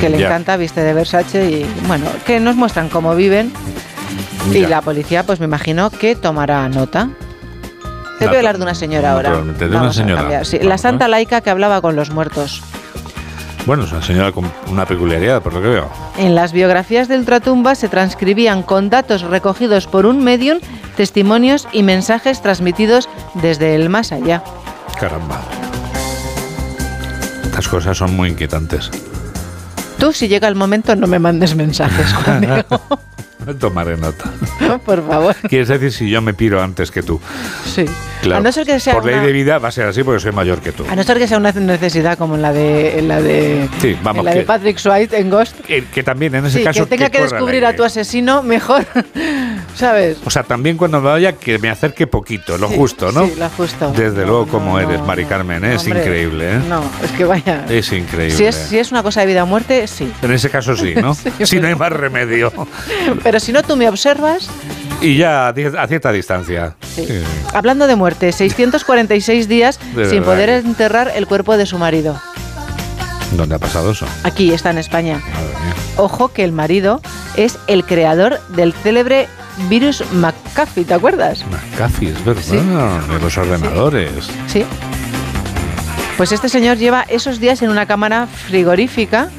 que 0.00 0.08
le 0.08 0.18
Ya. 0.18 0.26
encanta, 0.26 0.56
viste 0.56 0.82
de 0.82 0.92
Versace 0.92 1.50
y 1.50 1.66
bueno, 1.88 2.06
que 2.26 2.38
nos 2.38 2.54
muestran 2.54 2.88
cómo 2.90 3.14
viven 3.16 3.52
y 4.52 4.66
la 4.66 4.82
policía 4.82 5.24
pues 5.24 5.40
me 5.40 5.46
imagino 5.46 5.90
que 5.90 6.14
tomará 6.14 6.68
nota. 6.68 7.08
Te 8.18 8.26
voy 8.26 8.34
a 8.36 8.38
hablar 8.38 8.58
de 8.58 8.64
una 8.64 8.74
señora 8.74 9.12
ahora. 9.12 9.40
De 9.40 9.66
una 9.66 9.92
señora. 9.92 10.44
sí. 10.44 10.58
La 10.60 10.76
santa 10.76 11.08
laica 11.08 11.40
que 11.40 11.48
hablaba 11.50 11.80
con 11.80 11.96
los 11.96 12.10
muertos. 12.10 12.62
Bueno, 13.66 13.84
es 13.84 13.92
una 13.92 14.02
señora 14.02 14.32
con 14.32 14.50
una 14.68 14.86
peculiaridad, 14.86 15.42
por 15.42 15.52
lo 15.52 15.62
que 15.62 15.68
veo. 15.68 15.90
En 16.18 16.34
las 16.34 16.52
biografías 16.52 17.08
de 17.08 17.16
ultratumba 17.16 17.74
se 17.74 17.88
transcribían 17.88 18.62
con 18.62 18.90
datos 18.90 19.22
recogidos 19.22 19.86
por 19.86 20.06
un 20.06 20.22
medium 20.24 20.58
testimonios 20.96 21.66
y 21.72 21.82
mensajes 21.82 22.42
transmitidos 22.42 23.08
desde 23.34 23.74
el 23.74 23.88
más 23.88 24.12
allá. 24.12 24.42
Caramba. 24.98 25.40
Estas 27.44 27.68
cosas 27.68 27.96
son 27.96 28.14
muy 28.14 28.30
inquietantes. 28.30 28.90
Tú, 29.98 30.12
si 30.12 30.28
llega 30.28 30.48
el 30.48 30.54
momento, 30.54 30.96
no 30.96 31.06
me 31.06 31.18
mandes 31.18 31.54
mensajes, 31.54 32.12
Juan 32.12 32.40
Diego, 32.40 32.80
Tomaré 33.58 33.96
nota. 33.96 34.30
por 34.84 35.06
favor. 35.06 35.34
Quieres 35.48 35.68
decir 35.68 35.92
si 35.92 36.10
yo 36.10 36.20
me 36.20 36.34
piro 36.34 36.62
antes 36.62 36.90
que 36.90 37.02
tú. 37.02 37.20
Sí. 37.64 37.86
Claro. 38.22 38.40
A 38.40 38.40
no 38.42 38.52
ser 38.52 38.66
que 38.66 38.78
sea 38.80 38.94
Por 38.94 39.06
ley 39.06 39.18
de 39.20 39.32
vida 39.32 39.58
va 39.58 39.68
a 39.68 39.72
ser 39.72 39.86
así 39.86 40.02
porque 40.02 40.20
soy 40.20 40.32
mayor 40.32 40.60
que 40.60 40.72
tú. 40.72 40.84
A 40.90 40.94
no 40.94 41.02
ser 41.02 41.18
que 41.18 41.26
sea 41.26 41.38
una 41.38 41.52
necesidad 41.52 42.18
como 42.18 42.34
en 42.34 42.42
la 42.42 42.52
de, 42.52 42.98
en 42.98 43.08
la 43.08 43.20
de, 43.22 43.66
Sí, 43.80 43.96
vamos. 44.02 44.20
en 44.20 44.24
la 44.26 44.34
de 44.34 44.42
Patrick 44.42 44.76
Swayze 44.78 45.18
en 45.18 45.30
Ghost. 45.30 45.58
que- 45.60 45.84
que 45.86 46.02
también 46.02 46.34
en 46.34 46.44
ese 46.46 46.58
Sí, 46.58 46.64
caso. 46.64 46.84
que 46.84 46.90
tenga 46.90 47.08
que, 47.10 47.22
descubrir 47.22 47.64
a 47.64 47.74
tu 47.74 47.82
asesino 47.84 48.42
mejor, 48.42 48.84
¿sabes? 49.74 50.18
O 50.24 50.30
sea, 50.30 50.42
también 50.42 50.76
cuando 50.76 51.00
me 51.00 51.08
vaya 51.08 51.32
que 51.32 51.58
me 51.58 51.70
acerque 51.70 52.06
poquito, 52.06 52.58
lo 52.58 52.68
Sí, 52.68 52.76
justo, 52.76 53.10
¿no? 53.12 53.26
Sí, 53.26 53.34
lo 53.38 53.48
justo. 53.50 53.92
Desde 53.96 54.20
No, 54.20 54.26
luego, 54.26 54.46
no, 54.46 54.52
como 54.52 54.72
no, 54.78 54.80
eres, 54.80 55.00
Mari 55.02 55.24
Carmen, 55.24 55.64
¿eh? 55.64 55.74
es 55.74 55.84
hombre, 55.84 56.00
increíble, 56.00 56.52
¿eh? 56.54 56.60
No, 56.68 56.82
es 57.02 57.10
que 57.12 57.24
vaya. 57.24 57.64
Es 57.68 57.92
increíble. 57.92 58.36
Si 58.36 58.44
es, 58.44 58.54
si 58.54 58.78
es 58.78 58.90
una 58.92 59.02
cosa 59.02 59.20
de 59.20 59.26
vida 59.26 59.44
o 59.44 59.46
muerte, 59.46 59.86
sí. 59.86 60.12
En 60.22 60.32
ese 60.32 60.50
caso 60.50 60.76
sí, 60.76 60.94
¿no? 60.94 61.14
Si 61.44 61.58
no 61.58 61.68
hay 61.68 61.74
más 61.74 61.92
remedio. 61.92 62.52
Pero 63.22 63.40
si 63.40 63.52
no, 63.52 63.62
tú 63.62 63.76
me 63.76 63.88
observas. 63.88 64.48
Y 65.00 65.16
ya 65.16 65.48
a 65.48 65.86
cierta 65.86 66.12
distancia. 66.12 66.74
Sí. 66.94 67.06
Hablando 67.54 67.86
de 67.86 67.96
muerte, 67.96 68.32
646 68.32 69.48
días 69.48 69.78
De 69.94 70.04
sin 70.04 70.20
verdad 70.20 70.24
poder 70.24 70.50
enterrar 70.50 71.12
el 71.14 71.26
cuerpo 71.26 71.56
de 71.56 71.66
su 71.66 71.78
marido. 71.78 72.20
¿Dónde 73.32 73.54
ha 73.54 73.58
pasado 73.58 73.92
eso? 73.92 74.06
Aquí 74.24 74.52
está 74.52 74.70
en 74.70 74.78
España. 74.78 75.20
Ojo 75.96 76.28
que 76.28 76.44
el 76.44 76.52
marido 76.52 77.00
es 77.36 77.58
el 77.66 77.84
creador 77.84 78.40
del 78.48 78.72
célebre 78.72 79.28
virus 79.68 80.02
McAfee, 80.12 80.84
¿te 80.84 80.94
acuerdas? 80.94 81.44
McAfee, 81.46 82.10
es 82.10 82.24
verdad, 82.24 83.00
de 83.06 83.18
los 83.20 83.36
ordenadores. 83.38 84.30
Sí. 84.46 84.64
Pues 86.16 86.32
este 86.32 86.48
señor 86.48 86.76
lleva 86.76 87.04
esos 87.08 87.40
días 87.40 87.62
en 87.62 87.70
una 87.70 87.86
cámara 87.86 88.26
frigorífica. 88.26 89.30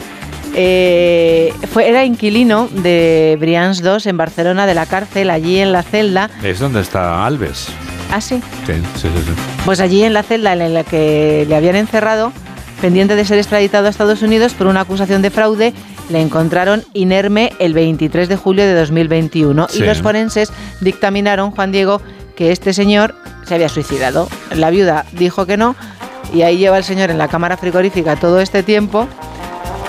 Eh, 0.56 1.54
fue, 1.72 1.88
era 1.90 2.04
inquilino 2.06 2.68
de 2.72 3.38
Brians 3.40 3.82
2 3.82 4.06
en 4.08 4.18
Barcelona, 4.18 4.66
de 4.66 4.74
la 4.74 4.86
cárcel, 4.86 5.30
allí 5.30 5.60
en 5.60 5.72
la 5.72 5.84
celda. 5.84 6.30
Es 6.44 6.60
donde 6.60 6.82
está 6.82 7.26
Alves. 7.26 7.68
Ah, 8.12 8.20
sí. 8.22 8.42
Sí, 8.66 8.74
sí, 8.96 9.02
sí. 9.02 9.10
sí. 9.26 9.32
Pues 9.66 9.80
allí 9.80 10.04
en 10.04 10.14
la 10.14 10.24
celda 10.24 10.54
en 10.54 10.74
la 10.74 10.84
que 10.84 11.46
le 11.48 11.56
habían 11.56 11.76
encerrado, 11.76 12.34
pendiente 12.82 13.16
de 13.16 13.24
ser 13.26 13.38
extraditado 13.38 13.88
a 13.88 13.90
Estados 13.90 14.22
Unidos 14.22 14.54
por 14.54 14.68
una 14.68 14.82
acusación 14.82 15.22
de 15.22 15.30
fraude, 15.30 15.74
le 16.10 16.20
encontraron 16.20 16.84
inerme 16.94 17.54
el 17.60 17.74
23 17.74 18.28
de 18.28 18.36
julio 18.36 18.66
de 18.66 18.74
2021 18.74 19.68
Sí. 19.70 19.80
y 19.80 19.86
los 19.86 20.02
forenses 20.02 20.52
dictaminaron, 20.82 21.52
Juan 21.52 21.72
Diego, 21.72 22.02
que 22.36 22.52
este 22.52 22.74
señor 22.74 23.16
se 23.46 23.56
había 23.56 23.70
suicidado. 23.70 24.28
La 24.56 24.70
viuda 24.72 25.06
dijo 25.14 25.46
que 25.46 25.56
no 25.58 25.76
y 26.34 26.42
ahí 26.42 26.58
lleva 26.58 26.78
el 26.78 26.84
señor 26.84 27.12
en 27.12 27.18
la 27.18 27.28
cámara 27.28 27.56
frigorífica 27.56 28.16
todo 28.16 28.42
este 28.42 28.64
tiempo, 28.64 29.08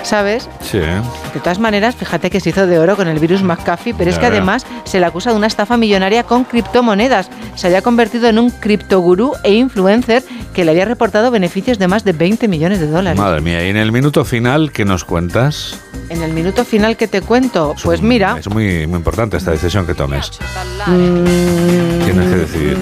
¿sabes? 0.02 0.48
Sí. 0.60 0.78
De 0.78 1.40
todas 1.42 1.58
maneras, 1.58 1.94
fíjate 1.96 2.30
que 2.30 2.40
se 2.40 2.50
hizo 2.50 2.66
de 2.66 2.78
oro 2.78 2.96
con 2.96 3.08
el 3.08 3.18
virus 3.18 3.42
McAfee, 3.42 3.94
pero 3.94 4.10
es 4.10 4.18
que 4.18 4.26
además 4.26 4.66
se 4.84 5.00
le 5.00 5.06
acusa 5.06 5.30
de 5.30 5.36
una 5.36 5.46
estafa 5.46 5.76
millonaria 5.76 6.22
con 6.24 6.44
criptomonedas. 6.44 7.28
Se 7.54 7.66
había 7.68 7.82
convertido 7.82 8.28
en 8.28 8.38
un 8.38 8.50
criptogurú 8.50 9.32
e 9.44 9.52
influencer 9.54 10.22
que 10.54 10.64
le 10.64 10.70
había 10.72 10.84
reportado 10.84 11.30
beneficios 11.30 11.78
de 11.78 11.88
más 11.88 12.04
de 12.04 12.12
20 12.12 12.48
millones 12.48 12.80
de 12.80 12.86
dólares. 12.88 13.18
Madre 13.18 13.40
mía, 13.40 13.64
y 13.66 13.70
en 13.70 13.76
el 13.76 13.92
minuto 13.92 14.24
final, 14.24 14.70
¿qué 14.72 14.84
nos 14.84 15.04
cuentas? 15.04 15.78
En 16.10 16.22
el 16.22 16.32
minuto 16.34 16.64
final 16.64 16.96
que 16.98 17.08
te 17.08 17.22
cuento, 17.22 17.74
pues 17.82 18.02
mira, 18.02 18.36
Es 18.38 18.48
muy, 18.50 18.86
muy 18.86 18.98
importante 18.98 19.36
esta 19.38 19.50
decisión 19.50 19.86
que 19.86 19.94
tomes. 19.94 20.30
mm, 20.86 22.04
Tienes 22.04 22.28
que 22.28 22.36
decidir 22.36 22.76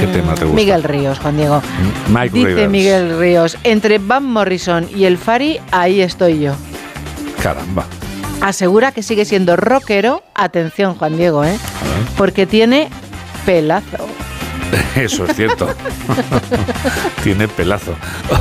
qué 0.00 0.06
tema 0.08 0.34
te 0.34 0.44
gusta. 0.44 0.56
Miguel 0.56 0.82
Ríos, 0.82 1.18
Juan 1.20 1.36
Diego. 1.36 1.62
Mike 2.08 2.30
Dice 2.34 2.46
Rivers. 2.48 2.70
Miguel 2.70 3.18
Ríos, 3.18 3.56
entre 3.62 3.98
Van 3.98 4.24
Morrison 4.24 4.88
y 4.94 5.04
el 5.04 5.16
Fari, 5.18 5.60
ahí 5.70 6.00
estoy 6.00 6.40
yo. 6.40 6.45
Caramba. 7.46 7.86
Asegura 8.40 8.90
que 8.90 9.04
sigue 9.04 9.24
siendo 9.24 9.54
rockero, 9.54 10.24
atención 10.34 10.96
Juan 10.96 11.16
Diego, 11.16 11.44
¿eh? 11.44 11.56
Porque 12.18 12.44
tiene 12.44 12.88
pelazo. 13.44 14.15
Eso 14.96 15.24
es 15.26 15.36
cierto. 15.36 15.68
Tiene 17.22 17.48
pelazo. 17.48 17.94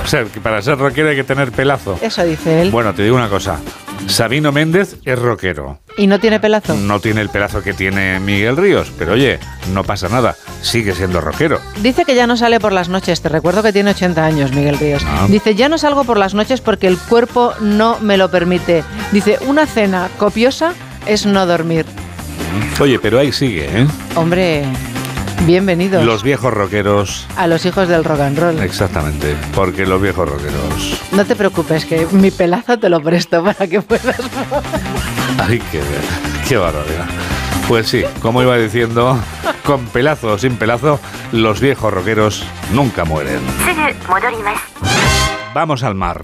O 0.03 0.07
sea, 0.07 0.23
que 0.25 0.39
para 0.39 0.61
ser 0.61 0.77
rockero 0.77 1.09
hay 1.09 1.15
que 1.15 1.23
tener 1.23 1.51
pelazo. 1.51 1.97
Eso 2.01 2.23
dice 2.23 2.61
él. 2.61 2.71
Bueno, 2.71 2.93
te 2.93 3.03
digo 3.03 3.15
una 3.15 3.29
cosa. 3.29 3.59
Sabino 4.07 4.51
Méndez 4.51 4.97
es 5.03 5.17
rockero. 5.17 5.79
¿Y 5.97 6.07
no 6.07 6.19
tiene 6.19 6.39
pelazo? 6.39 6.75
No 6.75 6.99
tiene 6.99 7.21
el 7.21 7.29
pelazo 7.29 7.61
que 7.61 7.73
tiene 7.73 8.19
Miguel 8.19 8.57
Ríos, 8.57 8.91
pero 8.97 9.13
oye, 9.13 9.39
no 9.73 9.83
pasa 9.83 10.09
nada. 10.09 10.35
Sigue 10.61 10.93
siendo 10.93 11.21
rockero. 11.21 11.59
Dice 11.81 12.05
que 12.05 12.15
ya 12.15 12.27
no 12.27 12.37
sale 12.37 12.59
por 12.59 12.71
las 12.71 12.89
noches. 12.89 13.21
Te 13.21 13.29
recuerdo 13.29 13.63
que 13.63 13.73
tiene 13.73 13.91
80 13.91 14.23
años, 14.23 14.51
Miguel 14.51 14.77
Ríos. 14.77 15.03
Ah. 15.05 15.25
Dice, 15.29 15.55
ya 15.55 15.69
no 15.69 15.77
salgo 15.77 16.03
por 16.03 16.17
las 16.17 16.33
noches 16.33 16.61
porque 16.61 16.87
el 16.87 16.97
cuerpo 16.97 17.53
no 17.61 17.99
me 17.99 18.17
lo 18.17 18.29
permite. 18.29 18.83
Dice, 19.11 19.39
una 19.47 19.65
cena 19.65 20.09
copiosa 20.17 20.73
es 21.05 21.25
no 21.25 21.45
dormir. 21.45 21.85
Oye, 22.79 22.99
pero 22.99 23.19
ahí 23.19 23.31
sigue, 23.31 23.65
¿eh? 23.65 23.87
Hombre, 24.15 24.65
bienvenidos 25.41 26.03
Los 26.05 26.23
viejos 26.23 26.53
rockeros. 26.53 27.27
a 27.37 27.47
los 27.47 27.65
hijos 27.65 27.87
del 27.87 28.03
rock 28.03 28.21
and 28.21 28.37
roll. 28.39 28.59
Exactamente, 28.59 29.35
porque 29.53 29.85
los 29.85 30.01
viejos 30.01 30.27
rockeros. 30.29 31.01
No 31.11 31.25
te 31.25 31.35
preocupes, 31.35 31.85
que 31.85 32.07
mi 32.11 32.31
pelazo 32.31 32.77
te 32.79 32.89
lo 32.89 33.01
presto 33.01 33.43
para 33.43 33.67
que 33.67 33.81
puedas... 33.81 34.15
Que 35.71 35.77
ver. 35.77 36.01
Qué 36.47 36.57
barbaridad. 36.57 37.05
Pues 37.67 37.87
sí, 37.87 38.03
como 38.19 38.41
iba 38.41 38.57
diciendo, 38.57 39.19
con 39.63 39.85
pelazo 39.87 40.33
o 40.33 40.37
sin 40.39 40.55
pelazo, 40.57 40.99
los 41.31 41.59
viejos 41.59 41.93
rockeros 41.93 42.43
nunca 42.71 43.05
mueren. 43.05 43.41
Vamos 45.53 45.83
al 45.83 45.93
mar. 45.93 46.23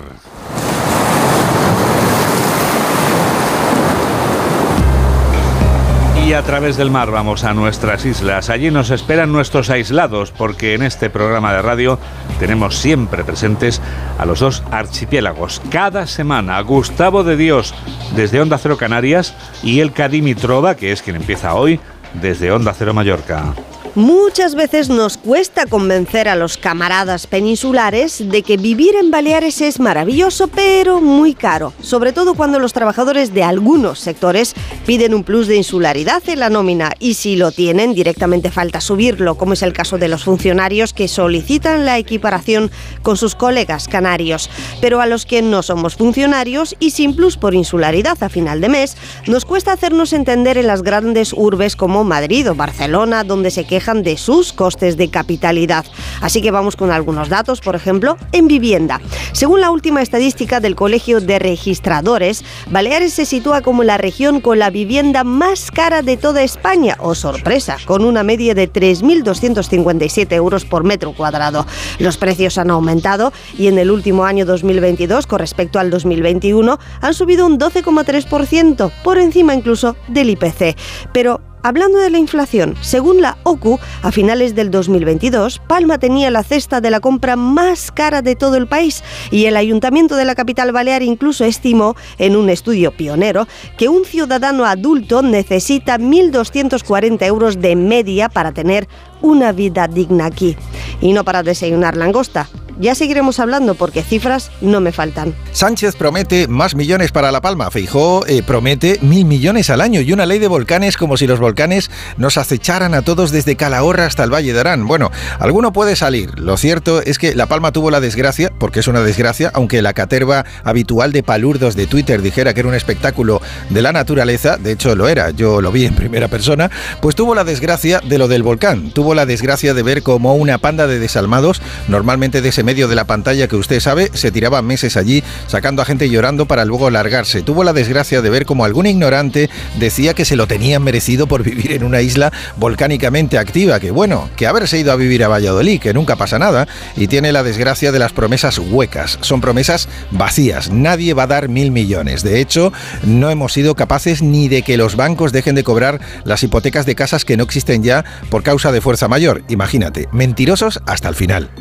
A 6.32 6.44
través 6.44 6.78
del 6.78 6.90
mar 6.90 7.12
vamos 7.12 7.44
a 7.44 7.54
nuestras 7.54 8.06
islas. 8.06 8.50
Allí 8.50 8.72
nos 8.72 8.90
esperan 8.90 9.34
nuestros 9.34 9.70
aislados, 9.70 10.32
porque 10.32 10.74
en 10.74 10.82
este 10.82 11.10
programa 11.10 11.54
de 11.54 11.62
radio 11.62 12.00
tenemos 12.40 12.78
siempre 12.78 13.26
presentes 13.26 13.82
a 14.18 14.26
los 14.26 14.40
dos 14.40 14.64
archipiélagos. 14.72 15.62
Cada 15.70 16.08
semana, 16.08 16.60
Gustavo 16.62 17.26
de 17.26 17.36
Dios 17.36 17.76
desde 18.16 18.40
Onda 18.40 18.58
Cero 18.58 18.78
Canarias 18.78 19.36
y 19.62 19.82
el 19.82 19.92
Cadimitrova, 19.92 20.76
que 20.76 20.94
es 20.94 21.02
quien 21.02 21.18
empieza 21.18 21.54
hoy 21.54 21.82
desde 22.14 22.52
Onda 22.52 22.74
Cero 22.74 22.94
Mallorca. 22.94 23.54
Muchas 23.96 24.56
veces 24.56 24.88
nos 24.88 25.18
cuesta 25.18 25.66
convencer 25.66 26.30
a 26.30 26.38
los 26.38 26.56
camaradas 26.56 27.28
peninsulares 27.28 28.30
de 28.30 28.42
que 28.42 28.56
vivir 28.56 28.96
en 28.96 29.12
Baleares 29.12 29.60
es 29.60 29.82
maravilloso, 29.82 30.48
pero 30.48 31.02
muy 31.02 31.34
caro, 31.34 31.74
sobre 31.82 32.14
todo 32.14 32.36
cuando 32.36 32.58
los 32.58 32.72
trabajadores 32.72 33.34
de 33.34 33.44
algunos 33.44 34.00
sectores 34.00 34.56
piden 34.86 35.14
un 35.14 35.26
plus 35.26 35.48
de 35.48 35.58
insularidad 35.58 36.24
en 36.28 36.40
la 36.40 36.50
nómina 36.50 36.94
y 37.00 37.16
si 37.16 37.36
lo 37.36 37.52
tienen 37.52 37.94
directamente 37.94 38.50
falta 38.50 38.80
subirlo, 38.80 39.36
como 39.36 39.54
es 39.54 39.62
el 39.62 39.74
caso 39.74 39.98
de 39.98 40.08
los 40.08 40.24
funcionarios 40.24 40.94
que 40.94 41.10
solicitan 41.10 41.84
la 41.84 41.98
equiparación 41.98 42.72
con 43.02 43.18
sus 43.18 43.36
colegas 43.36 43.90
canarios. 43.90 44.50
Pero 44.80 45.02
a 45.02 45.06
los 45.06 45.26
que 45.26 45.42
no 45.42 45.64
somos 45.64 45.98
funcionarios 45.98 46.78
y 46.80 46.92
sin 46.92 47.14
plus 47.14 47.36
por 47.36 47.54
insularidad 47.54 48.24
a 48.24 48.30
final 48.30 48.62
de 48.62 48.70
mes, 48.70 48.96
nos 49.28 49.44
cuesta 49.44 49.74
hacernos 49.74 50.14
entender 50.14 50.58
en 50.58 50.68
las 50.68 50.82
grandes 50.82 51.34
urbes 51.34 51.76
como 51.76 52.06
Madrid 52.06 52.50
o 52.50 52.56
Barcelona, 52.56 53.26
donde 53.26 53.52
se 53.52 53.66
de 53.82 54.16
sus 54.16 54.54
costes 54.54 54.96
de 54.96 55.10
capitalidad. 55.10 55.86
Así 56.22 56.42
que 56.42 56.52
vamos 56.52 56.76
con 56.76 56.92
algunos 56.92 57.30
datos, 57.30 57.62
por 57.62 57.76
ejemplo, 57.76 58.16
en 58.32 58.48
vivienda. 58.48 59.02
Según 59.32 59.60
la 59.60 59.72
última 59.72 60.04
estadística 60.04 60.60
del 60.60 60.76
Colegio 60.76 61.20
de 61.20 61.40
Registradores, 61.40 62.44
Baleares 62.70 63.14
se 63.14 63.26
sitúa 63.26 63.62
como 63.62 63.84
la 63.84 63.98
región 63.98 64.40
con 64.40 64.60
la 64.60 64.70
vivienda 64.70 65.24
más 65.24 65.72
cara 65.72 66.04
de 66.04 66.16
toda 66.16 66.44
España, 66.44 66.96
o 67.00 67.16
sorpresa, 67.16 67.78
con 67.86 68.06
una 68.06 68.22
media 68.22 68.54
de 68.54 68.72
3.257 68.72 70.32
euros 70.34 70.64
por 70.64 70.84
metro 70.84 71.14
cuadrado. 71.14 71.66
Los 71.98 72.18
precios 72.18 72.60
han 72.60 72.70
aumentado 72.70 73.34
y 73.58 73.66
en 73.66 73.80
el 73.80 73.90
último 73.90 74.26
año 74.26 74.46
2022, 74.46 75.26
con 75.26 75.40
respecto 75.40 75.80
al 75.80 75.90
2021, 75.90 76.78
han 77.02 77.14
subido 77.16 77.48
un 77.48 77.58
12,3%, 77.58 78.92
por 79.04 79.18
encima 79.18 79.56
incluso 79.56 79.96
del 80.08 80.30
IPC. 80.30 80.78
Pero 81.12 81.42
Hablando 81.64 82.00
de 82.00 82.10
la 82.10 82.18
inflación, 82.18 82.76
según 82.82 83.22
la 83.22 83.38
OCU, 83.44 83.80
a 84.02 84.12
finales 84.12 84.56
del 84.56 84.72
2022, 84.72 85.62
Palma 85.68 86.00
tenía 86.00 86.32
la 86.32 86.42
cesta 86.42 86.82
de 86.82 86.90
la 86.90 87.00
compra 87.00 87.36
más 87.36 87.92
cara 87.92 88.24
de 88.24 88.36
todo 88.36 88.56
el 88.56 88.66
país 88.66 89.04
y 89.30 89.46
el 89.46 89.56
ayuntamiento 89.56 90.16
de 90.16 90.26
la 90.26 90.34
capital 90.34 90.72
balear 90.72 91.04
incluso 91.04 91.46
estimó, 91.46 91.96
en 92.18 92.36
un 92.36 92.50
estudio 92.50 92.92
pionero, 92.92 93.48
que 93.78 93.90
un 93.90 94.06
ciudadano 94.06 94.66
adulto 94.66 95.22
necesita 95.22 96.00
1.240 96.00 97.24
euros 97.28 97.62
de 97.62 97.76
media 97.76 98.28
para 98.28 98.54
tener 98.54 98.88
una 99.22 99.52
vida 99.52 99.88
digna 99.88 100.26
aquí. 100.26 100.58
Y 101.00 101.14
no 101.14 101.24
para 101.24 101.44
desayunar 101.44 101.96
langosta. 101.96 102.50
Ya 102.82 102.96
seguiremos 102.96 103.40
hablando 103.40 103.76
porque 103.76 104.02
cifras 104.02 104.50
no 104.60 104.82
me 104.82 104.92
faltan. 104.92 105.36
Sánchez 105.52 105.96
promete 105.96 106.48
más 106.48 106.74
millones 106.74 107.12
para 107.12 107.32
La 107.32 107.40
Palma. 107.40 107.70
Feijó 107.70 108.26
eh, 108.26 108.42
promete 108.42 108.98
mil 109.04 109.26
millones 109.26 109.70
al 109.70 109.82
año 109.82 110.02
y 110.02 110.12
una 110.12 110.26
ley 110.26 110.40
de 110.40 110.48
volcanes 110.48 110.98
como 110.98 111.16
si 111.16 111.28
los 111.28 111.40
volcanes 111.40 111.92
nos 112.18 112.38
acecharan 112.38 112.96
a 112.96 113.04
todos 113.04 113.30
desde 113.30 113.56
Calahorra 113.56 114.08
hasta 114.08 114.24
el 114.24 114.34
Valle 114.34 114.52
de 114.52 114.60
Arán. 114.60 114.88
Bueno, 114.88 115.12
alguno 115.38 115.72
puede 115.72 115.96
salir. 115.96 116.40
Lo 116.40 116.58
cierto 116.58 117.04
es 117.04 117.20
que 117.20 117.36
La 117.36 117.46
Palma 117.46 117.72
tuvo 117.72 117.92
la 117.92 118.00
desgracia, 118.00 118.52
porque 118.58 118.80
es 118.80 118.88
una 118.88 119.02
desgracia, 119.02 119.52
aunque 119.54 119.84
la 119.84 119.94
caterva 119.94 120.44
habitual 120.64 121.12
de 121.12 121.22
palurdos 121.22 121.76
de 121.76 121.86
Twitter 121.86 122.24
dijera 122.24 122.56
que 122.56 122.62
era 122.62 122.70
un 122.70 122.76
espectáculo 122.76 123.44
de 123.70 123.82
la 123.84 123.92
naturaleza, 123.92 124.58
de 124.58 124.72
hecho 124.72 124.96
lo 124.96 125.08
era, 125.08 125.30
yo 125.30 125.62
lo 125.62 125.72
vi 125.72 125.86
en 125.86 125.94
primera 125.94 126.30
persona, 126.30 126.72
pues 127.00 127.16
tuvo 127.16 127.36
la 127.36 127.44
desgracia 127.44 128.00
de 128.00 128.18
lo 128.18 128.28
del 128.28 128.42
volcán. 128.42 128.90
Tuvo 128.90 129.14
la 129.14 129.28
desgracia 129.28 129.76
de 129.76 129.84
ver 129.84 130.02
como 130.02 130.34
una 130.34 130.58
panda 130.58 130.88
de 130.88 130.98
desalmados, 130.98 131.62
normalmente 131.88 132.42
de 132.42 132.50
ese 132.50 132.64
medio 132.72 132.88
de 132.88 132.96
la 132.96 133.04
pantalla 133.04 133.50
que 133.50 133.58
usted 133.58 133.82
sabe, 133.82 134.12
se 134.14 134.32
tiraba 134.32 134.62
meses 134.62 134.96
allí 134.96 135.26
sacando 135.48 135.82
a 135.82 135.86
gente 135.86 136.10
llorando 136.10 136.46
para 136.46 136.64
luego 136.64 136.90
largarse. 136.90 137.42
Tuvo 137.42 137.66
la 137.66 137.74
desgracia 137.74 138.22
de 138.22 138.30
ver 138.30 138.46
como 138.46 138.64
algún 138.64 138.86
ignorante 138.86 139.50
decía 139.78 140.14
que 140.14 140.24
se 140.24 140.38
lo 140.38 140.48
tenían 140.48 140.82
merecido 140.82 141.28
por 141.28 141.44
vivir 141.44 141.74
en 141.74 141.84
una 141.84 142.00
isla 142.00 142.32
volcánicamente 142.56 143.38
activa, 143.38 143.82
que 143.82 143.92
bueno, 143.92 144.30
que 144.38 144.48
haberse 144.48 144.80
ido 144.80 144.94
a 144.94 144.96
vivir 144.96 145.22
a 145.26 145.28
Valladolid, 145.28 145.82
que 145.82 145.94
nunca 145.94 146.16
pasa 146.16 146.40
nada, 146.40 146.66
y 146.96 147.08
tiene 147.08 147.34
la 147.34 147.44
desgracia 147.44 147.92
de 147.92 148.00
las 148.00 148.14
promesas 148.14 148.58
huecas. 148.58 149.20
Son 149.20 149.42
promesas 149.42 149.90
vacías. 150.12 150.72
Nadie 150.72 151.14
va 151.14 151.24
a 151.24 151.28
dar 151.28 151.50
mil 151.50 151.72
millones. 151.72 152.24
De 152.24 152.40
hecho, 152.40 152.72
no 153.04 153.30
hemos 153.30 153.52
sido 153.52 153.76
capaces 153.76 154.22
ni 154.22 154.48
de 154.48 154.62
que 154.62 154.78
los 154.78 154.96
bancos 154.96 155.34
dejen 155.34 155.56
de 155.56 155.66
cobrar 155.66 156.00
las 156.24 156.42
hipotecas 156.42 156.86
de 156.86 156.96
casas 156.96 157.26
que 157.26 157.36
no 157.36 157.44
existen 157.44 157.84
ya 157.84 158.06
por 158.30 158.44
causa 158.44 158.72
de 158.72 158.80
fuerza 158.80 159.10
mayor. 159.10 159.44
Imagínate, 159.50 160.08
mentirosos 160.14 160.80
hasta 160.86 161.10
el 161.10 161.16
final. 161.16 161.52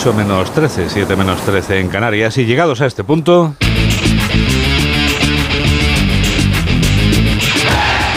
8 0.00 0.14
menos 0.14 0.50
13, 0.52 0.88
7 0.88 1.14
menos 1.14 1.42
13 1.42 1.78
en 1.78 1.88
Canarias. 1.88 2.38
Y 2.38 2.46
llegados 2.46 2.80
a 2.80 2.86
este 2.86 3.04
punto... 3.04 3.54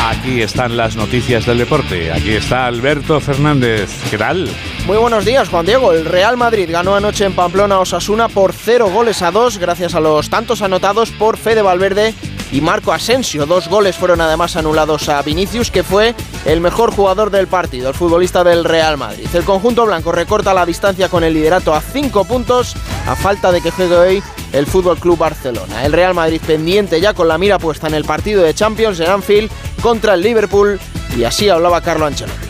Aquí 0.02 0.42
están 0.42 0.78
las 0.78 0.96
noticias 0.96 1.46
del 1.46 1.58
deporte. 1.58 2.14
Aquí 2.14 2.30
está 2.30 2.68
Alberto 2.68 3.20
Fernández. 3.20 3.90
¿Qué 4.10 4.18
tal? 4.18 4.48
Muy 4.88 4.96
buenos 4.96 5.26
días, 5.26 5.50
Juan 5.50 5.66
Diego. 5.66 5.92
El 5.92 6.06
Real 6.06 6.38
Madrid 6.38 6.70
ganó 6.72 6.96
anoche 6.96 7.26
en 7.26 7.34
Pamplona 7.34 7.78
Osasuna 7.80 8.30
por 8.30 8.54
0 8.54 8.90
goles 8.90 9.22
a 9.22 9.32
2 9.32 9.58
gracias 9.58 9.94
a 9.94 10.00
los 10.00 10.30
tantos 10.30 10.62
anotados 10.62 11.12
por 11.12 11.36
Fede 11.36 11.62
Valverde 11.62 12.14
y 12.54 12.62
Marco 12.62 12.94
Asensio. 12.94 13.46
Dos 13.48 13.68
goles 13.68 13.98
fueron 13.98 14.22
además 14.22 14.56
anulados 14.56 15.10
a 15.10 15.22
Vinicius, 15.24 15.72
que 15.72 15.84
fue 15.84 16.14
el 16.46 16.62
mejor 16.62 16.94
jugador 16.94 17.32
del 17.32 17.48
partido, 17.48 17.90
el 17.90 17.96
futbolista 17.96 18.44
del 18.44 18.64
Real 18.64 18.96
Madrid. 18.96 19.28
El 19.34 19.44
conjunto 19.44 19.86
blanco 19.86 20.12
recorta 20.12 20.54
la 20.54 20.66
distancia 20.66 21.10
con 21.10 21.24
el 21.24 21.34
liderato 21.34 21.74
a 21.74 21.82
5 21.82 22.24
puntos, 22.26 22.76
a 23.08 23.16
falta 23.16 23.52
de 23.52 23.60
que 23.60 23.72
juegue 23.72 23.96
hoy 23.96 24.24
el 24.54 24.68
Fútbol 24.68 25.00
Club 25.00 25.18
Barcelona. 25.18 25.84
El 25.84 25.94
Real 25.94 26.14
Madrid 26.14 26.40
pendiente 26.46 27.02
ya 27.02 27.16
con 27.16 27.28
la 27.28 27.40
mira 27.40 27.58
puesta 27.58 27.88
en 27.88 27.96
el 27.96 28.06
partido 28.06 28.44
de 28.44 28.54
Champions 28.54 29.00
en 29.00 29.10
Anfield 29.10 29.52
contra 29.82 30.14
el 30.14 30.22
Liverpool, 30.22 30.80
y 31.18 31.24
así 31.24 31.50
hablaba 31.50 31.82
Carlo 31.82 32.06
Ancelotti. 32.06 32.48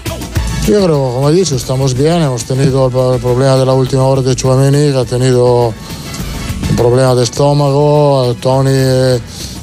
Yo 0.68 0.84
creo, 0.84 1.14
como 1.14 1.30
he 1.30 1.34
dicho, 1.34 1.56
estamos 1.56 1.94
bien. 1.94 2.22
Hemos 2.22 2.44
tenido 2.44 2.88
el 2.88 3.22
problema 3.22 3.56
de 3.56 3.66
la 3.66 3.74
última 3.74 4.04
hora 4.04 4.22
de 4.22 4.36
Chouameni, 4.36 4.92
que 4.92 4.98
ha 4.98 5.06
tenido 5.06 5.74
un 6.70 7.16
de 7.16 7.24
estómago. 7.24 8.36
Tony 8.42 9.20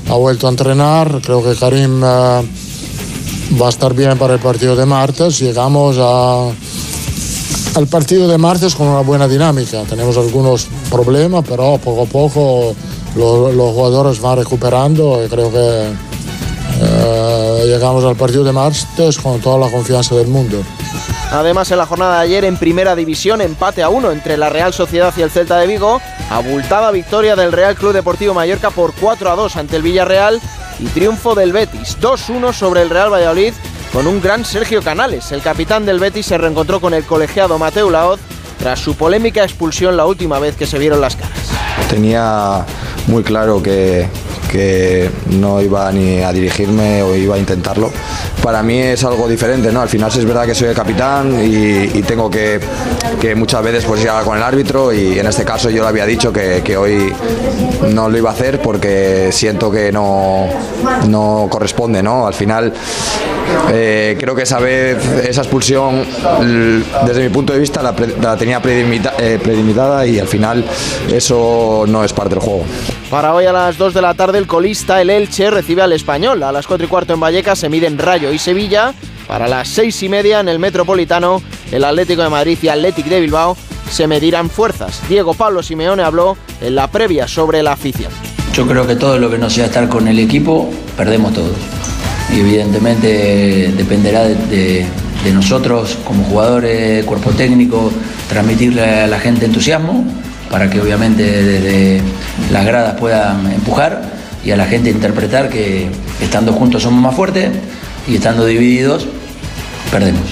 ha 0.08 0.14
vuelto 0.14 0.46
a 0.46 0.50
entrenar. 0.50 1.20
Creo 1.22 1.42
que 1.42 1.54
Karim 1.54 2.02
eh, 2.02 2.42
va 3.60 3.66
a 3.66 3.68
estar 3.68 3.94
bien 3.94 4.16
para 4.18 4.34
el 4.34 4.40
partido 4.40 4.76
de 4.76 4.86
martes. 4.86 5.38
Llegamos 5.40 5.96
a, 5.98 6.48
al 7.78 7.86
partido 7.86 8.28
de 8.28 8.38
martes 8.38 8.74
con 8.74 8.88
una 8.88 9.00
buena 9.00 9.28
dinámica. 9.28 9.82
Tenemos 9.82 10.16
algunos 10.16 10.66
problemas, 10.90 11.44
pero 11.48 11.78
poco 11.78 12.02
a 12.02 12.06
poco 12.06 12.74
los 13.16 13.74
jugadores 13.74 14.20
van 14.20 14.38
recuperando 14.38 15.24
y 15.24 15.28
creo 15.28 15.50
que 15.50 15.92
eh, 16.82 17.64
llegamos 17.66 18.04
al 18.04 18.16
partido 18.16 18.44
de 18.44 18.52
martes 18.52 19.18
con 19.18 19.40
toda 19.40 19.58
la 19.58 19.70
confianza 19.70 20.14
del 20.14 20.28
mundo. 20.28 20.62
Además, 21.32 21.70
en 21.70 21.78
la 21.78 21.86
jornada 21.86 22.16
de 22.16 22.22
ayer 22.22 22.44
en 22.44 22.56
Primera 22.56 22.96
División, 22.96 23.40
empate 23.40 23.82
a 23.82 23.88
uno 23.88 24.10
entre 24.10 24.36
la 24.36 24.48
Real 24.48 24.72
Sociedad 24.72 25.14
y 25.16 25.22
el 25.22 25.30
Celta 25.30 25.58
de 25.58 25.66
Vigo, 25.66 26.00
abultada 26.30 26.90
victoria 26.92 27.36
del 27.36 27.52
Real 27.52 27.74
Club 27.74 27.92
Deportivo 27.92 28.32
Mallorca 28.32 28.70
por 28.70 28.94
4 28.94 29.30
a 29.30 29.36
2 29.36 29.56
ante 29.56 29.76
el 29.76 29.82
Villarreal 29.82 30.40
y 30.78 30.86
triunfo 30.86 31.34
del 31.34 31.52
Betis 31.52 31.98
2-1 32.00 32.52
sobre 32.52 32.82
el 32.82 32.88
Real 32.88 33.12
Valladolid 33.12 33.52
con 33.92 34.06
un 34.06 34.22
gran 34.22 34.44
Sergio 34.44 34.80
Canales. 34.82 35.32
El 35.32 35.42
capitán 35.42 35.84
del 35.84 35.98
Betis 35.98 36.26
se 36.26 36.38
reencontró 36.38 36.80
con 36.80 36.94
el 36.94 37.04
colegiado 37.04 37.58
Mateo 37.58 37.90
Laoz 37.90 38.20
tras 38.58 38.78
su 38.78 38.94
polémica 38.94 39.42
expulsión 39.42 39.96
la 39.96 40.06
última 40.06 40.38
vez 40.38 40.54
que 40.54 40.66
se 40.66 40.78
vieron 40.78 41.00
las 41.00 41.16
caras. 41.16 41.50
Tenía 41.88 42.64
muy 43.08 43.24
claro 43.24 43.62
que, 43.62 44.08
que 44.50 45.08
no 45.30 45.60
iba 45.60 45.90
ni 45.92 46.22
a 46.22 46.32
dirigirme 46.32 47.02
o 47.02 47.14
iba 47.14 47.36
a 47.36 47.38
intentarlo. 47.38 47.90
Para 48.42 48.62
mí 48.62 48.78
es 48.78 49.04
algo 49.04 49.28
diferente, 49.28 49.70
¿no? 49.72 49.80
Al 49.80 49.88
final 49.88 50.10
es 50.10 50.24
verdad 50.24 50.44
que 50.44 50.54
soy 50.54 50.68
el 50.68 50.74
capitán 50.74 51.38
y, 51.42 52.02
tengo 52.02 52.30
que, 52.30 52.60
muchas 53.36 53.62
veces 53.62 53.84
pues 53.84 54.04
con 54.24 54.36
el 54.36 54.42
árbitro 54.42 54.92
y 54.92 55.18
en 55.18 55.26
este 55.26 55.44
caso 55.44 55.70
yo 55.70 55.82
le 55.82 55.88
había 55.88 56.06
dicho 56.06 56.32
que, 56.32 56.62
que, 56.64 56.76
hoy 56.76 57.12
no 57.92 58.08
lo 58.08 58.18
iba 58.18 58.30
a 58.30 58.32
hacer 58.32 58.60
porque 58.60 59.28
siento 59.30 59.70
que 59.70 59.92
no, 59.92 60.46
no 61.08 61.46
corresponde, 61.48 62.02
¿no? 62.02 62.26
Al 62.26 62.34
final 62.34 62.72
eh, 63.72 64.16
creo 64.18 64.34
que 64.34 64.42
esa 64.42 64.58
vez, 64.58 64.98
esa 65.22 65.42
expulsión, 65.42 66.04
desde 67.06 67.22
mi 67.22 67.28
punto 67.28 67.52
de 67.52 67.58
vista, 67.58 67.82
la, 67.82 67.94
la 68.20 68.36
tenía 68.36 68.60
eh, 68.64 69.38
predimitada 69.42 70.06
y 70.06 70.18
al 70.18 70.28
final 70.28 70.64
eso 71.12 71.84
no 71.86 72.04
es 72.04 72.12
parte 72.12 72.34
del 72.34 72.44
juego. 72.44 72.64
Para 73.10 73.34
hoy 73.34 73.46
a 73.46 73.52
las 73.52 73.76
2 73.76 73.94
de 73.94 74.02
la 74.02 74.14
tarde 74.14 74.38
el 74.38 74.46
colista, 74.46 75.00
el 75.00 75.10
Elche, 75.10 75.50
recibe 75.50 75.82
al 75.82 75.92
Español. 75.92 76.42
A 76.42 76.52
las 76.52 76.66
4 76.66 76.86
y 76.86 76.88
cuarto 76.88 77.14
en 77.14 77.20
Vallecas 77.20 77.58
se 77.58 77.68
miden 77.68 77.98
Rayo 77.98 78.32
y 78.32 78.38
Sevilla. 78.38 78.94
Para 79.26 79.46
las 79.46 79.68
6 79.68 80.02
y 80.02 80.08
media 80.08 80.40
en 80.40 80.48
el 80.48 80.58
Metropolitano, 80.58 81.42
el 81.70 81.84
Atlético 81.84 82.22
de 82.22 82.30
Madrid 82.30 82.58
y 82.62 82.68
Atlético 82.68 83.10
de 83.10 83.20
Bilbao 83.20 83.56
se 83.90 84.06
medirán 84.06 84.50
fuerzas. 84.50 85.00
Diego 85.08 85.34
Pablo 85.34 85.62
Simeone 85.62 86.02
habló 86.02 86.36
en 86.60 86.74
la 86.74 86.88
previa 86.88 87.26
sobre 87.28 87.62
la 87.62 87.72
afición. 87.72 88.12
Yo 88.52 88.66
creo 88.66 88.86
que 88.86 88.96
todo 88.96 89.18
lo 89.18 89.30
que 89.30 89.38
no 89.38 89.48
sea 89.48 89.66
estar 89.66 89.88
con 89.88 90.08
el 90.08 90.18
equipo, 90.18 90.70
perdemos 90.96 91.32
todos. 91.32 91.79
Y 92.34 92.40
evidentemente 92.40 93.72
dependerá 93.76 94.24
de, 94.24 94.86
nosotros 95.34 95.98
como 96.04 96.24
jugadores, 96.24 97.04
cuerpo 97.04 97.30
técnico, 97.30 97.92
transmitirle 98.28 99.02
a 99.02 99.06
la 99.06 99.18
gente 99.18 99.46
entusiasmo 99.46 100.04
para 100.50 100.68
que 100.68 100.80
obviamente 100.80 101.22
desde 101.22 102.00
las 102.50 102.64
gradas 102.64 102.98
puedan 102.98 103.52
empujar 103.52 104.02
y 104.44 104.50
a 104.50 104.56
la 104.56 104.64
gente 104.64 104.90
interpretar 104.90 105.48
que 105.48 105.88
estando 106.20 106.52
juntos 106.52 106.82
somos 106.82 107.00
más 107.00 107.14
fuertes 107.14 107.50
y 108.08 108.16
estando 108.16 108.46
divididos 108.46 109.06
perdemos. 109.90 110.22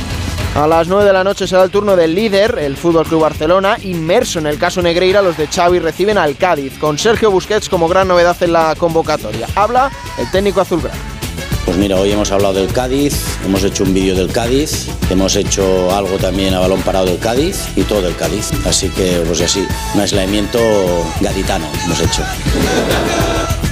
A 0.54 0.66
las 0.66 0.88
9 0.88 1.04
de 1.04 1.12
la 1.12 1.22
noche 1.22 1.46
será 1.46 1.62
el 1.62 1.70
turno 1.70 1.94
del 1.94 2.14
líder, 2.14 2.58
el 2.58 2.76
Fútbol 2.76 3.06
Club 3.06 3.22
Barcelona, 3.22 3.76
inmerso 3.82 4.40
en 4.40 4.46
el 4.46 4.58
caso 4.58 4.82
Negreira, 4.82 5.22
los 5.22 5.36
de 5.36 5.46
Xavi 5.46 5.78
reciben 5.78 6.18
al 6.18 6.36
Cádiz, 6.36 6.78
con 6.78 6.98
Sergio 6.98 7.30
Busquets 7.30 7.68
como 7.68 7.86
gran 7.86 8.08
novedad 8.08 8.36
en 8.40 8.54
la 8.54 8.74
convocatoria. 8.76 9.46
Habla 9.54 9.90
el 10.18 10.28
técnico 10.30 10.60
azulgrana. 10.60 11.17
Pues 11.68 11.76
mira, 11.76 11.96
hoy 11.96 12.10
hemos 12.10 12.32
hablado 12.32 12.54
del 12.54 12.72
Cádiz, 12.72 13.12
hemos 13.44 13.62
hecho 13.62 13.84
un 13.84 13.92
vídeo 13.92 14.14
del 14.14 14.32
Cádiz, 14.32 14.88
hemos 15.10 15.36
hecho 15.36 15.94
algo 15.94 16.16
también 16.16 16.54
a 16.54 16.60
balón 16.60 16.80
parado 16.80 17.04
del 17.04 17.18
Cádiz 17.18 17.68
y 17.76 17.82
todo 17.82 18.00
del 18.00 18.16
Cádiz. 18.16 18.50
Así 18.66 18.88
que, 18.88 19.22
pues 19.26 19.42
así, 19.42 19.68
un 19.94 20.00
aislamiento 20.00 20.58
gaditano 21.20 21.66
hemos 21.84 22.00
hecho. 22.00 22.22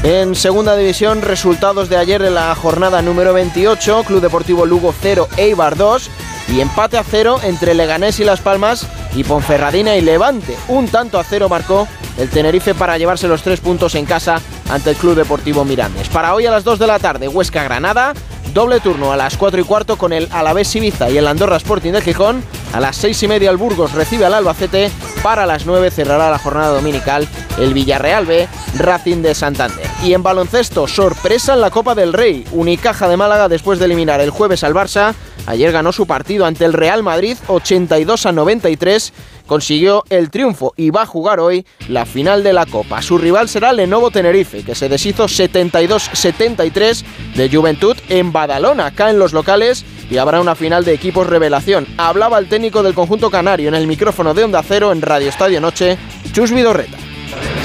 En 0.03 0.35
segunda 0.35 0.77
división, 0.77 1.23
resultados 1.23 1.89
de 1.89 1.97
ayer 1.97 2.23
de 2.23 2.31
la 2.31 2.55
jornada 2.55 3.01
número 3.01 3.33
28, 3.33 4.05
Club 4.07 4.21
Deportivo 4.21 4.67
Lugo 4.67 4.95
0, 5.01 5.31
Eibar 5.39 5.79
2 5.79 6.11
y 6.55 6.61
empate 6.61 6.99
a 6.99 7.03
0 7.03 7.41
entre 7.45 7.73
Leganés 7.73 8.21
y 8.21 8.25
Las 8.25 8.41
Palmas 8.41 8.87
y 9.15 9.25
Ponferradina 9.25 9.97
y 9.97 10.03
Levante. 10.03 10.55
Un 10.69 10.89
tanto 10.89 11.19
a 11.19 11.25
cero 11.25 11.49
marcó 11.49 11.89
el 12.19 12.29
Tenerife 12.29 12.75
para 12.75 12.99
llevarse 12.99 13.27
los 13.27 13.43
tres 13.43 13.61
puntos 13.61 13.95
en 13.95 14.05
casa 14.05 14.43
ante 14.71 14.91
el 14.91 14.97
Club 14.97 15.15
Deportivo 15.15 15.65
Mirandes. 15.65 16.09
Para 16.09 16.35
hoy 16.35 16.47
a 16.47 16.51
las 16.51 16.65
2 16.65 16.79
de 16.79 16.87
la 16.87 16.99
tarde, 16.99 17.29
Huesca 17.29 17.63
Granada, 17.63 18.15
doble 18.53 18.81
turno 18.81 19.13
a 19.13 19.17
las 19.17 19.37
4 19.37 19.61
y 19.61 19.65
cuarto 19.65 19.99
con 19.99 20.13
el 20.13 20.29
Alavés 20.33 20.75
Ibiza 20.75 21.11
y 21.11 21.19
el 21.19 21.27
Andorra 21.27 21.57
Sporting 21.57 21.93
de 21.93 22.01
Gijón. 22.01 22.43
A 22.73 22.81
las 22.81 22.97
6 22.97 23.23
y 23.23 23.29
media 23.29 23.51
el 23.51 23.57
Burgos 23.57 23.93
recibe 23.93 24.25
al 24.25 24.35
Albacete. 24.35 24.91
Para 25.23 25.47
las 25.47 25.67
9 25.67 25.91
cerrará 25.91 26.31
la 26.31 26.39
jornada 26.39 26.75
dominical 26.75 27.29
el 27.59 27.75
Villarreal 27.75 28.27
B, 28.27 28.49
Racing 28.79 29.23
de 29.23 29.35
Santander. 29.35 29.87
Y 30.03 30.15
en 30.15 30.23
baloncesto, 30.23 30.87
sorpresa 30.87 31.55
en 31.55 31.61
la 31.61 31.71
Copa 31.71 31.95
del 31.95 32.13
Rey. 32.13 32.45
Unicaja 32.53 33.09
de 33.09 33.17
Málaga 33.17 33.49
después 33.49 33.79
de 33.79 33.87
eliminar 33.87 34.21
el 34.21 34.31
jueves 34.31 34.65
al 34.65 34.75
Barça. 34.75 35.15
Ayer 35.47 35.73
ganó 35.73 35.93
su 35.93 36.07
partido 36.07 36.45
ante 36.45 36.65
el 36.65 36.73
Real 36.73 37.03
Madrid 37.03 37.37
82 37.47 38.27
a 38.27 38.33
93 38.33 39.13
consiguió 39.47 40.05
el 40.11 40.31
triunfo 40.31 40.75
y 40.77 40.91
va 40.91 41.03
a 41.03 41.07
jugar 41.07 41.41
hoy 41.41 41.67
la 41.89 42.05
final 42.05 42.43
de 42.43 42.53
la 42.53 42.67
Copa. 42.67 43.03
Su 43.03 43.19
rival 43.19 43.49
será 43.49 43.73
Lenovo 43.73 44.11
Tenerife, 44.11 44.63
que 44.63 44.75
se 44.75 44.89
deshizo 44.89 45.25
72-73 45.27 47.05
de 47.35 47.49
Juventud 47.49 47.97
en 48.09 48.33
Badalona, 48.33 48.87
acá 48.87 49.11
en 49.11 49.19
los 49.19 49.33
locales, 49.33 49.85
y 50.11 50.19
habrá 50.19 50.41
una 50.41 50.55
final 50.55 50.85
de 50.85 50.95
equipos 50.95 51.27
revelación. 51.27 51.87
Hablaba 51.97 52.39
el 52.39 52.49
técnico 52.49 52.83
del 52.83 52.95
conjunto 52.95 53.31
canario 53.31 53.69
en 53.69 53.75
el 53.75 53.87
micrófono 53.87 54.35
de 54.35 54.45
Onda 54.45 54.63
Cero 54.63 54.93
en 54.93 55.03
Radio 55.03 55.29
Estadio 55.29 55.61
Noche, 55.61 55.97
Chus 56.33 56.53
Vidorreta. 56.53 56.97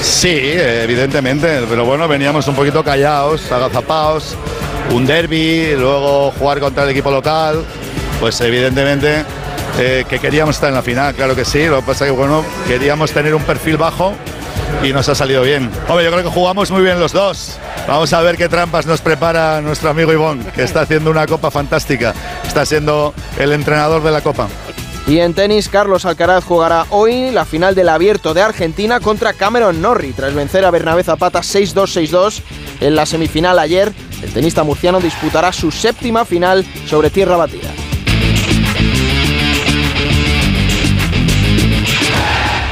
Sí, 0.00 0.36
evidentemente, 0.36 1.62
pero 1.68 1.84
bueno, 1.84 2.08
veníamos 2.08 2.46
un 2.48 2.54
poquito 2.54 2.82
callados, 2.82 3.50
agazapados, 3.52 4.36
un 4.92 5.06
derby, 5.06 5.74
luego 5.76 6.32
jugar 6.32 6.60
contra 6.60 6.84
el 6.84 6.90
equipo 6.90 7.10
local, 7.10 7.64
pues 8.20 8.40
evidentemente 8.40 9.24
eh, 9.78 10.04
que 10.08 10.18
queríamos 10.18 10.56
estar 10.56 10.68
en 10.68 10.74
la 10.74 10.82
final, 10.82 11.14
claro 11.14 11.34
que 11.34 11.44
sí, 11.44 11.66
lo 11.66 11.76
que 11.76 11.86
pasa 11.86 12.04
es 12.04 12.12
que 12.12 12.16
bueno, 12.16 12.44
queríamos 12.66 13.12
tener 13.12 13.34
un 13.34 13.42
perfil 13.42 13.76
bajo 13.76 14.14
y 14.82 14.92
nos 14.92 15.08
ha 15.08 15.14
salido 15.14 15.42
bien. 15.42 15.70
Hombre, 15.88 16.04
yo 16.04 16.10
creo 16.10 16.24
que 16.24 16.30
jugamos 16.30 16.70
muy 16.70 16.82
bien 16.82 16.98
los 16.98 17.12
dos. 17.12 17.58
Vamos 17.86 18.12
a 18.12 18.20
ver 18.20 18.36
qué 18.36 18.48
trampas 18.48 18.86
nos 18.86 19.00
prepara 19.00 19.60
nuestro 19.60 19.90
amigo 19.90 20.12
Ivón, 20.12 20.44
que 20.54 20.62
está 20.62 20.82
haciendo 20.82 21.10
una 21.10 21.26
copa 21.26 21.50
fantástica. 21.50 22.14
Está 22.46 22.64
siendo 22.66 23.14
el 23.38 23.52
entrenador 23.52 24.02
de 24.02 24.10
la 24.10 24.20
copa. 24.20 24.48
Y 25.06 25.18
en 25.18 25.34
tenis, 25.34 25.68
Carlos 25.68 26.04
Alcaraz 26.04 26.44
jugará 26.44 26.86
hoy 26.90 27.30
la 27.32 27.44
final 27.44 27.74
del 27.74 27.88
Abierto 27.88 28.34
de 28.34 28.42
Argentina 28.42 29.00
contra 29.00 29.32
Cameron 29.32 29.82
Norrie, 29.82 30.12
tras 30.12 30.32
vencer 30.32 30.64
a 30.64 30.70
Bernabé 30.70 31.02
Zapata 31.02 31.40
6-2-6-2 31.40 32.40
en 32.80 32.94
la 32.94 33.04
semifinal 33.04 33.58
ayer. 33.58 33.92
El 34.22 34.32
tenista 34.32 34.62
murciano 34.62 35.00
disputará 35.00 35.52
su 35.52 35.72
séptima 35.72 36.24
final 36.24 36.64
sobre 36.86 37.10
tierra 37.10 37.36
batida. 37.36 37.68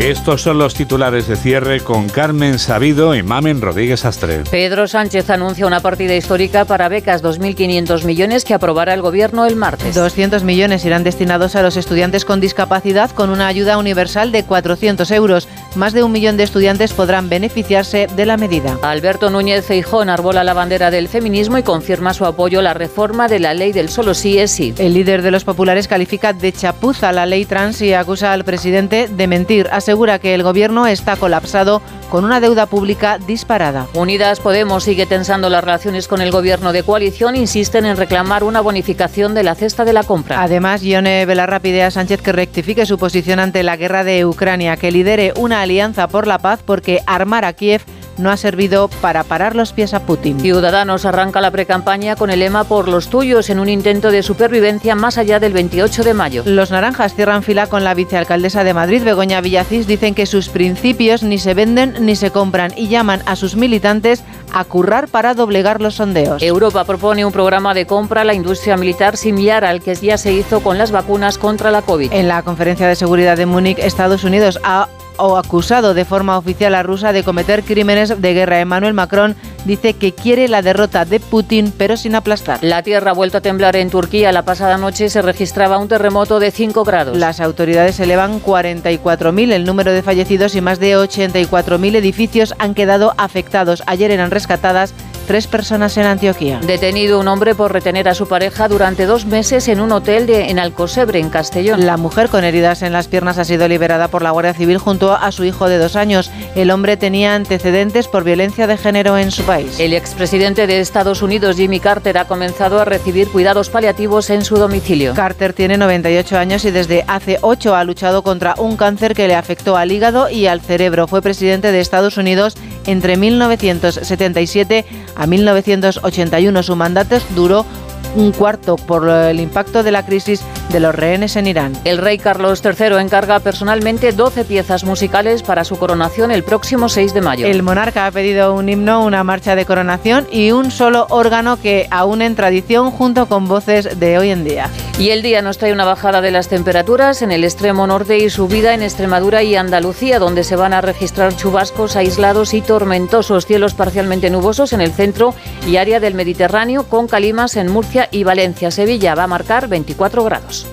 Estos 0.00 0.40
son 0.40 0.56
los 0.56 0.72
titulares 0.72 1.28
de 1.28 1.36
cierre 1.36 1.80
con 1.80 2.08
Carmen 2.08 2.58
Sabido 2.58 3.14
y 3.14 3.22
Mamen 3.22 3.60
Rodríguez 3.60 4.06
Astre. 4.06 4.44
Pedro 4.50 4.88
Sánchez 4.88 5.28
anuncia 5.28 5.66
una 5.66 5.80
partida 5.80 6.16
histórica 6.16 6.64
para 6.64 6.88
becas 6.88 7.22
2.500 7.22 8.04
millones 8.04 8.46
que 8.46 8.54
aprobará 8.54 8.94
el 8.94 9.02
Gobierno 9.02 9.44
el 9.44 9.56
martes. 9.56 9.94
200 9.94 10.42
millones 10.42 10.86
irán 10.86 11.04
destinados 11.04 11.54
a 11.54 11.62
los 11.62 11.76
estudiantes 11.76 12.24
con 12.24 12.40
discapacidad 12.40 13.10
con 13.10 13.28
una 13.28 13.46
ayuda 13.46 13.76
universal 13.76 14.32
de 14.32 14.42
400 14.42 15.10
euros. 15.10 15.48
Más 15.76 15.92
de 15.92 16.02
un 16.02 16.12
millón 16.12 16.38
de 16.38 16.44
estudiantes 16.44 16.94
podrán 16.94 17.28
beneficiarse 17.28 18.06
de 18.16 18.24
la 18.24 18.38
medida. 18.38 18.78
Alberto 18.82 19.28
Núñez 19.28 19.66
Feijón 19.66 20.08
arbola 20.08 20.44
la 20.44 20.54
bandera 20.54 20.90
del 20.90 21.08
feminismo 21.08 21.58
y 21.58 21.62
confirma 21.62 22.14
su 22.14 22.24
apoyo 22.24 22.60
a 22.60 22.62
la 22.62 22.74
reforma 22.74 23.28
de 23.28 23.38
la 23.38 23.52
ley 23.52 23.72
del 23.72 23.90
solo 23.90 24.14
sí 24.14 24.38
es 24.38 24.50
sí. 24.50 24.72
El 24.78 24.94
líder 24.94 25.20
de 25.20 25.30
los 25.30 25.44
populares 25.44 25.88
califica 25.88 26.32
de 26.32 26.52
chapuza 26.52 27.12
la 27.12 27.26
ley 27.26 27.44
trans 27.44 27.82
y 27.82 27.92
acusa 27.92 28.32
al 28.32 28.44
presidente 28.44 29.06
de 29.06 29.26
mentir 29.26 29.68
asegura 29.70 29.89
que 30.20 30.34
el 30.34 30.42
gobierno 30.42 30.86
está 30.86 31.16
colapsado 31.16 31.82
con 32.10 32.24
una 32.24 32.40
deuda 32.40 32.66
pública 32.66 33.18
disparada. 33.18 33.86
Unidas 33.94 34.40
Podemos 34.40 34.84
sigue 34.84 35.06
tensando 35.06 35.50
las 35.50 35.64
relaciones 35.64 36.06
con 36.06 36.20
el 36.20 36.30
gobierno 36.30 36.72
de 36.72 36.82
coalición, 36.82 37.34
insisten 37.34 37.86
en 37.86 37.96
reclamar 37.96 38.44
una 38.44 38.60
bonificación 38.60 39.34
de 39.34 39.42
la 39.42 39.54
cesta 39.54 39.84
de 39.84 39.92
la 39.92 40.04
compra. 40.04 40.42
Además, 40.42 40.82
Ione 40.82 41.26
Belarra 41.26 41.60
pide 41.60 41.82
a 41.82 41.90
Sánchez 41.90 42.22
que 42.22 42.32
rectifique 42.32 42.86
su 42.86 42.98
posición 42.98 43.40
ante 43.40 43.62
la 43.62 43.76
guerra 43.76 44.04
de 44.04 44.24
Ucrania, 44.24 44.76
que 44.76 44.92
lidere 44.92 45.32
una 45.36 45.60
alianza 45.60 46.08
por 46.08 46.26
la 46.26 46.38
paz 46.38 46.60
porque 46.64 47.00
armar 47.06 47.44
a 47.44 47.52
Kiev 47.52 47.82
no 48.20 48.30
ha 48.30 48.36
servido 48.36 48.88
para 49.00 49.24
parar 49.24 49.56
los 49.56 49.72
pies 49.72 49.94
a 49.94 50.00
Putin. 50.00 50.38
Ciudadanos 50.40 51.04
arranca 51.04 51.40
la 51.40 51.50
precampaña 51.50 52.16
con 52.16 52.30
el 52.30 52.40
lema 52.40 52.64
por 52.64 52.88
los 52.88 53.08
tuyos 53.08 53.50
en 53.50 53.58
un 53.58 53.68
intento 53.68 54.10
de 54.10 54.22
supervivencia 54.22 54.94
más 54.94 55.18
allá 55.18 55.40
del 55.40 55.52
28 55.52 56.04
de 56.04 56.14
mayo. 56.14 56.42
Los 56.46 56.70
naranjas 56.70 57.14
cierran 57.14 57.42
fila 57.42 57.66
con 57.66 57.84
la 57.84 57.94
vicealcaldesa 57.94 58.64
de 58.64 58.74
Madrid, 58.74 59.02
Begoña 59.02 59.40
Villacís, 59.40 59.86
dicen 59.86 60.14
que 60.14 60.26
sus 60.26 60.48
principios 60.48 61.22
ni 61.22 61.38
se 61.38 61.54
venden 61.54 61.94
ni 62.00 62.16
se 62.16 62.30
compran 62.30 62.72
y 62.76 62.88
llaman 62.88 63.22
a 63.26 63.36
sus 63.36 63.56
militantes 63.56 64.22
a 64.52 64.64
currar 64.64 65.08
para 65.08 65.34
doblegar 65.34 65.80
los 65.80 65.96
sondeos. 65.96 66.42
Europa 66.42 66.84
propone 66.84 67.24
un 67.24 67.32
programa 67.32 67.74
de 67.74 67.86
compra 67.86 68.22
a 68.22 68.24
la 68.24 68.34
industria 68.34 68.76
militar 68.76 69.16
similar 69.16 69.64
al 69.64 69.80
que 69.80 69.94
ya 69.94 70.18
se 70.18 70.32
hizo 70.32 70.60
con 70.60 70.78
las 70.78 70.90
vacunas 70.90 71.38
contra 71.38 71.70
la 71.70 71.82
COVID. 71.82 72.12
En 72.12 72.28
la 72.28 72.42
conferencia 72.42 72.88
de 72.88 72.96
seguridad 72.96 73.36
de 73.36 73.46
Múnich, 73.46 73.78
Estados 73.78 74.24
Unidos 74.24 74.58
ha 74.62 74.88
o 75.16 75.36
acusado 75.36 75.94
de 75.94 76.04
forma 76.04 76.38
oficial 76.38 76.74
a 76.74 76.82
Rusia 76.82 77.12
de 77.12 77.24
cometer 77.24 77.62
crímenes 77.62 78.20
de 78.20 78.34
guerra. 78.34 78.60
Emmanuel 78.60 78.94
Macron 78.94 79.36
dice 79.64 79.94
que 79.94 80.12
quiere 80.12 80.48
la 80.48 80.62
derrota 80.62 81.04
de 81.04 81.20
Putin, 81.20 81.72
pero 81.76 81.96
sin 81.96 82.14
aplastar. 82.14 82.58
La 82.62 82.82
tierra 82.82 83.10
ha 83.10 83.14
vuelto 83.14 83.38
a 83.38 83.40
temblar 83.40 83.76
en 83.76 83.90
Turquía. 83.90 84.32
La 84.32 84.44
pasada 84.44 84.78
noche 84.78 85.10
se 85.10 85.22
registraba 85.22 85.78
un 85.78 85.88
terremoto 85.88 86.40
de 86.40 86.50
5 86.50 86.84
grados. 86.84 87.16
Las 87.16 87.40
autoridades 87.40 88.00
elevan 88.00 88.42
44.000 88.42 89.52
el 89.52 89.64
número 89.64 89.92
de 89.92 90.02
fallecidos 90.02 90.54
y 90.54 90.60
más 90.60 90.80
de 90.80 90.96
84.000 90.96 91.96
edificios 91.96 92.54
han 92.58 92.74
quedado 92.74 93.14
afectados. 93.18 93.82
Ayer 93.86 94.10
eran 94.10 94.30
rescatadas 94.30 94.94
tres 95.30 95.46
personas 95.46 95.96
en 95.96 96.06
Antioquía. 96.06 96.58
Detenido 96.66 97.20
un 97.20 97.28
hombre 97.28 97.54
por 97.54 97.72
retener 97.72 98.08
a 98.08 98.16
su 98.16 98.26
pareja 98.26 98.66
durante 98.66 99.06
dos 99.06 99.26
meses 99.26 99.68
en 99.68 99.78
un 99.78 99.92
hotel 99.92 100.26
de, 100.26 100.50
en 100.50 100.58
Alcosebre, 100.58 101.20
en 101.20 101.30
Castellón. 101.30 101.86
La 101.86 101.96
mujer 101.96 102.28
con 102.30 102.42
heridas 102.42 102.82
en 102.82 102.92
las 102.92 103.06
piernas 103.06 103.38
ha 103.38 103.44
sido 103.44 103.68
liberada 103.68 104.08
por 104.08 104.22
la 104.22 104.32
Guardia 104.32 104.54
Civil 104.54 104.78
junto 104.78 105.14
a 105.14 105.30
su 105.30 105.44
hijo 105.44 105.68
de 105.68 105.78
dos 105.78 105.94
años. 105.94 106.32
El 106.56 106.72
hombre 106.72 106.96
tenía 106.96 107.36
antecedentes 107.36 108.08
por 108.08 108.24
violencia 108.24 108.66
de 108.66 108.76
género 108.76 109.16
en 109.18 109.30
su 109.30 109.44
país. 109.44 109.78
El 109.78 109.92
expresidente 109.92 110.66
de 110.66 110.80
Estados 110.80 111.22
Unidos, 111.22 111.54
Jimmy 111.54 111.78
Carter, 111.78 112.18
ha 112.18 112.24
comenzado 112.24 112.80
a 112.80 112.84
recibir 112.84 113.28
cuidados 113.28 113.70
paliativos 113.70 114.30
en 114.30 114.44
su 114.44 114.56
domicilio. 114.56 115.14
Carter 115.14 115.52
tiene 115.52 115.76
98 115.76 116.38
años 116.38 116.64
y 116.64 116.72
desde 116.72 117.04
hace 117.06 117.38
8 117.40 117.76
ha 117.76 117.84
luchado 117.84 118.24
contra 118.24 118.56
un 118.58 118.76
cáncer 118.76 119.14
que 119.14 119.28
le 119.28 119.36
afectó 119.36 119.76
al 119.76 119.92
hígado 119.92 120.28
y 120.28 120.48
al 120.48 120.60
cerebro. 120.60 121.06
Fue 121.06 121.22
presidente 121.22 121.70
de 121.70 121.80
Estados 121.80 122.16
Unidos 122.16 122.56
entre 122.86 123.16
1977 123.16 124.84
a 125.20 125.26
1981. 125.26 126.62
Su 126.62 126.76
mandato 126.76 127.18
duró 127.34 127.66
un 128.14 128.32
cuarto 128.32 128.76
por 128.76 129.08
el 129.08 129.40
impacto 129.40 129.82
de 129.82 129.92
la 129.92 130.04
crisis 130.04 130.42
de 130.70 130.80
los 130.80 130.94
rehenes 130.94 131.36
en 131.36 131.46
Irán. 131.46 131.72
El 131.84 131.98
rey 131.98 132.18
Carlos 132.18 132.62
III 132.64 132.98
encarga 133.00 133.40
personalmente 133.40 134.12
12 134.12 134.44
piezas 134.44 134.84
musicales 134.84 135.42
para 135.42 135.64
su 135.64 135.78
coronación 135.78 136.30
el 136.30 136.44
próximo 136.44 136.88
6 136.88 137.14
de 137.14 137.20
mayo. 137.20 137.46
El 137.46 137.62
monarca 137.62 138.06
ha 138.06 138.10
pedido 138.10 138.54
un 138.54 138.68
himno, 138.68 139.04
una 139.04 139.24
marcha 139.24 139.56
de 139.56 139.64
coronación 139.64 140.26
y 140.30 140.52
un 140.52 140.70
solo 140.70 141.06
órgano 141.10 141.60
que 141.60 141.88
aún 141.90 142.22
en 142.22 142.36
tradición 142.36 142.90
junto 142.90 143.26
con 143.26 143.48
voces 143.48 143.98
de 143.98 144.18
hoy 144.18 144.30
en 144.30 144.44
día. 144.44 144.70
Y 144.98 145.10
el 145.10 145.22
día 145.22 145.40
nos 145.42 145.58
trae 145.58 145.72
una 145.72 145.86
bajada 145.86 146.20
de 146.20 146.30
las 146.30 146.48
temperaturas 146.48 147.22
en 147.22 147.32
el 147.32 147.42
extremo 147.42 147.86
norte 147.86 148.18
y 148.18 148.28
subida 148.28 148.74
en 148.74 148.82
Extremadura 148.82 149.42
y 149.42 149.56
Andalucía, 149.56 150.18
donde 150.18 150.44
se 150.44 150.56
van 150.56 150.74
a 150.74 150.82
registrar 150.82 151.34
chubascos 151.34 151.96
aislados 151.96 152.54
y 152.54 152.60
tormentosos, 152.60 153.46
cielos 153.46 153.74
parcialmente 153.74 154.30
nubosos 154.30 154.72
en 154.72 154.82
el 154.82 154.92
centro 154.92 155.34
y 155.66 155.78
área 155.78 156.00
del 156.00 156.14
Mediterráneo, 156.14 156.84
con 156.84 157.08
calimas 157.08 157.56
en 157.56 157.70
Murcia 157.72 157.99
y 158.10 158.24
Valencia. 158.24 158.70
Sevilla 158.70 159.14
va 159.14 159.24
a 159.24 159.26
marcar 159.26 159.68
24 159.68 160.24
grados. 160.24 160.66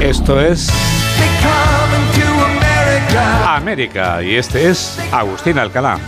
Esto 0.00 0.40
es 0.40 0.70
América 3.46 4.22
y 4.22 4.36
este 4.36 4.68
es 4.68 4.98
Agustín 5.12 5.58
Alcalá. 5.58 5.98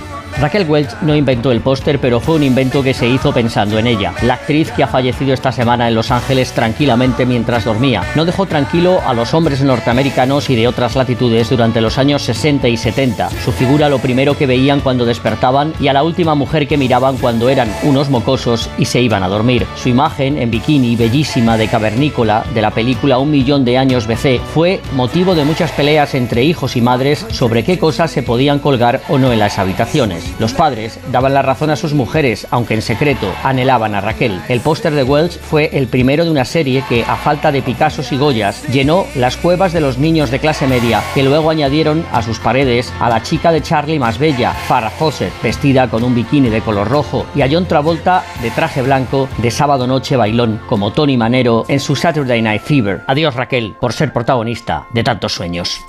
Raquel 0.40 0.64
Welch 0.66 1.02
no 1.02 1.14
inventó 1.14 1.52
el 1.52 1.60
póster, 1.60 1.98
pero 1.98 2.18
fue 2.18 2.36
un 2.36 2.42
invento 2.42 2.82
que 2.82 2.94
se 2.94 3.06
hizo 3.06 3.30
pensando 3.30 3.78
en 3.78 3.86
ella. 3.86 4.14
La 4.22 4.34
actriz 4.34 4.70
que 4.70 4.82
ha 4.82 4.86
fallecido 4.86 5.34
esta 5.34 5.52
semana 5.52 5.86
en 5.86 5.94
Los 5.94 6.10
Ángeles 6.10 6.52
tranquilamente 6.52 7.26
mientras 7.26 7.66
dormía. 7.66 8.02
No 8.14 8.24
dejó 8.24 8.46
tranquilo 8.46 9.02
a 9.06 9.12
los 9.12 9.34
hombres 9.34 9.60
norteamericanos 9.60 10.48
y 10.48 10.56
de 10.56 10.66
otras 10.66 10.96
latitudes 10.96 11.50
durante 11.50 11.82
los 11.82 11.98
años 11.98 12.22
60 12.22 12.68
y 12.68 12.78
70. 12.78 13.28
Su 13.44 13.52
figura 13.52 13.90
lo 13.90 13.98
primero 13.98 14.34
que 14.34 14.46
veían 14.46 14.80
cuando 14.80 15.04
despertaban 15.04 15.74
y 15.78 15.88
a 15.88 15.92
la 15.92 16.02
última 16.02 16.34
mujer 16.34 16.66
que 16.66 16.78
miraban 16.78 17.18
cuando 17.18 17.50
eran 17.50 17.70
unos 17.82 18.08
mocosos 18.08 18.70
y 18.78 18.86
se 18.86 19.02
iban 19.02 19.22
a 19.22 19.28
dormir. 19.28 19.66
Su 19.76 19.90
imagen 19.90 20.38
en 20.38 20.50
bikini 20.50 20.96
bellísima 20.96 21.58
de 21.58 21.68
cavernícola 21.68 22.44
de 22.54 22.62
la 22.62 22.70
película 22.70 23.18
Un 23.18 23.30
millón 23.30 23.66
de 23.66 23.76
años 23.76 24.06
BC 24.06 24.40
fue 24.54 24.80
motivo 24.94 25.34
de 25.34 25.44
muchas 25.44 25.70
peleas 25.72 26.14
entre 26.14 26.44
hijos 26.44 26.76
y 26.76 26.80
madres 26.80 27.26
sobre 27.28 27.62
qué 27.62 27.78
cosas 27.78 28.10
se 28.10 28.22
podían 28.22 28.58
colgar 28.58 29.02
o 29.10 29.18
no 29.18 29.34
en 29.34 29.38
las 29.38 29.58
habitaciones. 29.58 30.29
Los 30.38 30.52
padres 30.52 30.98
daban 31.10 31.34
la 31.34 31.42
razón 31.42 31.70
a 31.70 31.76
sus 31.76 31.94
mujeres, 31.94 32.46
aunque 32.50 32.74
en 32.74 32.82
secreto 32.82 33.32
anhelaban 33.42 33.94
a 33.94 34.00
Raquel. 34.00 34.40
El 34.48 34.60
póster 34.60 34.94
de 34.94 35.02
Wells 35.02 35.38
fue 35.38 35.70
el 35.72 35.88
primero 35.88 36.24
de 36.24 36.30
una 36.30 36.44
serie 36.44 36.84
que, 36.88 37.04
a 37.04 37.16
falta 37.16 37.52
de 37.52 37.62
Picassos 37.62 38.12
y 38.12 38.16
Goyas, 38.16 38.66
llenó 38.68 39.06
las 39.14 39.36
cuevas 39.36 39.72
de 39.72 39.80
los 39.80 39.98
niños 39.98 40.30
de 40.30 40.38
clase 40.38 40.66
media, 40.66 41.02
que 41.14 41.22
luego 41.22 41.50
añadieron 41.50 42.04
a 42.12 42.22
sus 42.22 42.38
paredes 42.38 42.92
a 43.00 43.08
la 43.08 43.22
chica 43.22 43.52
de 43.52 43.62
Charlie 43.62 43.98
más 43.98 44.18
bella, 44.18 44.52
Farrah 44.52 44.90
Fawcett, 44.90 45.32
vestida 45.42 45.88
con 45.88 46.04
un 46.04 46.14
bikini 46.14 46.48
de 46.48 46.62
color 46.62 46.88
rojo, 46.88 47.26
y 47.34 47.42
a 47.42 47.48
John 47.50 47.66
Travolta 47.66 48.24
de 48.42 48.50
traje 48.50 48.82
blanco 48.82 49.28
de 49.38 49.50
sábado 49.50 49.86
noche 49.86 50.16
bailón, 50.16 50.60
como 50.68 50.92
Tony 50.92 51.16
Manero 51.16 51.64
en 51.68 51.80
su 51.80 51.96
Saturday 51.96 52.42
Night 52.42 52.62
Fever. 52.62 53.02
Adiós 53.06 53.34
Raquel, 53.34 53.74
por 53.80 53.92
ser 53.92 54.12
protagonista 54.12 54.86
de 54.92 55.04
tantos 55.04 55.32
sueños. 55.32 55.80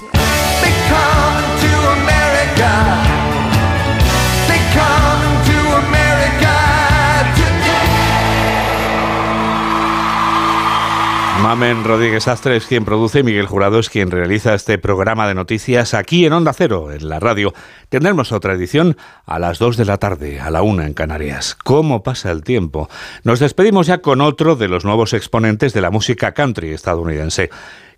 Mamen 11.41 11.83
Rodríguez 11.83 12.27
Astre 12.27 12.55
es 12.55 12.67
quien 12.67 12.85
produce 12.85 13.23
Miguel 13.23 13.47
Jurado 13.47 13.79
es 13.79 13.89
quien 13.89 14.11
realiza 14.11 14.53
este 14.53 14.77
programa 14.77 15.27
de 15.27 15.33
noticias 15.33 15.95
aquí 15.95 16.23
en 16.23 16.33
Onda 16.33 16.53
Cero, 16.53 16.91
en 16.91 17.09
la 17.09 17.19
radio. 17.19 17.51
Tendremos 17.89 18.31
otra 18.31 18.53
edición 18.53 18.95
a 19.25 19.39
las 19.39 19.57
2 19.57 19.75
de 19.75 19.85
la 19.85 19.97
tarde, 19.97 20.39
a 20.39 20.51
la 20.51 20.61
1 20.61 20.83
en 20.83 20.93
Canarias. 20.93 21.57
¿Cómo 21.63 22.03
pasa 22.03 22.29
el 22.29 22.43
tiempo? 22.43 22.89
Nos 23.23 23.39
despedimos 23.39 23.87
ya 23.87 24.03
con 24.03 24.21
otro 24.21 24.55
de 24.55 24.67
los 24.67 24.85
nuevos 24.85 25.13
exponentes 25.13 25.73
de 25.73 25.81
la 25.81 25.89
música 25.89 26.33
country 26.33 26.73
estadounidense. 26.73 27.49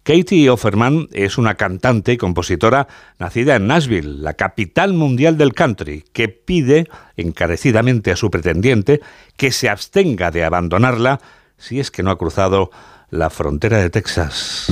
Katie 0.04 0.50
Offerman 0.50 1.10
es 1.12 1.38
una 1.38 1.56
cantante 1.56 2.14
y 2.14 2.18
compositora 2.18 2.88
nacida 3.20 3.58
en 3.58 3.68
Nashville, 3.68 4.22
la 4.22 4.36
capital 4.36 4.94
mundial 4.94 5.38
del 5.38 5.54
country, 5.54 6.06
que 6.14 6.30
pide 6.30 6.88
encarecidamente 7.18 8.12
a 8.12 8.16
su 8.16 8.32
pretendiente 8.32 9.02
que 9.36 9.52
se 9.52 9.68
abstenga 9.68 10.32
de 10.32 10.46
abandonarla 10.46 11.20
si 11.58 11.80
es 11.80 11.92
que 11.92 12.04
no 12.04 12.12
ha 12.12 12.18
cruzado 12.18 12.72
la 13.14 13.30
frontera 13.30 13.78
de 13.78 13.90
Texas. 13.90 14.66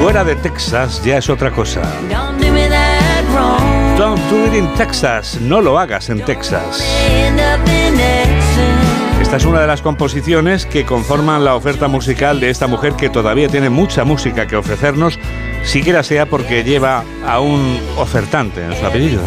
Fuera 0.00 0.24
de 0.24 0.36
Texas 0.36 1.00
ya 1.04 1.18
es 1.18 1.30
otra 1.30 1.52
cosa. 1.52 1.82
Don't 3.96 4.20
do 4.28 4.46
it 4.46 4.54
in 4.54 4.74
Texas. 4.74 5.38
No 5.40 5.60
lo 5.60 5.78
hagas 5.78 6.10
en 6.10 6.24
Texas. 6.24 6.84
Esta 9.20 9.36
es 9.36 9.44
una 9.44 9.60
de 9.60 9.66
las 9.66 9.82
composiciones 9.82 10.66
que 10.66 10.84
conforman 10.84 11.44
la 11.44 11.54
oferta 11.54 11.88
musical 11.88 12.40
de 12.40 12.50
esta 12.50 12.66
mujer 12.66 12.94
que 12.94 13.08
todavía 13.08 13.48
tiene 13.48 13.70
mucha 13.70 14.04
música 14.04 14.46
que 14.46 14.56
ofrecernos, 14.56 15.18
siquiera 15.64 16.02
sea 16.02 16.26
porque 16.26 16.64
lleva 16.64 17.04
a 17.26 17.40
un 17.40 17.78
ofertante 17.96 18.64
en 18.64 18.76
su 18.76 18.84
apellido. 18.84 19.22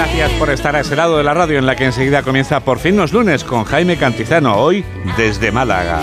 Gracias 0.00 0.32
por 0.38 0.48
estar 0.48 0.74
a 0.74 0.80
ese 0.80 0.96
lado 0.96 1.18
de 1.18 1.24
la 1.24 1.34
radio 1.34 1.58
en 1.58 1.66
la 1.66 1.76
que 1.76 1.84
enseguida 1.84 2.22
comienza 2.22 2.60
Por 2.60 2.78
fin 2.78 2.96
los 2.96 3.12
lunes 3.12 3.44
con 3.44 3.64
Jaime 3.64 3.98
Cantizano, 3.98 4.56
hoy 4.56 4.82
desde 5.18 5.52
Málaga. 5.52 6.00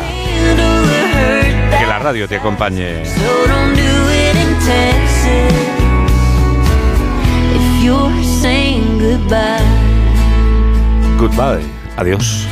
Que 1.79 1.85
la 1.87 1.97
radio 1.97 2.27
te 2.27 2.35
acompañe. 2.35 3.01
Goodbye. 11.17 11.65
Adiós. 11.97 12.47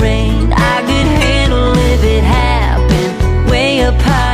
Rain. 0.00 0.52
I 0.52 0.82
handle 1.22 1.72
if 1.78 2.02
it 2.02 2.24
happened 2.24 2.53
apart. 3.84 4.33